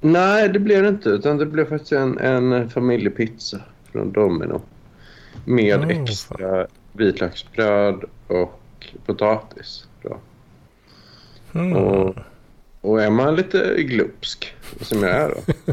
Nej, 0.00 0.48
det 0.48 0.58
blev 0.58 0.82
det 0.82 0.88
inte. 0.88 1.08
Utan 1.08 1.36
det 1.36 1.46
blev 1.46 1.68
faktiskt 1.68 1.92
en, 1.92 2.18
en 2.18 2.70
familjepizza 2.70 3.60
från 3.92 4.12
Domino. 4.12 4.60
Med 5.44 5.78
oh, 5.78 5.88
extra 5.88 6.48
fan. 6.48 6.66
vitlöksbröd 6.92 8.04
och 8.26 8.60
potatis. 9.06 9.86
Då. 10.02 10.16
Mm. 11.54 11.76
Och, 11.76 12.16
och 12.84 13.02
är 13.02 13.10
man 13.10 13.36
lite 13.36 13.82
glupsk, 13.82 14.54
som 14.80 15.02
jag 15.02 15.10
är 15.10 15.28
då. 15.28 15.72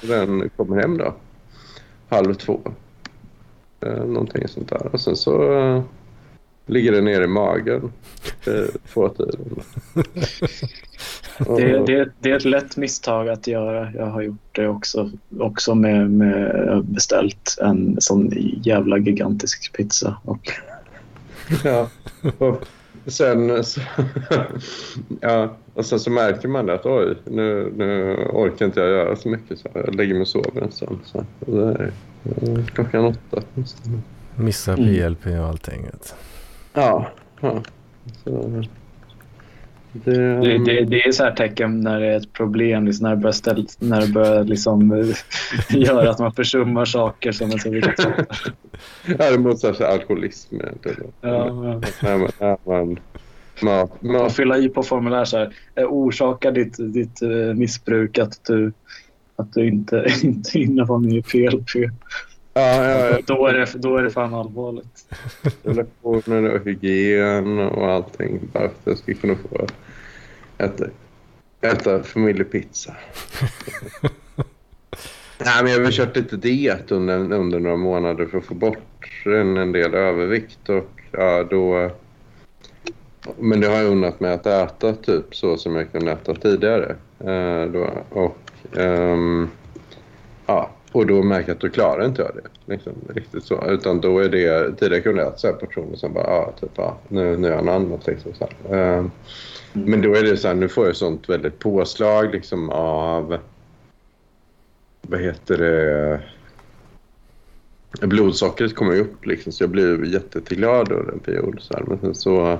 den 0.08 0.50
kommer 0.56 0.80
hem 0.80 0.98
då. 0.98 1.14
Halv 2.08 2.34
två. 2.34 2.60
Eh, 3.80 4.04
någonting 4.04 4.48
sånt 4.48 4.68
där. 4.68 4.88
Och 4.92 5.00
sen 5.00 5.16
så 5.16 5.58
eh, 5.58 5.82
ligger 6.66 6.92
det 6.92 7.00
ner 7.00 7.20
i 7.20 7.26
magen 7.26 7.92
eh, 8.46 8.80
två 8.92 9.08
tiden. 9.08 9.62
det, 11.38 11.86
det, 11.86 12.10
det, 12.20 12.30
är 12.30 12.36
ett 12.36 12.44
lätt 12.44 12.76
misstag 12.76 13.28
att 13.28 13.46
göra. 13.46 13.92
Jag 13.92 14.06
har 14.06 14.22
gjort 14.22 14.48
det 14.56 14.68
också, 14.68 15.10
också 15.38 15.74
med, 15.74 16.10
med 16.10 16.84
beställt 16.84 17.58
en 17.60 17.96
sån 18.00 18.32
jävla 18.62 18.98
gigantisk 18.98 19.76
pizza. 19.76 20.16
Och... 20.24 20.52
ja, 21.64 21.88
och 22.38 22.64
sen 23.06 23.64
så, 23.64 23.80
ja, 25.20 25.56
och 25.74 25.86
sen 25.86 26.00
så 26.00 26.10
märker 26.10 26.48
man 26.48 26.70
att 26.70 26.86
oj, 26.86 27.16
nu, 27.24 27.72
nu 27.76 28.14
orkar 28.32 28.66
inte 28.66 28.80
jag 28.80 28.90
göra 28.90 29.16
så 29.16 29.28
mycket 29.28 29.58
så 29.58 29.68
jag 29.74 29.94
lägger 29.94 30.14
mig 30.14 30.20
och 30.20 30.28
sover 30.28 30.62
en 30.62 30.72
stund. 30.72 30.98
Så, 31.04 31.24
det 31.40 31.62
är, 31.62 31.92
klockan 32.74 33.04
åtta. 33.04 33.42
Missa 34.36 34.76
PLP 34.76 35.26
och 35.26 35.46
allting. 35.46 35.86
Ja. 36.72 37.10
ja. 37.40 37.62
Så, 38.24 38.64
det, 39.92 40.40
det, 40.40 40.58
det, 40.64 40.84
det, 40.84 41.06
är 41.06 41.12
så 41.12 41.24
här 41.24 41.34
tecken 41.34 41.80
när 41.80 42.00
det 42.00 42.06
är 42.06 42.16
ett 42.16 42.32
problem, 42.32 42.86
liksom 42.86 43.04
när 43.04 43.10
det 43.10 43.16
börjar, 43.16 43.32
ställ, 43.32 43.66
när 43.78 44.00
det 44.00 44.08
börjar 44.08 44.44
liksom, 44.44 45.12
göra 45.70 46.10
att 46.10 46.18
man 46.18 46.32
försummar 46.32 46.84
saker 46.84 47.32
som 47.32 47.50
är 47.50 47.58
så 47.58 47.70
viktiga. 47.70 48.14
ja, 49.06 49.14
det 49.16 49.24
är 49.24 49.38
motsatsen 49.38 49.86
alkoholism. 49.86 50.56
Ja. 51.20 51.52
När 52.02 52.18
man, 52.18 52.30
när 52.38 52.56
man, 52.64 52.98
man, 53.62 53.88
man... 54.00 54.30
Fylla 54.30 54.58
i 54.58 54.68
på 54.68 54.82
formulär 54.82 55.24
så 55.24 55.36
här, 55.36 55.52
orsakar 55.76 56.52
ditt, 56.52 56.76
ditt 56.78 57.22
uh, 57.22 57.54
missbruk 57.54 58.18
att 58.18 58.44
du, 58.44 58.72
att 59.36 59.52
du 59.52 59.68
inte, 59.68 60.06
inte 60.22 60.58
innehar 60.58 60.98
med 60.98 61.26
PLP. 61.26 61.90
Ja, 62.58 62.84
ja, 62.84 63.08
ja. 63.10 63.18
Då, 63.26 63.46
är 63.46 63.54
det, 63.54 63.66
då 63.74 63.96
är 63.96 64.02
det 64.02 64.10
fan 64.10 64.34
allvarligt. 64.34 65.06
Relationer 65.62 66.54
och 66.54 66.64
hygien 66.64 67.58
och 67.58 67.90
allting. 67.90 68.40
Bara 68.52 68.68
för 68.68 68.68
att 68.68 68.80
jag 68.84 68.98
ska 68.98 69.14
kunna 69.14 69.34
få 69.34 69.66
äta, 70.58 70.84
äta 71.60 72.02
familjepizza. 72.02 72.96
Nej, 75.38 75.62
men 75.62 75.72
jag 75.72 75.84
har 75.84 75.90
kört 75.90 76.16
lite 76.16 76.36
diet 76.36 76.92
under, 76.92 77.32
under 77.32 77.58
några 77.58 77.76
månader 77.76 78.26
för 78.26 78.38
att 78.38 78.44
få 78.44 78.54
bort 78.54 79.22
en, 79.24 79.56
en 79.56 79.72
del 79.72 79.94
övervikt. 79.94 80.68
Och, 80.68 81.00
ja, 81.10 81.44
då, 81.50 81.90
men 83.38 83.60
det 83.60 83.66
har 83.66 83.76
jag 83.76 83.92
unnat 83.92 84.20
mig 84.20 84.32
att 84.32 84.46
äta 84.46 84.94
typ 84.94 85.36
så 85.36 85.56
som 85.56 85.76
jag 85.76 85.92
kunde 85.92 86.12
äta 86.12 86.34
tidigare. 86.34 86.96
Eh, 87.20 87.64
då, 87.72 87.90
och, 88.10 88.38
ja, 88.72 89.16
och 90.98 91.06
då 91.06 91.22
märker 91.22 91.48
jag 91.48 91.54
att 91.54 91.60
då 91.60 91.68
klarar 91.68 92.04
inte 92.04 92.22
jag 92.22 92.30
det. 92.34 92.72
Liksom, 92.74 92.92
riktigt 93.14 93.44
så. 93.44 93.66
Utan 93.68 94.00
då 94.00 94.18
är 94.18 94.28
det, 94.28 94.76
tidigare 94.76 95.02
kunde 95.02 95.22
jag 95.22 95.34
äta 95.34 95.52
portioner 95.52 95.96
som 95.96 96.12
bara, 96.12 96.26
ja, 96.26 96.54
typ, 96.60 96.70
ja, 96.74 96.98
nu, 97.08 97.36
nu 97.36 97.48
har 97.48 97.56
jag 97.56 97.64
något 97.64 97.74
annat. 97.74 98.06
Liksom, 98.06 98.32
så 98.34 98.48
här. 98.68 98.98
Um, 98.98 99.10
Men 99.72 100.02
då 100.02 100.14
är 100.14 100.22
det 100.22 100.36
så 100.36 100.48
här, 100.48 100.54
nu 100.54 100.68
får 100.68 100.86
jag 100.86 100.96
sånt 100.96 101.28
väldigt 101.28 101.58
påslag 101.58 102.32
liksom 102.32 102.70
av, 102.70 103.38
vad 105.00 105.20
heter 105.20 105.58
det, 105.58 106.20
blodsockret 108.06 108.74
kommer 108.74 108.94
ju 108.94 109.00
upp 109.00 109.26
liksom, 109.26 109.52
så 109.52 109.62
jag 109.62 109.70
blir 109.70 110.04
jätteglad 110.04 110.92
under 110.92 111.12
en 111.12 111.18
period. 111.18 111.58
Så 111.60 111.74
här. 111.74 111.84
Men 111.86 111.98
sen 111.98 112.14
så, 112.14 112.58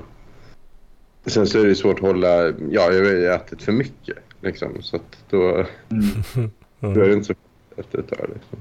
sen 1.25 1.47
så 1.47 1.59
är 1.59 1.65
det 1.65 1.75
svårt 1.75 1.99
att 1.99 2.05
hålla, 2.05 2.47
ja, 2.47 2.91
jag 2.91 3.05
har 3.05 3.35
ätit 3.35 3.61
för 3.61 3.71
mycket 3.71 4.17
liksom, 4.41 4.81
så 4.81 4.95
att 4.95 5.17
då, 5.29 5.65
Mm. 5.91 6.51
då 6.95 7.01
är 7.01 7.07
det 7.07 7.13
inte 7.13 7.25
så 7.25 7.33
efter 7.79 7.99
ett 7.99 8.07
tag. 8.07 8.29
Liksom. 8.33 8.59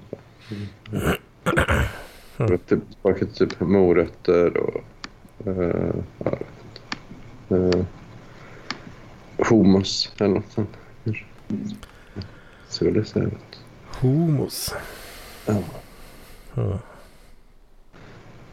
Mm. 2.39 2.59
Typ, 2.59 2.79
smaka 3.01 3.27
typ 3.27 3.61
morötter 3.61 4.57
och... 4.57 4.81
Uh, 5.47 5.95
ja. 6.19 6.39
Uh, 7.51 7.85
hummus 9.39 10.13
eller 10.19 10.35
något 10.35 10.53
sånt. 10.53 10.77
Så 12.69 12.85
det 12.85 13.05
ser 13.05 13.23
ut. 13.23 13.63
Homos. 14.01 14.75
Ja. 15.47 15.63
Ja. 16.55 16.79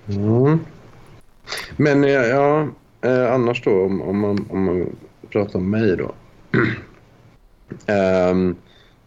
Mm. 0.08 0.60
Men 1.78 2.04
eh, 2.04 2.10
ja, 2.10 2.68
eh, 3.02 3.34
annars 3.34 3.64
då 3.64 3.86
om, 3.86 4.02
om, 4.02 4.20
man, 4.20 4.46
om 4.50 4.64
man 4.64 4.96
pratar 5.30 5.60
om 5.60 5.70
mig 5.70 5.98
då. 5.98 6.14
Ehm, 7.86 8.56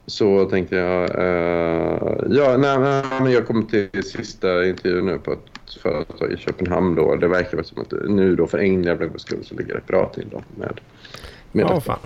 så 0.08 0.44
tänkte 0.44 0.76
jag... 0.76 1.02
eh, 1.18 2.22
ja, 2.30 2.56
nej, 2.56 2.78
nej, 2.78 3.02
men 3.22 3.32
jag 3.32 3.46
kom 3.46 3.66
till 3.66 3.88
sista 4.04 4.66
intervjun 4.66 5.06
nu 5.06 5.18
på 5.18 5.32
ett 5.32 5.74
företag 5.82 6.32
i 6.32 6.36
Köpenhamn. 6.36 6.94
Då. 6.94 7.16
Det 7.16 7.28
verkar 7.28 7.56
väl 7.56 7.64
som 7.66 7.82
att 7.82 7.92
nu 8.08 8.36
då 8.36 8.46
för 8.46 8.58
en 8.58 8.82
jävla 8.82 9.18
skull 9.18 9.44
så 9.44 9.54
ligger 9.54 9.74
det 9.74 9.86
bra 9.86 10.12
till 10.14 10.26
då 10.30 10.42
med, 10.56 10.80
med 11.52 11.62
Ja, 11.62 11.68
detta. 11.68 11.80
fan. 11.80 11.98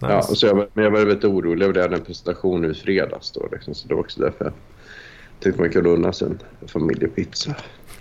Ja, 0.00 0.16
Nice. 0.16 0.30
och 0.30 0.38
så 0.38 0.46
jag, 0.46 0.66
men 0.72 0.84
jag 0.84 0.90
var 0.90 1.06
lite 1.06 1.26
orolig 1.26 1.64
över 1.64 1.74
det. 1.74 1.80
Jag 1.80 1.84
hade 1.84 1.96
en 1.96 2.04
presentation 2.04 2.60
nu 2.62 2.70
i 2.70 2.74
fredags 2.74 3.30
då. 3.32 3.48
Liksom, 3.52 3.74
så 3.74 3.88
det 3.88 3.94
var 3.94 4.00
också 4.00 4.20
därför 4.22 4.44
jag 4.44 4.52
tänkte 5.40 5.60
man 5.62 5.70
kunde 5.70 5.90
unna 5.90 6.12
sig 6.12 6.28
en 6.28 6.68
familjepizza. 6.68 7.54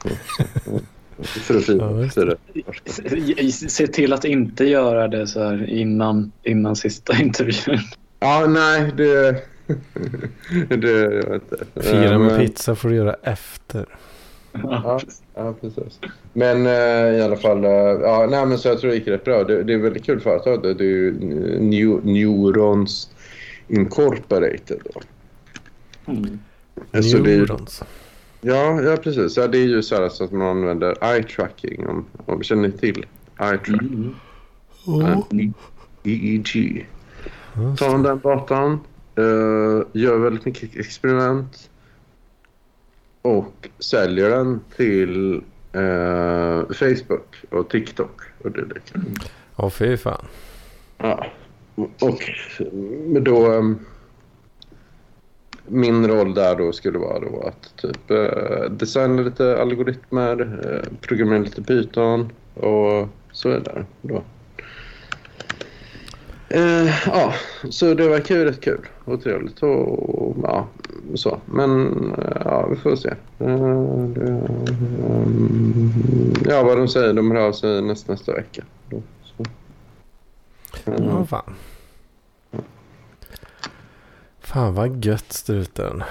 För 1.21 1.57
att 1.57 1.65
fira, 1.65 2.35
Ja, 2.53 3.51
Se 3.69 3.87
till 3.87 4.13
att 4.13 4.25
inte 4.25 4.65
göra 4.65 5.07
det 5.07 5.27
så 5.27 5.43
här 5.43 5.69
innan, 5.69 6.31
innan 6.43 6.75
sista 6.75 7.13
intervjun. 7.21 7.79
Ja, 8.19 8.45
nej, 8.49 8.91
det... 8.97 9.43
det 10.77 10.87
gör 10.87 11.11
jag 11.11 11.35
inte. 11.35 11.65
Fira 11.81 12.17
med 12.19 12.27
men- 12.27 12.39
pizza 12.39 12.75
får 12.75 12.89
du 12.89 12.95
göra 12.95 13.15
efter. 13.23 13.85
Ja, 14.51 14.99
ja 15.35 15.53
precis. 15.61 15.99
Men 16.33 16.65
eh, 16.65 17.17
i 17.17 17.21
alla 17.21 17.35
fall, 17.35 17.65
eh, 17.65 17.71
ja, 17.71 18.27
nej, 18.29 18.45
men 18.45 18.57
så 18.57 18.67
jag 18.67 18.79
tror 18.79 18.89
det 18.89 18.97
gick 18.97 19.07
rätt 19.07 19.25
bra. 19.25 19.43
Det, 19.43 19.63
det 19.63 19.73
är 19.73 19.77
väldigt 19.77 20.05
kul 20.05 20.19
företag. 20.19 20.61
Det, 20.63 20.73
det 20.73 20.83
är 20.83 20.87
ju 20.87 21.11
New, 21.59 22.05
Neurons 22.05 23.09
Incorporated. 23.67 24.81
Då. 24.93 25.01
Mm. 26.11 26.39
Alltså, 26.91 27.17
det 27.17 27.31
är, 27.33 27.37
Neurons. 27.37 27.83
ja, 28.41 28.81
ja, 28.81 28.97
precis. 28.97 29.37
Ja, 29.37 29.47
det 29.47 29.57
är 29.57 29.67
ju 29.67 29.83
så, 29.83 29.95
här, 29.95 30.09
så 30.09 30.23
att 30.23 30.31
man 30.31 30.47
använder 30.47 31.13
eye 31.13 31.23
tracking. 31.23 31.87
Om, 31.87 32.05
om 32.25 32.43
känner 32.43 32.61
ni 32.67 32.71
till 32.71 33.05
eye 33.39 33.57
tracking? 33.57 33.75
Mm. 33.79 34.15
Oh. 34.85 35.23
EEG. 36.03 36.87
Tar 37.77 37.97
det. 37.97 38.03
den 38.09 38.19
datan, 38.19 38.79
eh, 39.15 39.87
gör 39.93 40.17
väldigt 40.17 40.45
mycket 40.45 40.75
experiment 40.75 41.69
och 43.21 43.69
säljer 43.79 44.29
den 44.29 44.59
till 44.75 45.35
eh, 45.73 46.73
Facebook 46.73 47.35
och 47.49 47.69
TikTok. 47.69 48.21
Och 48.43 48.51
det 48.51 48.65
där. 48.65 48.81
Åh 49.55 49.69
fy 49.69 49.97
fan. 49.97 50.25
Ja. 50.97 51.25
Och 51.75 52.19
men 53.05 53.23
då... 53.23 53.53
eh, 53.53 53.63
Min 55.71 56.07
roll 56.07 56.33
där 56.33 56.55
då 56.55 56.71
skulle 56.71 56.97
vara 56.97 57.19
då 57.19 57.41
att 57.47 57.75
typ 57.75 58.11
eh, 58.11 58.69
designa 58.69 59.21
lite 59.21 59.61
algoritmer, 59.61 60.59
eh, 60.65 60.97
programmera 61.01 61.39
lite 61.39 61.61
Python 61.63 62.31
och 62.53 63.07
så 63.31 63.49
vidare. 63.49 63.85
Då. 64.01 64.23
Eh, 66.51 67.07
ja, 67.07 67.33
så 67.69 67.93
det 67.93 68.09
verkar 68.09 68.35
ju 68.35 68.45
rätt 68.45 68.61
kul 68.61 68.87
och 69.05 69.23
trevligt 69.23 69.63
och 69.63 70.37
ja, 70.43 70.67
så. 71.15 71.39
Men 71.45 71.93
eh, 72.13 72.41
ja, 72.45 72.67
vi 72.67 72.75
får 72.75 72.95
se. 72.95 73.09
Eh, 73.39 74.03
det, 74.07 74.31
ehm, 75.07 75.93
ja, 76.45 76.63
vad 76.63 76.77
de 76.77 76.87
säger, 76.87 77.13
de 77.13 77.31
hör 77.31 77.47
av 77.47 77.51
sig 77.51 77.81
nästa, 77.81 78.11
nästa 78.11 78.33
vecka. 78.33 78.63
Då, 78.89 79.01
så. 79.23 79.45
Ja, 80.85 81.25
fan. 81.25 81.55
Fan 84.39 84.73
vad 84.73 85.05
gött 85.05 85.31
struten. 85.33 86.03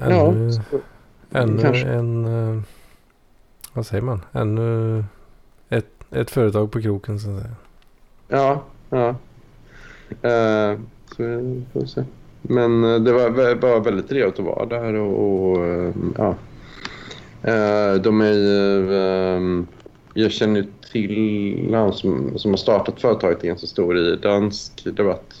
ja, 0.00 0.06
Ännu, 0.06 0.52
så, 0.52 0.60
ännu 1.30 1.62
kanske. 1.62 1.88
en... 1.88 2.64
vad 3.72 3.86
säger 3.86 4.02
man? 4.02 4.24
Ännu 4.32 5.04
ett, 5.68 5.90
ett 6.10 6.30
företag 6.30 6.72
på 6.72 6.82
kroken 6.82 7.20
så 7.20 7.30
att 7.30 7.42
säga. 7.42 7.54
ja, 8.28 8.62
ja. 8.90 9.14
Eh, 10.22 10.78
så 11.16 11.22
vi 11.22 11.62
får 11.72 11.86
se. 11.86 12.04
Men 12.42 12.84
eh, 12.84 13.00
det 13.00 13.12
var 13.12 13.54
bara 13.54 13.80
väldigt 13.80 14.08
trevligt 14.08 14.38
att 14.38 14.44
vara 14.44 14.66
där 14.66 14.94
och, 14.94 15.50
och 15.50 15.66
eh, 15.66 15.92
ja. 16.16 16.34
De 18.02 18.20
är 18.20 18.32
ju, 18.32 18.94
ehm, 18.94 19.66
jag 20.14 20.32
känner 20.32 20.60
ju 20.60 20.66
till 20.92 21.74
han 21.74 21.92
som, 21.92 22.38
som 22.38 22.50
har 22.50 22.56
startat 22.56 23.00
företaget 23.00 23.44
en 23.44 23.58
som 23.58 23.68
stor 23.68 23.98
i 23.98 24.16
dansk 24.16 24.84
debatt 24.96 25.34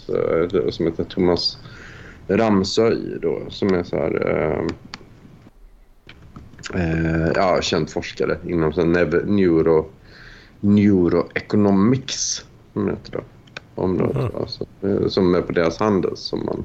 som 0.70 0.86
heter 0.86 1.04
Thomas 1.04 1.58
Ramsøy 2.28 3.18
då 3.22 3.42
som 3.48 3.74
är 3.74 3.82
så 3.82 3.96
här 3.96 4.26
ehm, 4.26 4.66
eh, 6.74 7.32
ja, 7.34 7.60
känd 7.62 7.90
forskare 7.90 8.38
inom 8.46 8.72
så 8.72 8.84
neuro, 8.84 9.90
neuroeconomics 10.60 12.44
som 12.72 12.86
det 12.86 12.90
heter 12.90 13.12
då 13.12 13.20
området. 13.80 14.16
Mhm. 14.16 14.40
Alltså, 14.40 14.64
som 15.08 15.34
är 15.34 15.42
på 15.42 15.52
deras 15.52 15.78
handel 15.78 16.16
som 16.16 16.44
man 16.46 16.64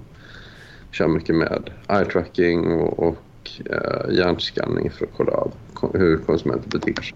kör 0.91 1.07
mycket 1.07 1.35
med 1.35 1.69
eye 1.89 2.05
tracking 2.05 2.65
och, 2.71 2.99
och 3.07 3.51
eh, 3.65 4.13
hjärnskanning 4.15 4.91
för 4.91 5.05
att 5.05 5.11
kolla 5.17 5.31
av 5.31 5.51
hur 5.93 6.17
konsumenter 6.17 6.69
beter 6.79 7.01
sig. 7.01 7.15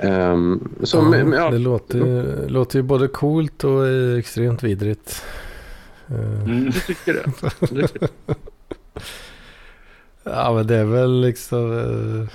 Ehm, 0.00 0.68
så, 0.82 0.96
ja, 0.96 1.02
men, 1.02 1.32
ja, 1.32 1.50
Det 1.50 1.58
låter, 1.58 1.98
ju- 1.98 2.48
låter 2.48 2.78
ju 2.78 2.82
både 2.82 3.08
coolt 3.08 3.64
och 3.64 3.88
extremt 4.18 4.62
vidrigt. 4.62 5.22
Eh, 6.08 6.42
Mm. 6.44 6.64
du 6.64 6.72
tycker 6.72 7.12
det? 7.14 7.24
Du 7.74 7.86
tycker? 7.86 8.08
Ja 10.24 10.52
men 10.54 10.66
det 10.66 10.76
är 10.76 10.84
väl 10.84 11.20
liksom... 11.20 11.78
eh, 11.78 12.28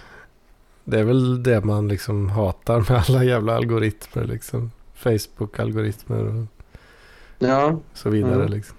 Det 0.83 0.99
är 0.99 1.03
väl 1.03 1.43
det 1.43 1.61
man 1.65 1.87
liksom 1.87 2.29
hatar 2.29 2.79
med 2.89 3.03
alla 3.09 3.23
jävla 3.23 3.55
algoritmer 3.55 4.23
liksom. 4.25 4.71
Facebook-algoritmer 5.03 6.23
och 6.23 6.45
Ja, 7.39 7.79
så 7.93 8.09
vidare 8.09 8.35
Mm. 8.35 8.51
liksom. 8.51 8.77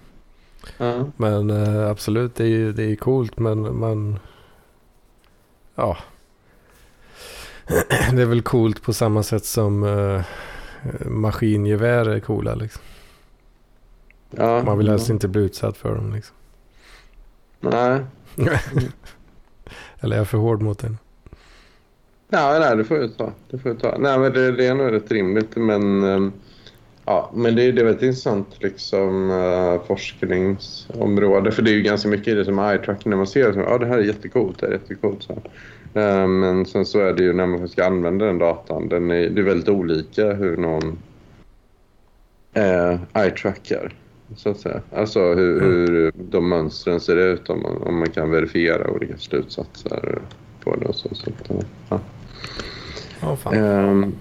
ja, 0.79 1.07
Men 1.17 1.51
eh, 1.51 1.91
absolut, 1.91 2.35
det 2.35 2.45
är 2.45 2.49
ju 2.49 2.73
det 2.73 2.83
är 2.85 2.97
coolt 2.97 3.39
men 3.39 3.79
man... 3.79 4.19
Ja. 5.75 5.97
Det 8.13 8.23
är 8.23 8.27
väl 8.27 8.43
coolt 8.43 8.83
på 8.83 8.93
samma 8.93 9.23
sätt 9.23 9.45
som 9.45 9.83
uh, 9.83 10.23
maskingevär 11.07 12.09
är 12.09 12.21
coola 12.21 12.55
liksom. 12.55 12.83
ja. 14.31 14.63
Man 14.63 14.79
vill 14.79 14.89
helst 14.89 15.09
ja. 15.09 15.13
inte 15.13 15.29
bli 15.29 15.43
utsatt 15.43 15.77
för 15.77 15.95
dem 15.95 16.13
liksom. 16.13 16.37
Nej. 17.61 18.05
Eller 20.01 20.17
är 20.17 20.21
jag 20.21 20.29
för 20.29 20.39
hård 20.39 20.63
mot 20.63 20.79
den? 20.79 20.99
Ja, 22.37 22.59
nej, 22.59 22.77
det 22.77 22.85
får 22.85 22.97
jag 22.97 23.17
ta. 23.17 23.33
Det 23.51 23.59
får 23.59 23.71
jag 23.71 23.81
ta. 23.81 23.99
Nej, 23.99 24.19
men 24.19 24.33
det, 24.33 24.53
det 24.53 24.67
är 24.67 24.75
nog 24.75 24.93
rätt 24.93 25.13
rimligt. 25.13 25.57
Men 25.57 26.05
ehm, 26.05 26.33
Ja, 27.07 27.31
men 27.35 27.57
det, 27.57 27.73
det 27.73 27.83
är 27.83 27.87
ett 27.87 28.03
intressant 28.03 28.63
liksom, 28.63 29.31
uh, 29.31 29.83
forskningsområde. 29.87 31.53
För 31.53 31.63
det 31.63 31.71
är 31.71 31.75
ju 31.75 31.83
ganska 31.83 32.09
mycket 32.09 32.29
i 32.29 32.35
det 32.35 32.45
som 32.45 32.59
eye 32.59 32.79
tracking 32.79 33.11
när 33.11 33.17
man 33.17 33.27
ser 33.27 33.49
att 33.49 33.57
ja, 33.57 33.79
det 33.79 33.87
här 33.87 33.99
är 33.99 34.03
jättecoolt. 34.03 34.61
Det 34.61 34.67
är 34.67 34.73
jättecoolt 34.73 35.23
så 35.23 35.33
uh, 35.33 36.27
men 36.27 36.67
sen 36.67 36.87
så 36.87 37.01
är 37.01 37.13
det 37.13 37.23
ju 37.23 37.33
när 37.33 37.47
man 37.47 37.69
ska 37.69 37.87
använda 37.87 38.27
den 38.27 38.39
datan. 38.39 38.89
Den 38.89 39.11
är, 39.11 39.31
det 39.31 39.41
är 39.41 39.45
väldigt 39.45 39.69
olika 39.69 40.33
hur 40.33 40.57
någon 40.57 40.99
uh, 42.57 43.01
eye 43.15 43.31
trackar. 43.31 43.95
Så 44.37 44.51
att 44.51 44.61
säga. 44.61 44.81
Alltså 44.93 45.21
hur, 45.35 45.63
mm. 45.63 45.71
hur 45.71 46.13
de 46.17 46.49
mönstren 46.49 47.01
ser 47.01 47.17
ut. 47.17 47.51
Om 47.51 47.63
man, 47.63 47.83
om 47.83 47.99
man 47.99 48.11
kan 48.11 48.31
verifiera 48.31 48.91
olika 48.91 49.17
slutsatser 49.17 50.19
på 50.61 50.77
det 50.77 50.87
och 50.87 50.95
så. 50.95 51.15
så 51.15 51.31
att, 51.31 51.65
ja. 51.89 52.01
Oh. 53.23 53.55
Um, 53.55 54.15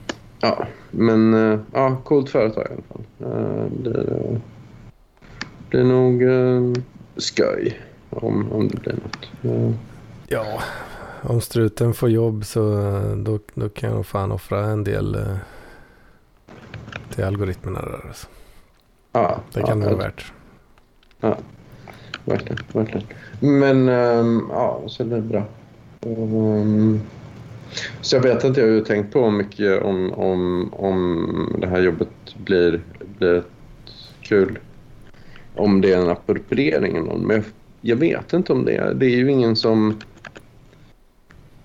Ja, 0.43 0.67
men 0.91 1.33
uh, 1.33 1.59
ja, 1.73 1.97
coolt 2.03 2.29
företag 2.29 2.67
i 2.69 2.73
alla 2.73 2.81
fall. 2.81 3.31
Uh, 3.31 3.65
det, 3.71 4.41
det 5.71 5.79
är 5.79 5.83
nog 5.83 6.21
uh, 6.21 6.73
skoj 7.17 7.81
om, 8.09 8.51
om 8.51 8.67
det 8.67 8.81
blir 8.81 8.93
något. 8.93 9.45
Uh. 9.45 9.71
Ja, 10.27 10.45
om 11.21 11.41
struten 11.41 11.93
får 11.93 12.09
jobb 12.09 12.45
så 12.45 12.61
då, 13.17 13.39
då 13.53 13.69
kan 13.69 13.91
jag 13.91 14.05
fan 14.05 14.31
offra 14.31 14.65
en 14.65 14.83
del 14.83 15.15
uh, 15.15 15.35
till 17.09 17.23
algoritmerna 17.23 17.81
där. 17.81 18.07
Alltså. 18.07 18.27
Ja, 19.11 19.39
det 19.53 19.61
kan 19.61 19.81
ja, 19.81 19.87
det 19.89 19.95
vara 19.95 20.05
värt. 20.05 20.31
Ja, 21.19 21.37
verkligen. 22.25 22.57
verkligen. 22.71 23.07
Men 23.39 23.89
um, 23.89 24.47
ja, 24.51 24.81
så 24.87 25.03
det 25.03 25.15
är 25.15 25.21
bra. 25.21 25.45
Um, 26.01 27.01
så 28.01 28.15
jag 28.15 28.23
vet 28.23 28.45
att 28.45 28.57
jag 28.57 28.73
har 28.73 28.81
tänkt 28.81 29.13
på 29.13 29.29
mycket 29.29 29.83
om, 29.83 30.13
om, 30.13 30.69
om 30.73 31.57
det 31.61 31.67
här 31.67 31.81
jobbet 31.81 32.09
blir, 32.45 32.81
blir 33.17 33.43
kul. 34.21 34.59
Om 35.55 35.81
det 35.81 35.93
är 35.93 36.01
en 36.01 36.09
appropriering 36.09 36.97
eller 36.97 37.07
någon. 37.07 37.27
Men 37.27 37.35
jag, 37.35 37.45
jag, 37.81 37.95
vet 37.95 38.33
inte 38.33 38.53
om 38.53 38.65
det 38.65 38.75
är. 38.75 38.93
Det 38.93 39.05
är 39.05 39.17
ju 39.17 39.31
ingen 39.31 39.55
som... 39.55 39.99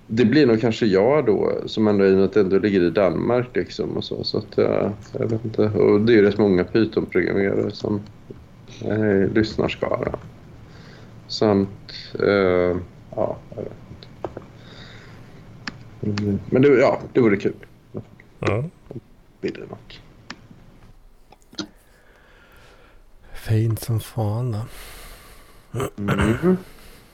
Det 0.07 0.25
blir 0.25 0.47
nog 0.47 0.61
kanske 0.61 0.87
jag 0.87 1.27
då 1.27 1.53
som 1.67 1.89
ändå 1.89 2.07
i 2.07 2.13
och 2.13 2.17
med 2.17 2.25
att 2.25 2.37
ändå 2.37 2.59
ligger 2.59 2.81
i 2.81 2.91
Danmark 2.91 3.57
liksom 3.57 3.97
och 3.97 4.05
så. 4.05 4.25
Så 4.25 4.39
att 4.39 4.57
jag, 4.57 4.93
jag 5.19 5.29
vet 5.29 5.45
inte. 5.45 5.63
Och 5.63 6.01
det 6.01 6.13
är 6.13 6.17
ju 6.17 6.23
rätt 6.23 6.39
många 6.39 6.65
Python-programmerare 6.65 7.71
som 7.71 8.01
eh, 8.85 9.01
är 9.01 9.31
lyssnarskara. 9.35 10.19
Samt, 11.29 11.93
eh, 12.23 12.77
ja, 13.17 13.37
jag 13.57 13.63
vet 13.63 13.88
men 16.01 16.63
det, 16.63 16.69
ja, 16.69 17.01
det 17.13 17.21
vore 17.21 17.37
kul. 17.37 17.55
Ja. 18.39 18.65
Fint 23.33 23.81
som 23.81 24.01
fan 24.01 24.53
då. 24.53 24.61
Mm. 25.99 26.57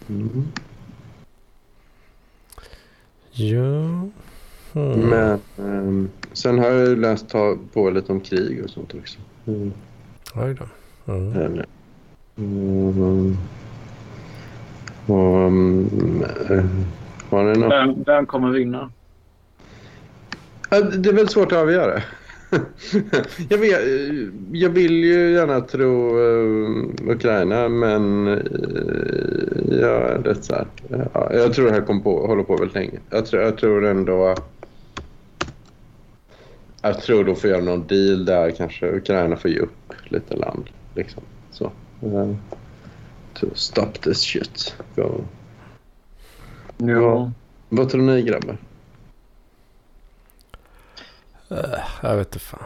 Mm. 0.08 0.44
Ja. 3.30 4.08
Mm. 4.74 5.00
Men 5.00 5.40
um, 5.56 6.10
sen 6.32 6.58
har 6.58 6.66
jag 6.70 6.98
läst 6.98 7.28
på 7.72 7.90
lite 7.90 8.12
om 8.12 8.20
krig 8.20 8.64
och 8.64 8.70
sånt 8.70 8.94
också. 8.94 9.18
Mm. 9.46 9.72
Oj 10.34 10.54
då. 10.54 10.64
Mm. 11.12 11.32
Eller, 11.32 11.66
mm. 12.36 13.36
Och, 15.06 15.46
um? 15.46 16.84
Vem, 17.30 18.02
vem 18.06 18.26
kommer 18.26 18.50
vinna? 18.50 18.90
Det 20.70 21.08
är 21.08 21.12
väldigt 21.12 21.30
svårt 21.30 21.52
att 21.52 21.58
avgöra. 21.58 22.02
jag, 23.48 23.58
vet, 23.58 23.80
jag 24.52 24.70
vill 24.70 25.04
ju 25.04 25.30
gärna 25.30 25.60
tro 25.60 26.18
uh, 26.18 26.86
Ukraina, 27.08 27.68
men 27.68 28.28
uh, 28.28 28.38
jag 29.80 30.10
är 30.10 30.18
rätt 30.24 30.44
så 30.44 30.54
här. 30.54 30.66
Ja, 31.12 31.32
jag 31.32 31.54
tror 31.54 31.66
det 31.66 31.72
här 31.72 31.80
kommer 31.80 32.00
på, 32.00 32.26
håller 32.26 32.42
på 32.42 32.56
väldigt 32.56 32.74
länge. 32.74 32.98
Jag 33.10 33.26
tror, 33.26 33.42
jag 33.42 33.58
tror 33.58 33.84
ändå... 33.86 34.34
Jag 36.82 37.02
tror 37.02 37.24
de 37.24 37.36
får 37.36 37.50
göra 37.50 37.64
någon 37.64 37.86
deal 37.86 38.24
där 38.24 38.50
kanske. 38.50 38.96
Ukraina 38.96 39.36
får 39.36 39.50
ge 39.50 39.58
upp 39.58 39.92
lite 40.04 40.36
land. 40.36 40.70
Liksom. 40.94 41.22
Så. 41.50 41.72
To 43.34 43.46
stop 43.54 43.92
this 44.00 44.20
shit. 44.20 44.76
Go. 44.96 45.24
Ja. 46.76 47.30
Vad 47.68 47.88
tror 47.90 48.02
ni 48.02 48.22
grabbar? 48.22 48.56
Uh, 51.52 51.58
jag 52.02 52.16
vet 52.16 52.26
inte 52.26 52.38
fan. 52.38 52.60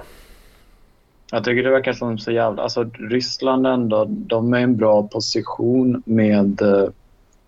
Jag 1.30 1.44
tycker 1.44 1.62
det 1.62 1.70
verkar 1.70 1.92
som 1.92 2.18
så 2.18 2.30
jävla... 2.30 2.62
Alltså 2.62 2.84
Ryssland 2.84 3.66
ändå, 3.66 4.04
de 4.08 4.54
är 4.54 4.58
i 4.58 4.62
en 4.62 4.76
bra 4.76 5.08
position 5.08 6.02
med, 6.06 6.62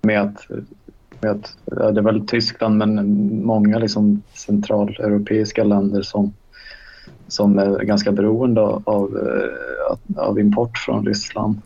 med 0.03 0.23
att... 0.23 0.47
Med 1.23 1.31
att 1.31 1.57
ja, 1.65 1.91
det 1.91 2.01
är 2.01 2.05
väl 2.05 2.27
Tyskland, 2.27 2.77
men 2.77 3.45
många 3.45 3.79
liksom 3.79 4.23
centraleuropeiska 4.35 5.65
länder 5.65 6.03
som, 6.03 6.33
som 7.29 7.59
är 7.59 7.79
ganska 7.79 8.13
beroende 8.13 8.61
av, 8.61 8.83
av, 8.87 9.19
av 10.17 10.39
import 10.39 10.79
från 10.79 11.07
Ryssland. 11.07 11.61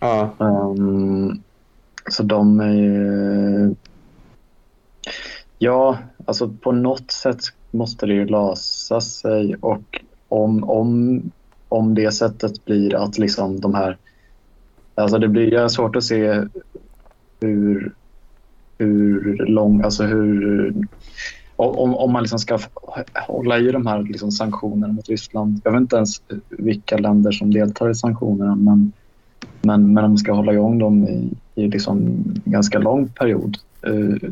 Ja. 0.00 0.30
Um, 0.38 1.42
så 2.10 2.22
de 2.22 2.60
är 2.60 3.74
Ja, 5.58 5.98
alltså 6.24 6.48
på 6.48 6.72
något 6.72 7.10
sätt 7.10 7.40
måste 7.70 8.06
det 8.06 8.14
ju 8.14 8.26
lösa 8.26 9.00
sig 9.00 9.54
och 9.60 10.00
om, 10.28 10.64
om, 10.64 11.22
om 11.68 11.94
det 11.94 12.12
sättet 12.12 12.64
blir 12.64 12.94
att 12.94 13.18
liksom 13.18 13.60
de 13.60 13.74
här... 13.74 13.96
Alltså 14.94 15.18
det 15.18 15.28
blir 15.28 15.68
svårt 15.68 15.96
att 15.96 16.04
se 16.04 16.42
hur, 17.40 17.92
hur 18.78 19.46
lång... 19.46 19.82
Alltså 19.82 20.04
hur... 20.04 20.74
Om, 21.56 21.94
om 21.94 22.12
man 22.12 22.22
liksom 22.22 22.38
ska 22.38 22.58
hålla 23.14 23.58
i 23.58 23.70
de 23.72 23.86
här 23.86 24.02
liksom 24.02 24.30
sanktionerna 24.30 24.92
mot 24.92 25.08
Ryssland. 25.08 25.60
Jag 25.64 25.72
vet 25.72 25.80
inte 25.80 25.96
ens 25.96 26.22
vilka 26.48 26.96
länder 26.96 27.32
som 27.32 27.52
deltar 27.52 27.90
i 27.90 27.94
sanktionerna 27.94 28.54
men, 28.54 28.92
men, 29.62 29.92
men 29.92 30.04
om 30.04 30.10
man 30.10 30.18
ska 30.18 30.32
hålla 30.32 30.52
igång 30.52 30.78
dem 30.78 31.08
i, 31.08 31.30
i 31.54 31.68
liksom 31.68 32.24
ganska 32.44 32.78
lång 32.78 33.08
period 33.08 33.56
eh, 33.82 34.30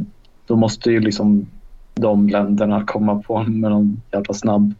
då 0.53 0.57
måste 0.57 0.91
ju 0.91 1.01
liksom 1.01 1.47
de 1.95 2.29
länderna 2.29 2.87
komma 2.87 3.23
på 3.23 3.43
med 3.43 3.71
någon 3.71 4.03
jävla 4.13 4.35
snabb 4.35 4.75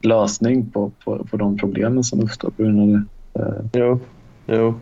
lösning 0.00 0.70
på, 0.70 0.90
på, 1.04 1.24
på 1.24 1.36
de 1.36 1.58
problemen 1.58 2.04
som 2.04 2.20
uppstår 2.20 2.50
på 2.50 2.62
grund 2.62 2.80
av 2.80 2.88
det. 2.88 3.40
Uh. 3.40 3.66
Jo, 3.72 4.00
jo. 4.46 4.74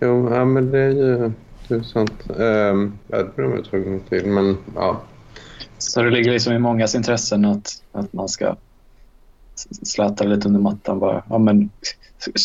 jo 0.00 0.34
ja, 0.34 0.44
men 0.44 0.70
det 0.70 0.78
är 0.78 0.90
ju 0.90 1.32
det 1.68 1.74
är 1.74 1.82
sant. 1.82 2.30
Um, 2.36 2.98
jag 3.08 3.34
tror 3.36 3.58
är 3.58 3.62
tvungna 3.62 3.98
till, 4.08 4.26
men 4.26 4.56
ja. 4.74 5.00
Så 5.78 6.02
det 6.02 6.10
ligger 6.10 6.32
liksom 6.32 6.52
i 6.52 6.58
mångas 6.58 6.94
intressen 6.94 7.44
att, 7.44 7.82
att 7.92 8.12
man 8.12 8.28
ska 8.28 8.56
släta 9.82 10.24
lite 10.24 10.48
under 10.48 10.60
mattan 10.60 10.98
bara. 10.98 11.22
Ja, 11.28 11.38
men 11.38 11.70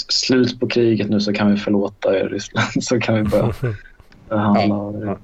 slut 0.09 0.59
på 0.59 0.67
kriget 0.67 1.09
nu 1.09 1.21
så 1.21 1.33
kan 1.33 1.51
vi 1.51 1.57
förlåta 1.57 2.19
er 2.19 2.29
Ryssland 2.29 2.67
så 2.83 2.99
kan 2.99 3.15
vi 3.15 3.23
börja 3.23 3.53
handla. 4.29 5.05
Ja, 5.05 5.17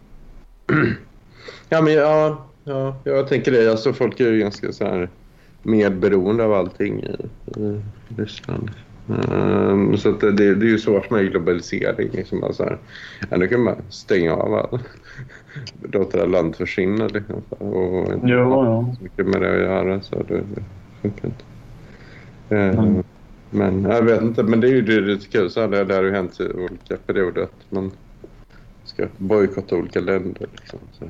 ja. 1.70 1.78
Ja, 1.78 1.82
men 1.82 1.94
ja, 1.94 2.46
ja, 2.64 2.96
jag 3.04 3.28
tänker 3.28 3.52
det. 3.52 3.72
Alltså, 3.72 3.94
folk 3.94 4.20
är 4.20 4.32
ju 4.32 4.40
ganska 4.40 4.72
så 4.72 4.86
här 4.86 5.10
medberoende 5.64 6.44
av 6.44 6.54
allting 6.54 7.04
i, 7.04 7.16
i 7.60 7.82
Ryssland. 8.18 8.72
Um, 9.08 9.98
så 9.98 10.12
det, 10.12 10.32
det, 10.32 10.46
är 10.46 10.64
ju 10.64 10.80
svårt 10.80 11.10
med 11.10 11.32
globalisering. 11.32 12.10
Liksom, 12.12 12.44
alltså 12.44 12.64
här, 12.64 12.78
ja, 13.30 13.38
nu 13.38 13.48
kan 13.48 13.64
man 13.64 13.76
stänga 13.90 14.34
av 14.34 14.54
all, 14.54 14.80
låta 15.94 16.26
land 16.26 16.56
försvinna. 16.56 17.08
Liksom, 17.08 17.42
och 17.50 18.14
inte 18.14 18.28
jo, 18.28 18.44
ha 18.44 18.96
så 18.98 19.04
mycket 19.04 19.28
med 19.28 19.42
det 19.42 19.52
att 19.52 19.60
göra. 19.60 20.02
Så 20.02 20.16
det, 20.16 20.34
det 20.34 20.64
funkar 21.02 21.28
inte. 21.28 21.44
Uh, 22.56 22.80
mm. 22.80 23.04
Men 23.50 23.84
jag 23.84 24.02
vet 24.02 24.22
inte, 24.22 24.44
men 24.44 24.62
det 24.62 24.68
är 24.68 24.72
ju 24.72 24.82
det, 24.82 25.02
det 25.02 25.32
kul. 25.32 25.50
Så 25.50 25.68
det, 25.68 25.84
det 25.84 25.96
har 25.96 26.04
ju 26.04 26.12
hänt 26.12 26.40
i 26.40 26.54
olika 26.54 26.98
perioder 27.06 27.42
att 27.42 27.66
man 27.70 27.92
ska 28.84 29.08
bojkotta 29.18 29.76
olika 29.76 30.00
länder. 30.00 30.48
Liksom, 30.52 30.80
så. 31.00 31.06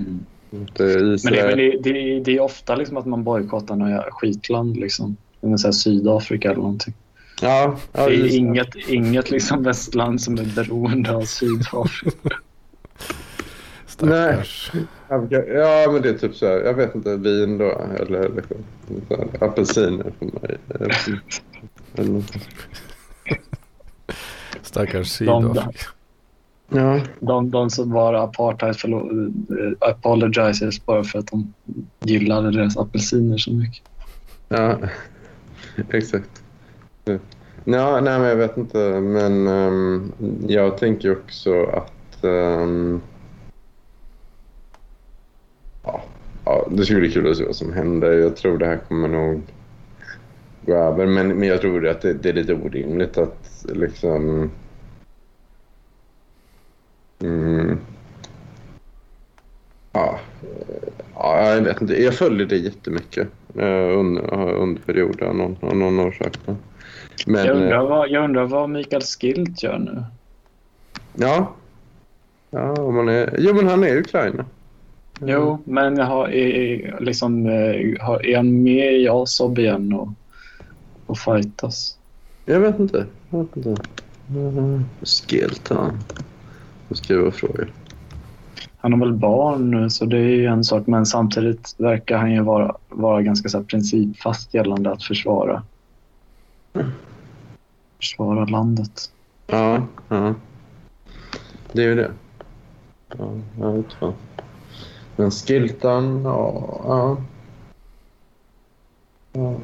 Mm. 0.00 0.24
Men 0.50 0.68
det, 0.74 1.54
det, 1.54 1.78
det, 1.82 2.20
det, 2.20 2.36
är 2.36 2.40
ofta 2.40 2.74
liksom 2.74 2.96
att 2.96 3.06
man 3.06 3.24
bojkottar 3.24 3.76
några 3.76 4.02
skitland. 4.10 4.76
Liksom. 4.76 5.16
Säga 5.60 5.72
Sydafrika 5.72 6.50
eller 6.50 6.60
någonting. 6.60 6.94
Ja, 7.42 7.76
ja, 7.92 8.06
det 8.06 8.14
är 8.14 8.36
inget, 8.36 8.74
inget 8.88 9.30
liksom 9.30 9.62
västland 9.62 10.20
som 10.20 10.38
är 10.38 10.54
beroende 10.56 11.16
av 11.16 11.22
Sydafrika. 11.22 12.36
Nej. 14.00 14.44
Ja, 15.08 15.90
men 15.92 16.02
det 16.02 16.08
är 16.08 16.18
typ 16.18 16.34
så 16.34 16.46
här. 16.46 16.60
Jag 16.60 16.74
vet 16.74 16.94
inte, 16.94 17.16
vin 17.16 17.58
då. 17.58 17.80
Eller 18.00 18.30
liksom, 18.36 18.64
apelsiner 19.40 20.12
för 20.18 20.26
mig. 20.26 20.58
Stackars 24.62 25.08
Sydafrika. 25.08 25.90
Ja. 26.72 27.00
De, 27.20 27.50
de 27.50 27.70
som 27.70 27.92
var 27.92 28.14
apartheid 28.14 28.74
apologizers 29.78 30.84
bara 30.84 31.04
för 31.04 31.18
att 31.18 31.26
de 31.26 31.54
gillade 32.00 32.50
deras 32.50 32.76
apelsiner 32.76 33.38
så 33.38 33.52
mycket. 33.52 33.82
Ja. 34.48 34.78
exakt. 35.90 36.42
Ja, 37.64 38.00
nej, 38.00 38.18
men 38.18 38.28
jag 38.28 38.36
vet 38.36 38.56
inte. 38.56 39.00
Men 39.00 39.48
um, 39.48 40.12
jag 40.48 40.78
tänker 40.78 41.12
också 41.12 41.64
att... 41.64 42.24
Um, 42.24 43.00
ja, 45.84 46.02
ja, 46.44 46.68
det 46.70 46.84
skulle 46.84 47.00
bli 47.00 47.12
kul 47.12 47.30
att 47.30 47.36
se 47.36 47.44
vad 47.44 47.56
som 47.56 47.72
händer. 47.72 48.12
Jag 48.12 48.36
tror 48.36 48.58
det 48.58 48.66
här 48.66 48.80
kommer 48.88 49.08
nog 49.08 49.42
gå 50.66 50.74
över. 50.74 51.06
Men, 51.06 51.28
men 51.28 51.48
jag 51.48 51.60
tror 51.60 51.88
att 51.88 52.00
det, 52.00 52.12
det 52.12 52.28
är 52.28 52.32
lite 52.32 52.54
orimligt 52.54 53.18
att 53.18 53.64
liksom... 53.68 54.50
Mm, 57.22 57.78
ja, 59.92 60.20
ja, 61.14 61.54
jag 61.54 61.62
vet 61.62 61.80
inte. 61.80 62.02
Jag 62.02 62.14
följer 62.14 62.46
det 62.46 62.56
jättemycket 62.56 63.28
uh, 63.56 63.98
under, 63.98 64.54
under 64.54 64.82
perioden 64.82 65.28
av 65.28 65.36
någon, 65.36 65.78
någon 65.78 66.00
orsak. 66.00 66.38
Men, 67.26 67.46
jag, 67.46 67.56
undrar 67.56 67.86
vad, 67.86 68.10
jag 68.10 68.24
undrar 68.24 68.44
vad 68.44 68.70
Mikael 68.70 69.02
Skilt 69.02 69.62
gör 69.62 69.78
nu. 69.78 70.04
Ja. 71.14 71.54
Ja, 72.50 72.72
om 72.72 72.94
man 72.94 73.08
är, 73.08 73.36
jo, 73.38 73.54
men 73.54 73.68
han 73.68 73.84
är 73.84 73.96
Ukraina. 73.96 74.44
Jo, 75.20 75.58
men 75.64 75.98
har, 75.98 76.28
är, 76.28 77.00
liksom, 77.00 77.46
är 77.46 78.36
han 78.36 78.62
med 78.62 78.92
i 78.92 79.08
Asob 79.08 79.58
igen 79.58 79.92
och, 79.92 80.08
och 81.06 81.18
fightas? 81.18 81.98
Jag 82.44 82.60
vet 82.60 82.78
inte. 82.78 83.06
Jag 83.30 83.38
vet 83.38 83.56
inte. 83.56 83.70
Uh, 84.36 84.80
Skilt, 85.02 85.68
han. 85.68 85.98
Skriva 86.94 87.30
frågor. 87.30 87.72
Han 88.78 88.92
har 88.92 89.00
väl 89.00 89.12
barn 89.12 89.70
nu, 89.70 89.90
så 89.90 90.04
det 90.04 90.16
är 90.16 90.36
ju 90.36 90.46
en 90.46 90.64
sak. 90.64 90.86
Men 90.86 91.06
samtidigt 91.06 91.74
verkar 91.78 92.18
han 92.18 92.32
ju 92.32 92.42
vara, 92.42 92.76
vara 92.88 93.22
ganska 93.22 93.48
så 93.48 93.62
principfast 93.62 94.54
gällande 94.54 94.92
att 94.92 95.02
försvara. 95.02 95.62
Mm 96.74 96.90
försvara 98.00 98.44
landet. 98.44 99.12
Ja, 99.46 99.86
ja. 100.08 100.34
Det 101.72 101.82
är 101.82 101.86
ju 101.86 101.94
det. 101.94 102.10
Ja, 103.18 103.32
jag 103.60 103.72
vet 103.72 103.92
fan. 103.92 104.14
Men 105.16 105.30
Skiltan, 105.30 106.22
ja. 106.24 106.80
ja. 106.84 107.16
ja. 109.32 109.60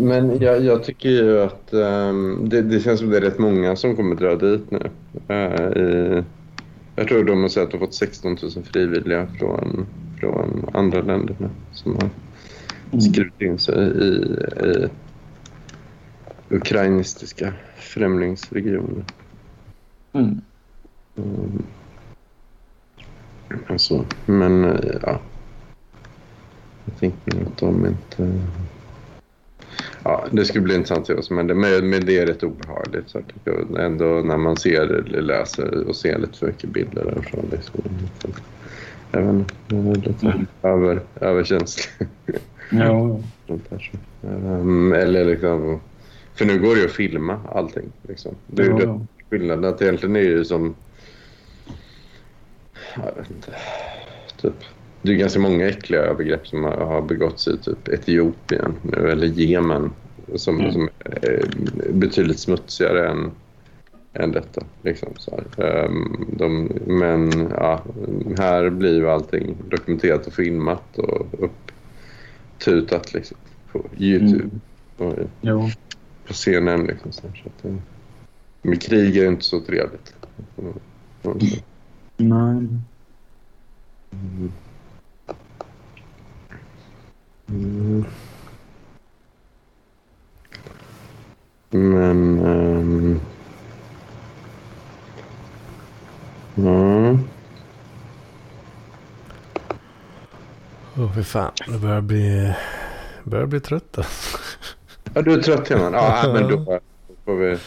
Men 0.00 0.38
jag, 0.40 0.64
jag, 0.64 0.84
tycker 0.84 1.08
ju 1.08 1.40
att 1.40 1.68
um, 1.72 2.48
det, 2.48 2.62
det, 2.62 2.80
känns 2.80 3.00
som 3.00 3.10
det 3.10 3.16
är 3.16 3.20
rätt 3.20 3.38
många 3.38 3.76
som 3.76 3.96
kommer 3.96 4.16
dra 4.16 4.36
dit 4.36 4.70
nu. 4.70 4.90
Uh, 5.30 5.82
i, 5.82 6.22
jag 6.96 7.08
tror 7.08 7.24
de 7.24 7.42
har 7.42 7.48
sagt 7.48 7.64
att 7.64 7.70
de 7.70 7.78
har 7.78 7.86
fått 7.86 7.94
16 7.94 8.36
000 8.42 8.64
frivilliga 8.64 9.26
från, 9.38 9.86
från 10.20 10.70
andra 10.72 11.00
länder 11.00 11.36
nu 11.38 11.48
som 11.72 11.94
har 11.94 12.10
skrivit 13.00 13.40
in 13.40 13.58
sig 13.58 13.74
i, 13.74 14.36
i 14.64 14.88
ukrainistiska 16.48 17.52
främlingsregioner. 17.76 19.04
Mm. 20.12 20.40
Mm. 21.16 21.62
Alltså, 23.66 24.04
men 24.26 24.62
ja. 25.02 25.20
Jag 26.84 26.98
tänkte 27.00 27.30
att 27.46 27.58
de 27.58 27.86
inte... 27.86 28.40
Ja, 30.04 30.24
det 30.30 30.44
skulle 30.44 30.64
bli 30.64 30.74
intressant 30.74 31.10
att 31.10 31.16
se 31.16 31.22
som 31.22 31.36
händer. 31.36 31.54
Men, 31.54 31.90
men 31.90 32.06
det 32.06 32.18
är 32.18 32.26
rätt 32.26 32.42
obehagligt. 32.42 33.10
Så 33.10 33.20
jag, 33.44 33.84
ändå 33.84 34.04
när 34.04 34.36
man 34.36 34.56
ser 34.56 34.80
eller 34.80 35.22
läser 35.22 35.88
och 35.88 35.96
ser 35.96 36.18
lite 36.18 36.38
för 36.38 36.46
mycket 36.46 36.70
bilder 36.70 37.04
därifrån. 37.04 37.48
Liksom. 37.52 37.80
Jag 39.12 39.20
vet 39.20 39.30
inte, 39.32 39.54
jag 39.68 39.86
är 39.86 39.94
lite 39.94 40.26
mm. 40.26 40.46
över, 40.62 41.00
överkänslig. 41.20 42.08
Ja. 42.70 43.20
um, 44.22 44.92
eller 44.92 45.24
liksom... 45.24 45.80
För 46.34 46.44
nu 46.44 46.58
går 46.58 46.74
det 46.74 46.80
ju 46.80 46.86
att 46.86 46.92
filma 46.92 47.40
allting. 47.52 47.92
Liksom. 48.08 48.34
Det 48.46 48.62
är 48.62 48.66
ju 48.66 48.82
ja. 48.82 49.00
skillnaden. 49.30 49.64
Att 49.64 49.82
egentligen 49.82 50.16
är 50.16 50.30
det 50.30 50.44
som... 50.44 50.74
Jag 52.94 53.14
vet 53.16 53.30
inte. 53.30 53.52
Typ. 54.40 54.64
Det 55.08 55.14
är 55.14 55.16
ganska 55.16 55.40
många 55.40 55.68
äckliga 55.68 56.00
övergrepp 56.00 56.46
som 56.46 56.64
har 56.64 57.02
begåtts 57.02 57.48
i 57.48 57.58
typ 57.58 57.88
Etiopien 57.88 58.74
nu, 58.82 59.10
eller 59.10 59.26
Jemen 59.26 59.90
som, 60.34 60.60
mm. 60.60 60.72
som 60.72 60.88
är 60.98 61.44
betydligt 61.92 62.38
smutsigare 62.38 63.08
än, 63.08 63.30
än 64.12 64.32
detta. 64.32 64.62
Liksom, 64.82 65.08
så 65.16 65.42
um, 65.56 66.26
de, 66.32 66.72
men 66.86 67.50
ja, 67.50 67.82
här 68.38 68.70
blir 68.70 68.94
ju 68.94 69.10
allting 69.10 69.56
dokumenterat 69.68 70.26
och 70.26 70.32
filmat 70.32 70.98
och 70.98 71.26
upp, 71.44 71.72
tutat 72.58 73.14
liksom, 73.14 73.36
på 73.72 73.84
Youtube. 73.98 74.50
Mm. 74.98 75.16
Och. 75.56 75.70
På 76.26 76.34
CNN 76.34 76.84
liksom. 76.84 77.12
Så, 77.12 77.26
att, 77.26 77.64
eh, 77.64 77.74
men 78.62 78.78
krig 78.78 79.16
är 79.16 79.26
inte 79.26 79.44
så 79.44 79.60
trevligt. 79.60 80.14
Nej. 82.16 82.68
Mm. 84.10 84.52
Mm. 87.48 88.04
Men... 91.70 92.38
Um, 92.38 93.20
mm. 96.56 97.18
Åh 100.96 101.04
oh, 101.04 101.12
för 101.14 101.22
fan, 101.22 101.52
det 101.66 101.78
börjar 101.78 102.00
bli, 102.00 102.54
börjar 103.24 103.46
bli 103.46 103.60
trött 103.60 103.98
alltså. 103.98 104.38
Ja, 105.14 105.22
du 105.22 105.32
är 105.32 105.42
trött 105.42 105.70
Johan. 105.70 105.92
Ja, 105.92 106.30
men 106.32 106.48
då 106.48 106.80
får 107.24 107.36
vi... 107.36 107.58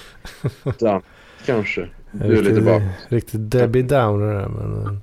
Down. 0.80 1.02
Kanske. 1.46 1.90
Du 2.12 2.26
är 2.26 2.30
riktigt, 2.30 2.48
lite 2.48 2.62
bak. 2.62 2.82
Riktigt 3.10 3.52
Debbie 3.52 3.82
Downer 3.82 4.34
där, 4.34 4.48
men... 4.48 4.86
Eh. 4.86 4.94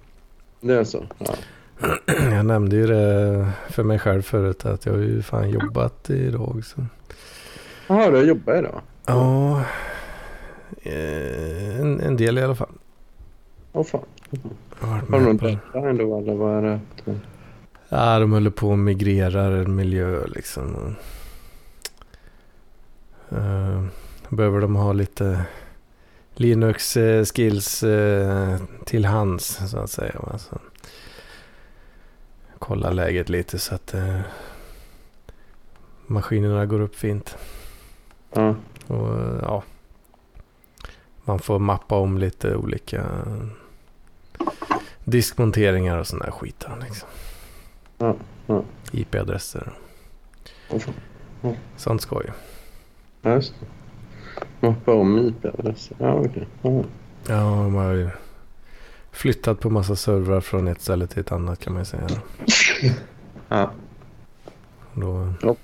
Det 0.60 0.74
är 0.74 0.84
så? 0.84 1.06
Ja. 1.18 1.34
Jag 2.06 2.46
nämnde 2.46 2.76
ju 2.76 2.86
det 2.86 3.46
för 3.68 3.82
mig 3.82 3.98
själv 3.98 4.22
förut 4.22 4.66
att 4.66 4.86
jag 4.86 4.92
har 4.92 5.00
ju 5.00 5.22
fan 5.22 5.50
jobbat 5.50 6.10
idag 6.10 6.56
också. 6.56 6.86
Jaha, 7.86 8.10
du 8.10 8.16
har 8.16 8.24
jobbat 8.24 8.58
idag? 8.58 8.80
Ja. 9.06 9.62
Eh, 10.82 11.80
en, 11.80 12.00
en 12.00 12.16
del 12.16 12.38
i 12.38 12.42
alla 12.42 12.54
fall. 12.54 12.72
Åh 13.72 13.84
fan. 13.84 14.00
Har 14.80 15.18
du 15.18 15.24
någon 15.24 15.36
deadline 15.36 15.96
då 15.96 16.18
eller 16.18 16.34
vad 16.34 16.56
är 16.56 16.62
det? 16.62 16.80
Ja, 17.88 18.18
de 18.18 18.32
håller 18.32 18.50
på 18.50 18.72
att 18.72 18.78
migrera 18.78 19.42
en 19.42 19.74
miljö 19.74 20.26
liksom. 20.26 20.96
Uh, 23.32 23.84
behöver 24.28 24.60
de 24.60 24.76
ha 24.76 24.92
lite 24.92 25.40
Linux 26.34 26.96
skills 27.34 27.84
till 28.84 29.04
hands 29.04 29.60
så 29.70 29.78
att 29.78 29.90
säga. 29.90 30.20
Alltså, 30.32 30.58
kolla 32.58 32.90
läget 32.90 33.28
lite 33.28 33.58
så 33.58 33.74
att 33.74 33.94
uh, 33.94 34.20
maskinerna 36.06 36.66
går 36.66 36.80
upp 36.80 36.94
fint. 36.96 37.36
Mm. 38.32 38.54
Och 38.86 39.08
ja, 39.42 39.62
man 41.24 41.38
får 41.38 41.58
mappa 41.58 41.96
om 41.98 42.18
lite 42.18 42.56
olika 42.56 43.04
diskmonteringar 45.04 45.98
och 45.98 46.06
sån 46.06 46.18
där 46.18 46.30
skit. 46.30 46.66
Liksom. 46.82 47.08
Ja, 47.98 48.16
ja. 48.46 48.62
IP-adresser. 48.92 49.72
Ja. 51.40 51.54
Sånt 51.76 52.02
skoj. 52.02 52.32
Ja, 53.22 53.34
just 53.34 53.54
det. 53.60 53.66
Mappa 54.66 54.94
om 54.94 55.18
IP-adresser. 55.18 55.96
Ja, 56.00 56.12
okej. 56.12 56.46
Okay. 56.62 56.84
Ja. 57.26 57.34
ja, 57.34 57.68
flyttat 59.12 59.60
på 59.60 59.70
massa 59.70 59.96
servrar 59.96 60.40
från 60.40 60.68
ett 60.68 60.80
ställe 60.80 61.06
till 61.06 61.20
ett 61.20 61.32
annat 61.32 61.60
kan 61.60 61.72
man 61.72 61.82
ju 61.82 61.86
säga. 61.86 62.08
Ja. 63.48 63.70
Då 64.94 65.32
ja. 65.42 65.56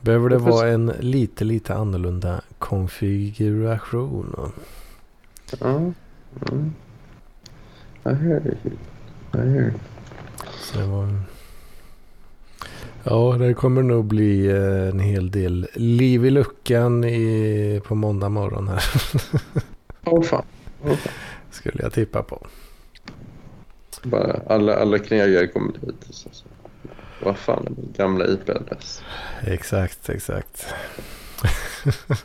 behöver 0.00 0.28
det 0.28 0.38
vara 0.38 0.68
en 0.68 0.86
lite, 0.86 1.44
lite 1.44 1.74
annorlunda 1.74 2.40
konfiguration. 2.58 4.52
Ja. 5.60 5.92
ja. 6.40 6.56
I 8.04 8.14
hear 8.14 8.46
you. 8.46 8.72
I 9.34 9.38
hear 9.38 9.62
you. 9.62 9.72
Så 10.60 10.78
det 10.78 10.86
var... 10.86 11.08
Ja, 13.04 13.36
det 13.38 13.54
kommer 13.54 13.82
nog 13.82 14.04
bli 14.04 14.46
eh, 14.46 14.88
en 14.88 15.00
hel 15.00 15.30
del 15.30 15.68
liv 15.74 16.26
i 16.26 16.30
luckan 16.30 17.04
i, 17.04 17.80
på 17.86 17.94
måndag 17.94 18.28
morgon 18.28 18.68
här. 18.68 18.84
Åh 20.04 20.18
oh, 20.18 20.22
fan. 20.22 20.44
Oh, 20.82 20.96
fan. 20.96 21.12
Skulle 21.50 21.82
jag 21.82 21.92
tippa 21.92 22.22
på. 22.22 22.46
Bara 24.02 24.40
alla, 24.46 24.76
alla 24.76 24.98
knegare 24.98 25.46
kommer 25.46 25.72
dit. 25.72 26.06
Så, 26.10 26.28
så. 26.32 26.44
Vad 27.22 27.36
fan 27.36 27.66
är 27.66 27.70
min 27.70 27.92
gamla 27.96 28.26
IP-adress? 28.26 29.02
Exakt, 29.46 30.08
exakt. 30.08 30.74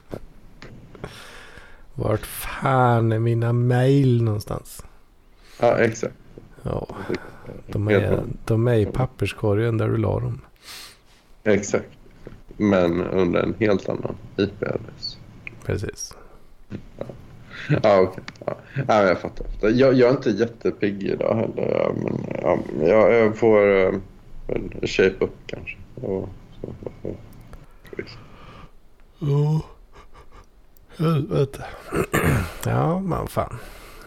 Vart 1.93 2.25
fan 2.25 3.11
är 3.11 3.19
mina 3.19 3.53
mail 3.53 4.23
någonstans? 4.23 4.83
Ja, 5.59 5.77
exakt. 5.77 6.13
Ja, 6.63 6.87
de 7.67 7.87
är, 7.87 8.23
de 8.45 8.67
är 8.67 8.75
i 8.75 8.85
papperskorgen 8.85 9.77
där 9.77 9.87
du 9.87 9.97
la 9.97 10.19
dem. 10.19 10.41
Exakt. 11.43 11.89
Men 12.57 13.03
under 13.03 13.39
en 13.39 13.55
helt 13.59 13.89
annan 13.89 14.15
IP-adress. 14.37 15.17
Precis. 15.65 16.13
Ja, 16.97 17.05
ah, 17.83 17.99
okej. 17.99 18.07
Okay. 18.07 18.23
Ja. 18.45 18.55
ja, 18.87 19.03
jag 19.03 19.19
fattar. 19.19 19.47
Jag, 19.61 19.93
jag 19.93 20.09
är 20.09 20.11
inte 20.11 20.29
jättepigg 20.29 21.03
idag 21.03 21.35
heller. 21.35 21.91
Men 22.03 22.25
ja, 22.41 22.59
jag, 22.81 23.13
jag 23.13 23.37
får 23.37 23.67
uh, 23.67 23.99
shape 24.83 25.25
upp 25.25 25.35
kanske. 25.45 25.77
Och, 25.95 26.29
så, 26.61 26.67
och, 27.01 27.15
Ja. 29.19 29.61
Helvete. 30.97 31.65
Ja, 32.65 32.99
men 32.99 33.27
fan. 33.27 33.57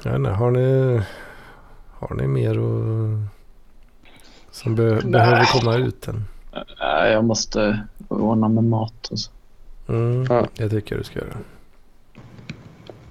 Jag 0.02 0.10
vet 0.10 0.18
inte, 0.18 0.30
har 0.30 0.50
ni, 0.50 1.00
har 1.90 2.14
ni 2.14 2.26
mer 2.26 2.58
och, 2.58 3.18
som 4.50 4.74
be, 4.74 5.00
behöver 5.04 5.60
komma 5.60 5.76
ut 5.76 6.08
än? 6.08 6.24
Jag 7.12 7.24
måste 7.24 7.86
ordna 8.08 8.48
med 8.48 8.64
mat 8.64 9.08
och 9.10 9.18
så. 9.18 9.30
Mm, 9.88 10.26
ja. 10.28 10.46
Det 10.56 10.68
tycker 10.68 10.98
du 10.98 11.04
ska 11.04 11.18
göra. 11.18 11.36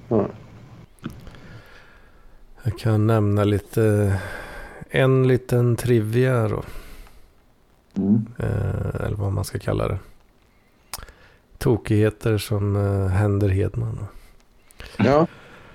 Ja. 0.08 0.28
Jag 2.64 2.80
kan 2.80 3.08
nämna 3.08 3.44
lite, 3.44 4.16
en 4.90 5.28
liten 5.28 5.76
trivia 5.76 6.48
då. 6.48 6.64
Mm. 7.98 8.26
Eh, 8.40 9.06
eller 9.06 9.16
vad 9.16 9.34
man 9.34 9.46
ska 9.46 9.60
kalla 9.60 9.88
det. 9.88 9.98
Tokigheter 11.58 12.38
som 12.38 12.76
eh, 12.76 13.08
händer 13.08 13.50
Hedman. 13.50 14.08
Ja, 14.98 15.28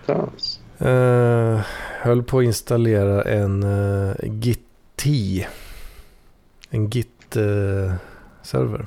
tans. 0.07 0.61
Eh, 0.78 1.61
höll 2.01 2.22
på 2.22 2.39
att 2.39 2.45
installera 2.45 3.22
en 3.22 3.62
uh, 3.62 4.14
Git 4.22 4.61
En 6.70 6.91
Git-server. 6.91 8.87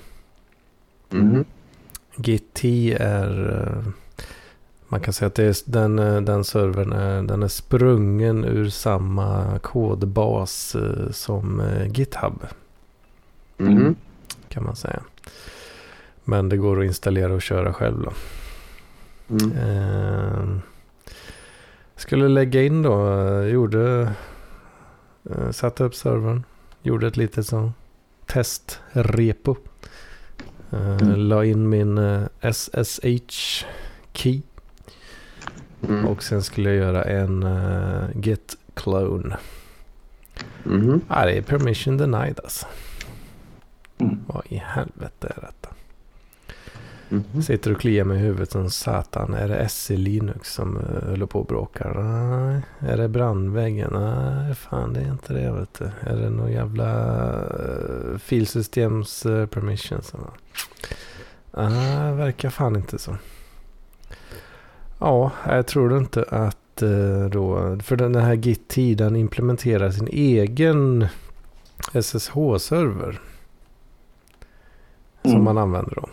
Uh, 1.14 1.20
mm. 1.22 1.46
Git 2.16 2.64
är... 3.00 3.84
Man 4.88 5.00
kan 5.00 5.14
säga 5.14 5.28
att 5.28 5.36
det 5.36 5.44
är 5.44 5.56
den, 5.66 6.26
den 6.26 6.44
servern 6.44 6.92
är, 6.94 7.22
den 7.22 7.44
är 7.44 7.48
sprungen 7.48 8.46
ur 8.46 8.70
samma 8.70 9.60
kodbas 9.60 10.76
uh, 10.76 11.12
som 11.12 11.62
GitHub. 11.94 12.46
Mm. 13.58 13.96
Kan 14.50 14.64
man 14.64 14.76
säga. 14.76 15.02
Men 16.24 16.50
det 16.50 16.58
går 16.58 16.80
att 16.80 16.86
installera 16.86 17.34
och 17.34 17.42
köra 17.42 17.74
själv 17.74 18.02
då. 18.02 18.12
Mm. 19.30 19.52
Uh, 19.52 20.58
skulle 21.96 22.28
lägga 22.28 22.64
in 22.64 22.82
då, 22.82 23.22
gjorde, 23.44 24.12
uh, 25.30 25.52
satte 25.52 25.84
upp 25.84 25.96
servern, 25.96 26.44
gjorde 26.82 27.08
ett 27.08 27.18
litet 27.18 27.48
så 27.48 27.72
testrepo. 28.26 29.56
Uh, 30.74 30.98
mm. 30.98 31.16
La 31.16 31.46
in 31.46 31.70
min 31.70 32.26
SSH 32.54 33.66
key. 34.14 34.42
Mm. 35.90 36.08
Och 36.08 36.24
sen 36.24 36.44
skulle 36.44 36.70
jag 36.70 36.78
göra 36.78 37.04
en 37.04 37.46
git 38.16 38.58
clone. 38.74 39.38
Mm. 40.66 41.02
Ah, 41.08 41.26
det 41.26 41.38
är 41.38 41.42
permission 41.42 41.98
denied 41.98 42.40
alltså. 42.44 42.66
Mm. 43.98 44.20
Vad 44.28 44.44
i 44.50 44.56
helvete 44.56 45.34
är 45.38 45.42
detta? 45.42 45.70
Mm. 47.10 47.42
Sitter 47.42 47.72
och 47.72 47.80
kliar 47.80 48.06
mig 48.06 48.18
i 48.18 48.22
huvudet 48.22 48.52
som 48.52 48.70
satan. 48.70 49.34
Är 49.34 49.48
det 49.48 49.70
SE 49.70 49.98
Linux 49.98 50.54
som 50.54 50.78
uh, 50.78 51.10
håller 51.10 51.26
på 51.26 51.40
och 51.40 51.46
bråkar? 51.46 51.94
Nej. 51.94 52.62
Är 52.80 52.98
det 52.98 53.08
brandväggen? 53.08 53.90
Nej, 53.94 54.56
fan 54.56 54.94
det 54.94 55.00
är 55.00 55.12
inte 55.12 55.34
det 55.34 55.52
vet 55.52 55.80
du. 55.80 56.10
Är 56.10 56.16
det 56.16 56.30
någon 56.30 56.52
jävla 56.52 57.14
uh, 57.34 58.18
filsystems 58.18 59.26
uh, 59.26 59.46
permissions? 59.46 60.14
Nej, 61.52 62.10
uh, 62.10 62.16
verkar 62.16 62.50
fan 62.50 62.76
inte 62.76 63.00
så. 63.00 63.18
Ja, 65.00 65.32
jag 65.48 65.68
tror 65.68 65.98
inte 65.98 66.24
att 66.24 66.84
uh, 66.84 67.26
då, 67.26 67.78
för 67.84 67.96
den 67.96 68.16
här 68.16 68.34
Git 68.34 68.98
den 68.98 69.16
implementerar 69.16 69.92
sin 69.92 70.08
egen 70.08 71.08
SSH-server. 71.94 73.20
Mm. 75.24 75.36
Som 75.36 75.44
man 75.44 75.58
använder 75.58 75.96
då. 75.96 76.10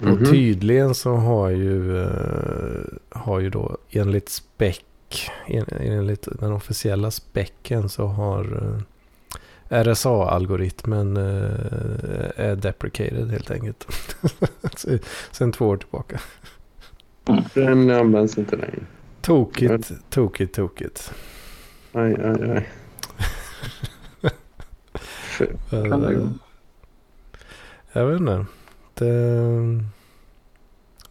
Mm 0.00 0.16
-hmm. 0.16 0.20
Och 0.22 0.30
tydligen 0.30 0.94
så 0.94 1.14
har 1.14 1.50
ju, 1.50 1.92
uh, 1.92 2.84
har 3.10 3.40
ju 3.40 3.50
då 3.50 3.76
enligt 3.90 4.28
spec, 4.28 4.80
en, 5.46 5.64
enligt 5.80 6.28
den 6.40 6.52
officiella 6.52 7.10
specken 7.10 7.88
så 7.88 8.06
har 8.06 8.44
eh, 8.62 9.82
RSA-algoritmen 9.82 11.16
är 12.36 12.56
deprecated 12.56 13.30
helt 13.30 13.50
enkelt. 13.50 13.86
Sen 15.30 15.52
två 15.52 15.66
år 15.66 15.76
tillbaka. 15.76 16.20
Den 17.54 17.90
används 17.90 18.38
inte 18.38 18.56
längre. 18.56 18.82
Tokigt, 19.20 19.92
tokigt, 20.10 20.54
tokigt. 20.54 21.14
Aj, 21.92 22.14
aj, 22.24 22.50
aj. 22.50 22.68
jag 27.92 28.06
vet 28.06 28.20
inte. 28.20 28.46
Det, 28.94 29.84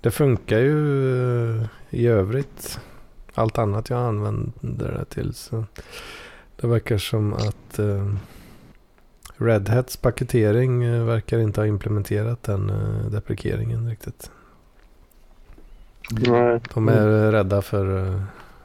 det 0.01 0.11
funkar 0.11 0.59
ju 0.59 1.57
eh, 1.57 1.65
i 1.89 2.07
övrigt. 2.07 2.79
Allt 3.33 3.57
annat 3.57 3.89
jag 3.89 3.99
använder 3.99 4.91
det 4.91 5.05
till. 5.05 5.33
Så 5.33 5.65
det 6.55 6.67
verkar 6.67 6.97
som 6.97 7.33
att 7.33 7.79
uh, 7.79 8.15
Red 9.37 9.69
Hats 9.69 9.97
paketering 9.97 10.85
uh, 10.85 11.05
verkar 11.05 11.39
inte 11.39 11.61
ha 11.61 11.65
implementerat 11.67 12.43
den 12.43 12.71
deprekeringen 13.11 13.89
riktigt. 13.89 14.31
Nej. 16.11 16.61
De 16.73 16.89
är 16.89 17.31
rädda 17.31 17.61
för 17.61 17.85
uh, 17.85 18.21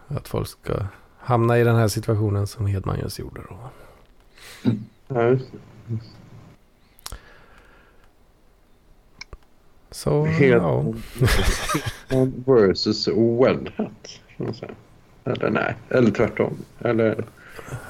att 0.08 0.28
folk 0.28 0.48
ska 0.48 0.74
hamna 1.18 1.58
i 1.58 1.64
den 1.64 1.76
här 1.76 1.88
situationen 1.88 2.46
som 2.46 2.66
Hedman 2.66 2.98
just 2.98 3.18
gjorde. 3.18 3.40
Då. 3.48 3.70
Ja, 5.08 5.22
just 5.22 5.52
Så, 9.96 10.24
Helt 10.24 10.62
ja. 10.62 10.84
versus 12.46 13.08
Red 13.08 13.70
Hat. 13.76 14.20
Eller 15.24 15.50
nej, 15.50 15.74
eller 15.88 16.10
tvärtom. 16.10 16.56
Eller 16.78 17.24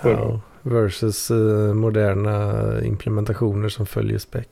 ja, 0.03 0.41
versus 0.63 1.31
uh, 1.31 1.75
moderna 1.75 2.63
implementationer 2.85 3.69
som 3.69 3.87
följer 3.87 4.19
spec. 4.19 4.47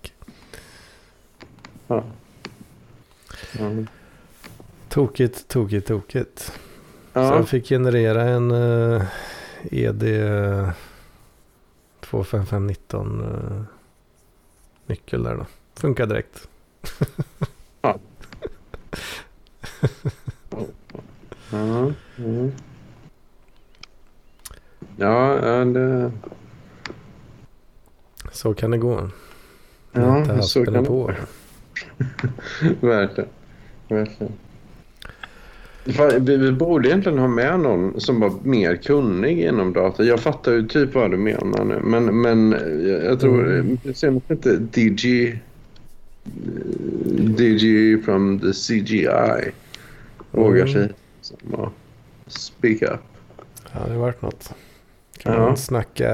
Ja. 1.86 2.04
Mm. 3.58 3.86
Tokigt, 4.94 5.48
tokigt, 5.48 5.86
tokigt. 5.86 6.60
Ja. 7.12 7.28
Så 7.28 7.34
jag 7.34 7.48
fick 7.48 7.68
generera 7.68 8.22
en 8.22 8.50
uh, 8.50 9.02
ED 9.70 10.02
25519 12.00 13.20
uh, 13.20 13.62
nyckel 14.86 15.22
där 15.22 15.36
då. 15.36 15.46
Funkar 15.74 16.06
direkt 16.06 16.48
ja. 17.82 17.98
Mm. 22.16 22.52
Ja, 24.96 25.34
det... 25.64 26.12
Så 28.32 28.54
kan 28.54 28.70
det 28.70 28.78
gå. 28.78 29.10
Ja, 29.92 30.42
så 30.42 30.64
kan 30.64 30.74
det 30.74 30.80
gå. 30.80 31.06
Verkligen. 32.80 33.30
Verkligen. 33.88 34.32
Vi, 36.18 36.52
borde 36.52 36.88
egentligen 36.88 37.18
ha 37.18 37.28
med 37.28 37.60
någon 37.60 38.00
som 38.00 38.20
var 38.20 38.32
mer 38.42 38.76
kunnig 38.76 39.40
inom 39.40 39.72
data. 39.72 40.04
Jag 40.04 40.20
fattar 40.20 40.52
ju 40.52 40.68
typ 40.68 40.94
vad 40.94 41.10
du 41.10 41.16
menar 41.16 41.64
nu. 41.64 41.80
Men, 41.84 42.20
men 42.20 42.56
jag 43.04 43.20
tror, 43.20 43.50
mm. 43.50 43.78
inte 44.28 44.56
DG 44.56 45.38
DG 47.36 48.04
from 48.04 48.40
the 48.40 48.52
CGI 48.52 49.52
vågar 50.30 50.66
mm. 50.66 50.72
sig 50.72 50.92
som 51.20 51.70
speak 52.26 52.82
up. 52.82 53.00
Ja, 53.72 53.80
det 53.86 53.92
har 53.92 54.00
varit 54.00 54.22
något. 54.22 54.54
Kan 55.18 55.32
ja. 55.32 55.40
man 55.40 55.56
snacka 55.56 56.08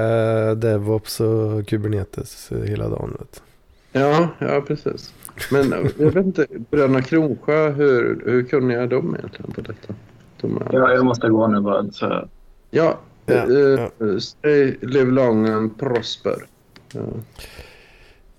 DevOps 0.55 1.19
och 1.19 1.67
Kubernetes 1.67 2.51
hela 2.65 2.89
dagen. 2.89 3.17
Vet. 3.19 3.43
Ja, 3.91 4.29
ja, 4.39 4.61
precis. 4.67 5.13
Men 5.51 5.71
jag 5.97 6.11
vet 6.11 6.25
inte, 6.25 6.45
Bröderna 6.69 7.01
Kronsjö, 7.01 7.69
hur, 7.69 8.23
hur 8.25 8.43
kunniga 8.43 8.81
är 8.81 8.87
de 8.87 9.15
egentligen 9.15 9.51
på 9.51 9.61
detta? 9.61 9.93
De 10.41 10.57
är... 10.57 10.69
Ja, 10.71 10.93
jag 10.93 11.05
måste 11.05 11.29
gå 11.29 11.47
nu 11.47 11.61
bara. 11.61 11.91
Så... 11.91 12.27
Ja, 12.69 12.99
ja, 13.25 13.45
uh, 13.45 13.89
ja. 13.97 14.19
stay, 14.19 14.75
live 14.81 15.11
long 15.11 15.49
and 15.49 15.79
prosper. 15.79 16.45
Ja. 16.93 17.01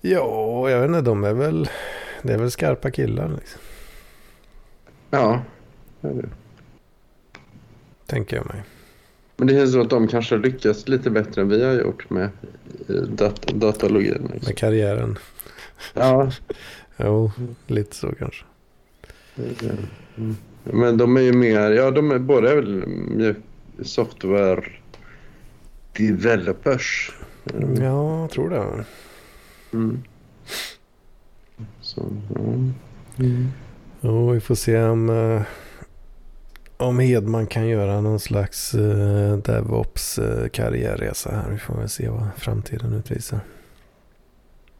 Ja, 0.01 0.69
jag 0.69 0.79
vet 0.79 0.87
inte. 0.87 1.01
De 1.01 1.23
är 1.23 1.33
väl, 1.33 1.69
det 2.21 2.33
är 2.33 2.37
väl 2.37 2.51
skarpa 2.51 2.91
killar 2.91 3.29
liksom. 3.29 3.61
Ja, 5.09 5.41
det 6.01 6.07
är 6.07 6.13
det. 6.13 6.29
Tänker 8.05 8.35
jag 8.35 8.45
mig. 8.45 8.63
Men 9.37 9.47
det 9.47 9.53
känns 9.53 9.71
som 9.71 9.81
att 9.81 9.89
de 9.89 10.07
kanske 10.07 10.35
har 10.35 10.41
lyckats 10.41 10.87
lite 10.87 11.09
bättre 11.09 11.41
än 11.41 11.49
vi 11.49 11.63
har 11.63 11.73
gjort 11.73 12.09
med 12.09 12.29
dat 13.07 13.47
datalogin. 13.47 14.29
Liksom. 14.33 14.47
Med 14.47 14.57
karriären. 14.57 15.17
Ja. 15.93 16.31
jo, 16.97 17.31
lite 17.67 17.95
så 17.95 18.15
kanske. 18.15 18.45
Mm. 20.17 20.35
Men 20.63 20.97
de 20.97 21.17
är 21.17 21.21
ju 21.21 21.33
mer, 21.33 21.71
ja 21.71 21.91
de 21.91 22.11
är 22.11 22.19
båda 22.19 22.51
är 22.51 22.55
väl 22.55 23.35
software 23.81 24.63
developers. 25.97 27.11
Ja, 27.79 28.21
jag 28.21 28.29
tror 28.29 28.49
det. 28.49 28.85
Mm. 29.73 30.03
Så, 31.81 32.05
ja. 32.35 32.41
Mm. 33.19 33.47
Jo, 34.01 34.31
vi 34.31 34.39
får 34.39 34.55
se 34.55 34.83
om, 34.83 35.09
eh, 35.09 35.41
om 36.77 36.99
Hedman 36.99 37.47
kan 37.47 37.67
göra 37.67 38.01
någon 38.01 38.19
slags 38.19 38.75
uh, 38.75 39.37
DevOps 39.37 40.19
karriärresa 40.53 41.31
här. 41.31 41.49
Vi 41.51 41.57
får 41.57 41.75
väl 41.77 41.89
se 41.89 42.09
vad 42.09 42.27
framtiden 42.37 42.93
utvisar. 42.93 43.39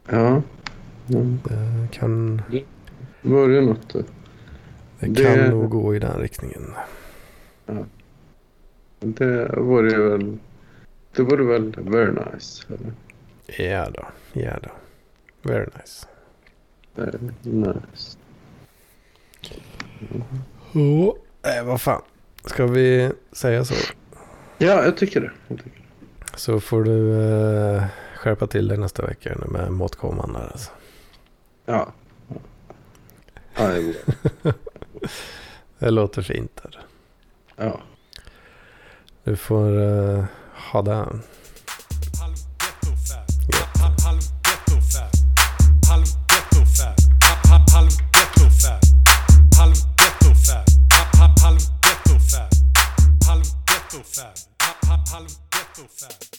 Ja. 0.08 0.42
Mm. 1.08 1.40
Det 1.44 1.88
kan... 1.92 2.42
Var 3.22 3.48
det 3.48 3.60
något? 3.60 3.92
Det, 3.92 4.04
det 5.06 5.24
kan 5.24 5.50
nog 5.50 5.70
gå 5.70 5.94
i 5.94 5.98
den 5.98 6.20
riktningen. 6.20 6.74
Ja. 7.66 7.84
Det 9.00 9.54
vore 9.56 9.90
ju 9.90 10.08
väl... 10.08 10.38
Det 11.16 11.22
vore 11.22 11.44
väl 11.44 11.74
very 11.76 12.10
nice. 12.10 12.64
Eller? 12.68 12.92
Ja 13.66 13.90
då. 13.90 14.06
Ja 14.32 14.58
då. 14.62 14.70
Very 15.42 15.66
nice. 15.76 16.06
Very 16.94 17.18
nice. 17.42 18.18
Oh, 20.72 21.14
äh, 21.58 21.64
vad 21.64 21.80
fan. 21.80 22.02
Ska 22.44 22.66
vi 22.66 23.12
säga 23.32 23.64
så? 23.64 23.74
Ja, 24.58 24.84
jag 24.84 24.96
tycker 24.96 25.20
det. 25.20 25.30
Jag 25.48 25.58
tycker 25.58 25.78
det. 25.78 26.38
Så 26.38 26.60
får 26.60 26.84
du 26.84 27.20
äh, 27.76 27.84
skärpa 28.16 28.46
till 28.46 28.68
dig 28.68 28.78
nästa 28.78 29.06
vecka 29.06 29.36
nu 29.40 29.52
med 29.52 29.72
måttkomman 29.72 30.32
där 30.32 30.50
alltså. 30.52 30.70
Ja. 31.64 31.92
Ja, 33.54 33.72
jag 33.72 33.78
Det 35.78 35.90
låter 35.90 36.22
fint. 36.22 36.60
Där. 36.62 36.80
Ja. 37.56 37.80
Du 39.24 39.36
får 39.36 39.78
uh, 39.78 40.24
ha 40.72 40.82
det. 40.82 40.94
Halv 40.94 41.22
ghetto 53.66 54.02
fab. 54.02 54.34
Halv 55.12 55.28
ghetto 55.52 55.88
fab. 55.88 56.33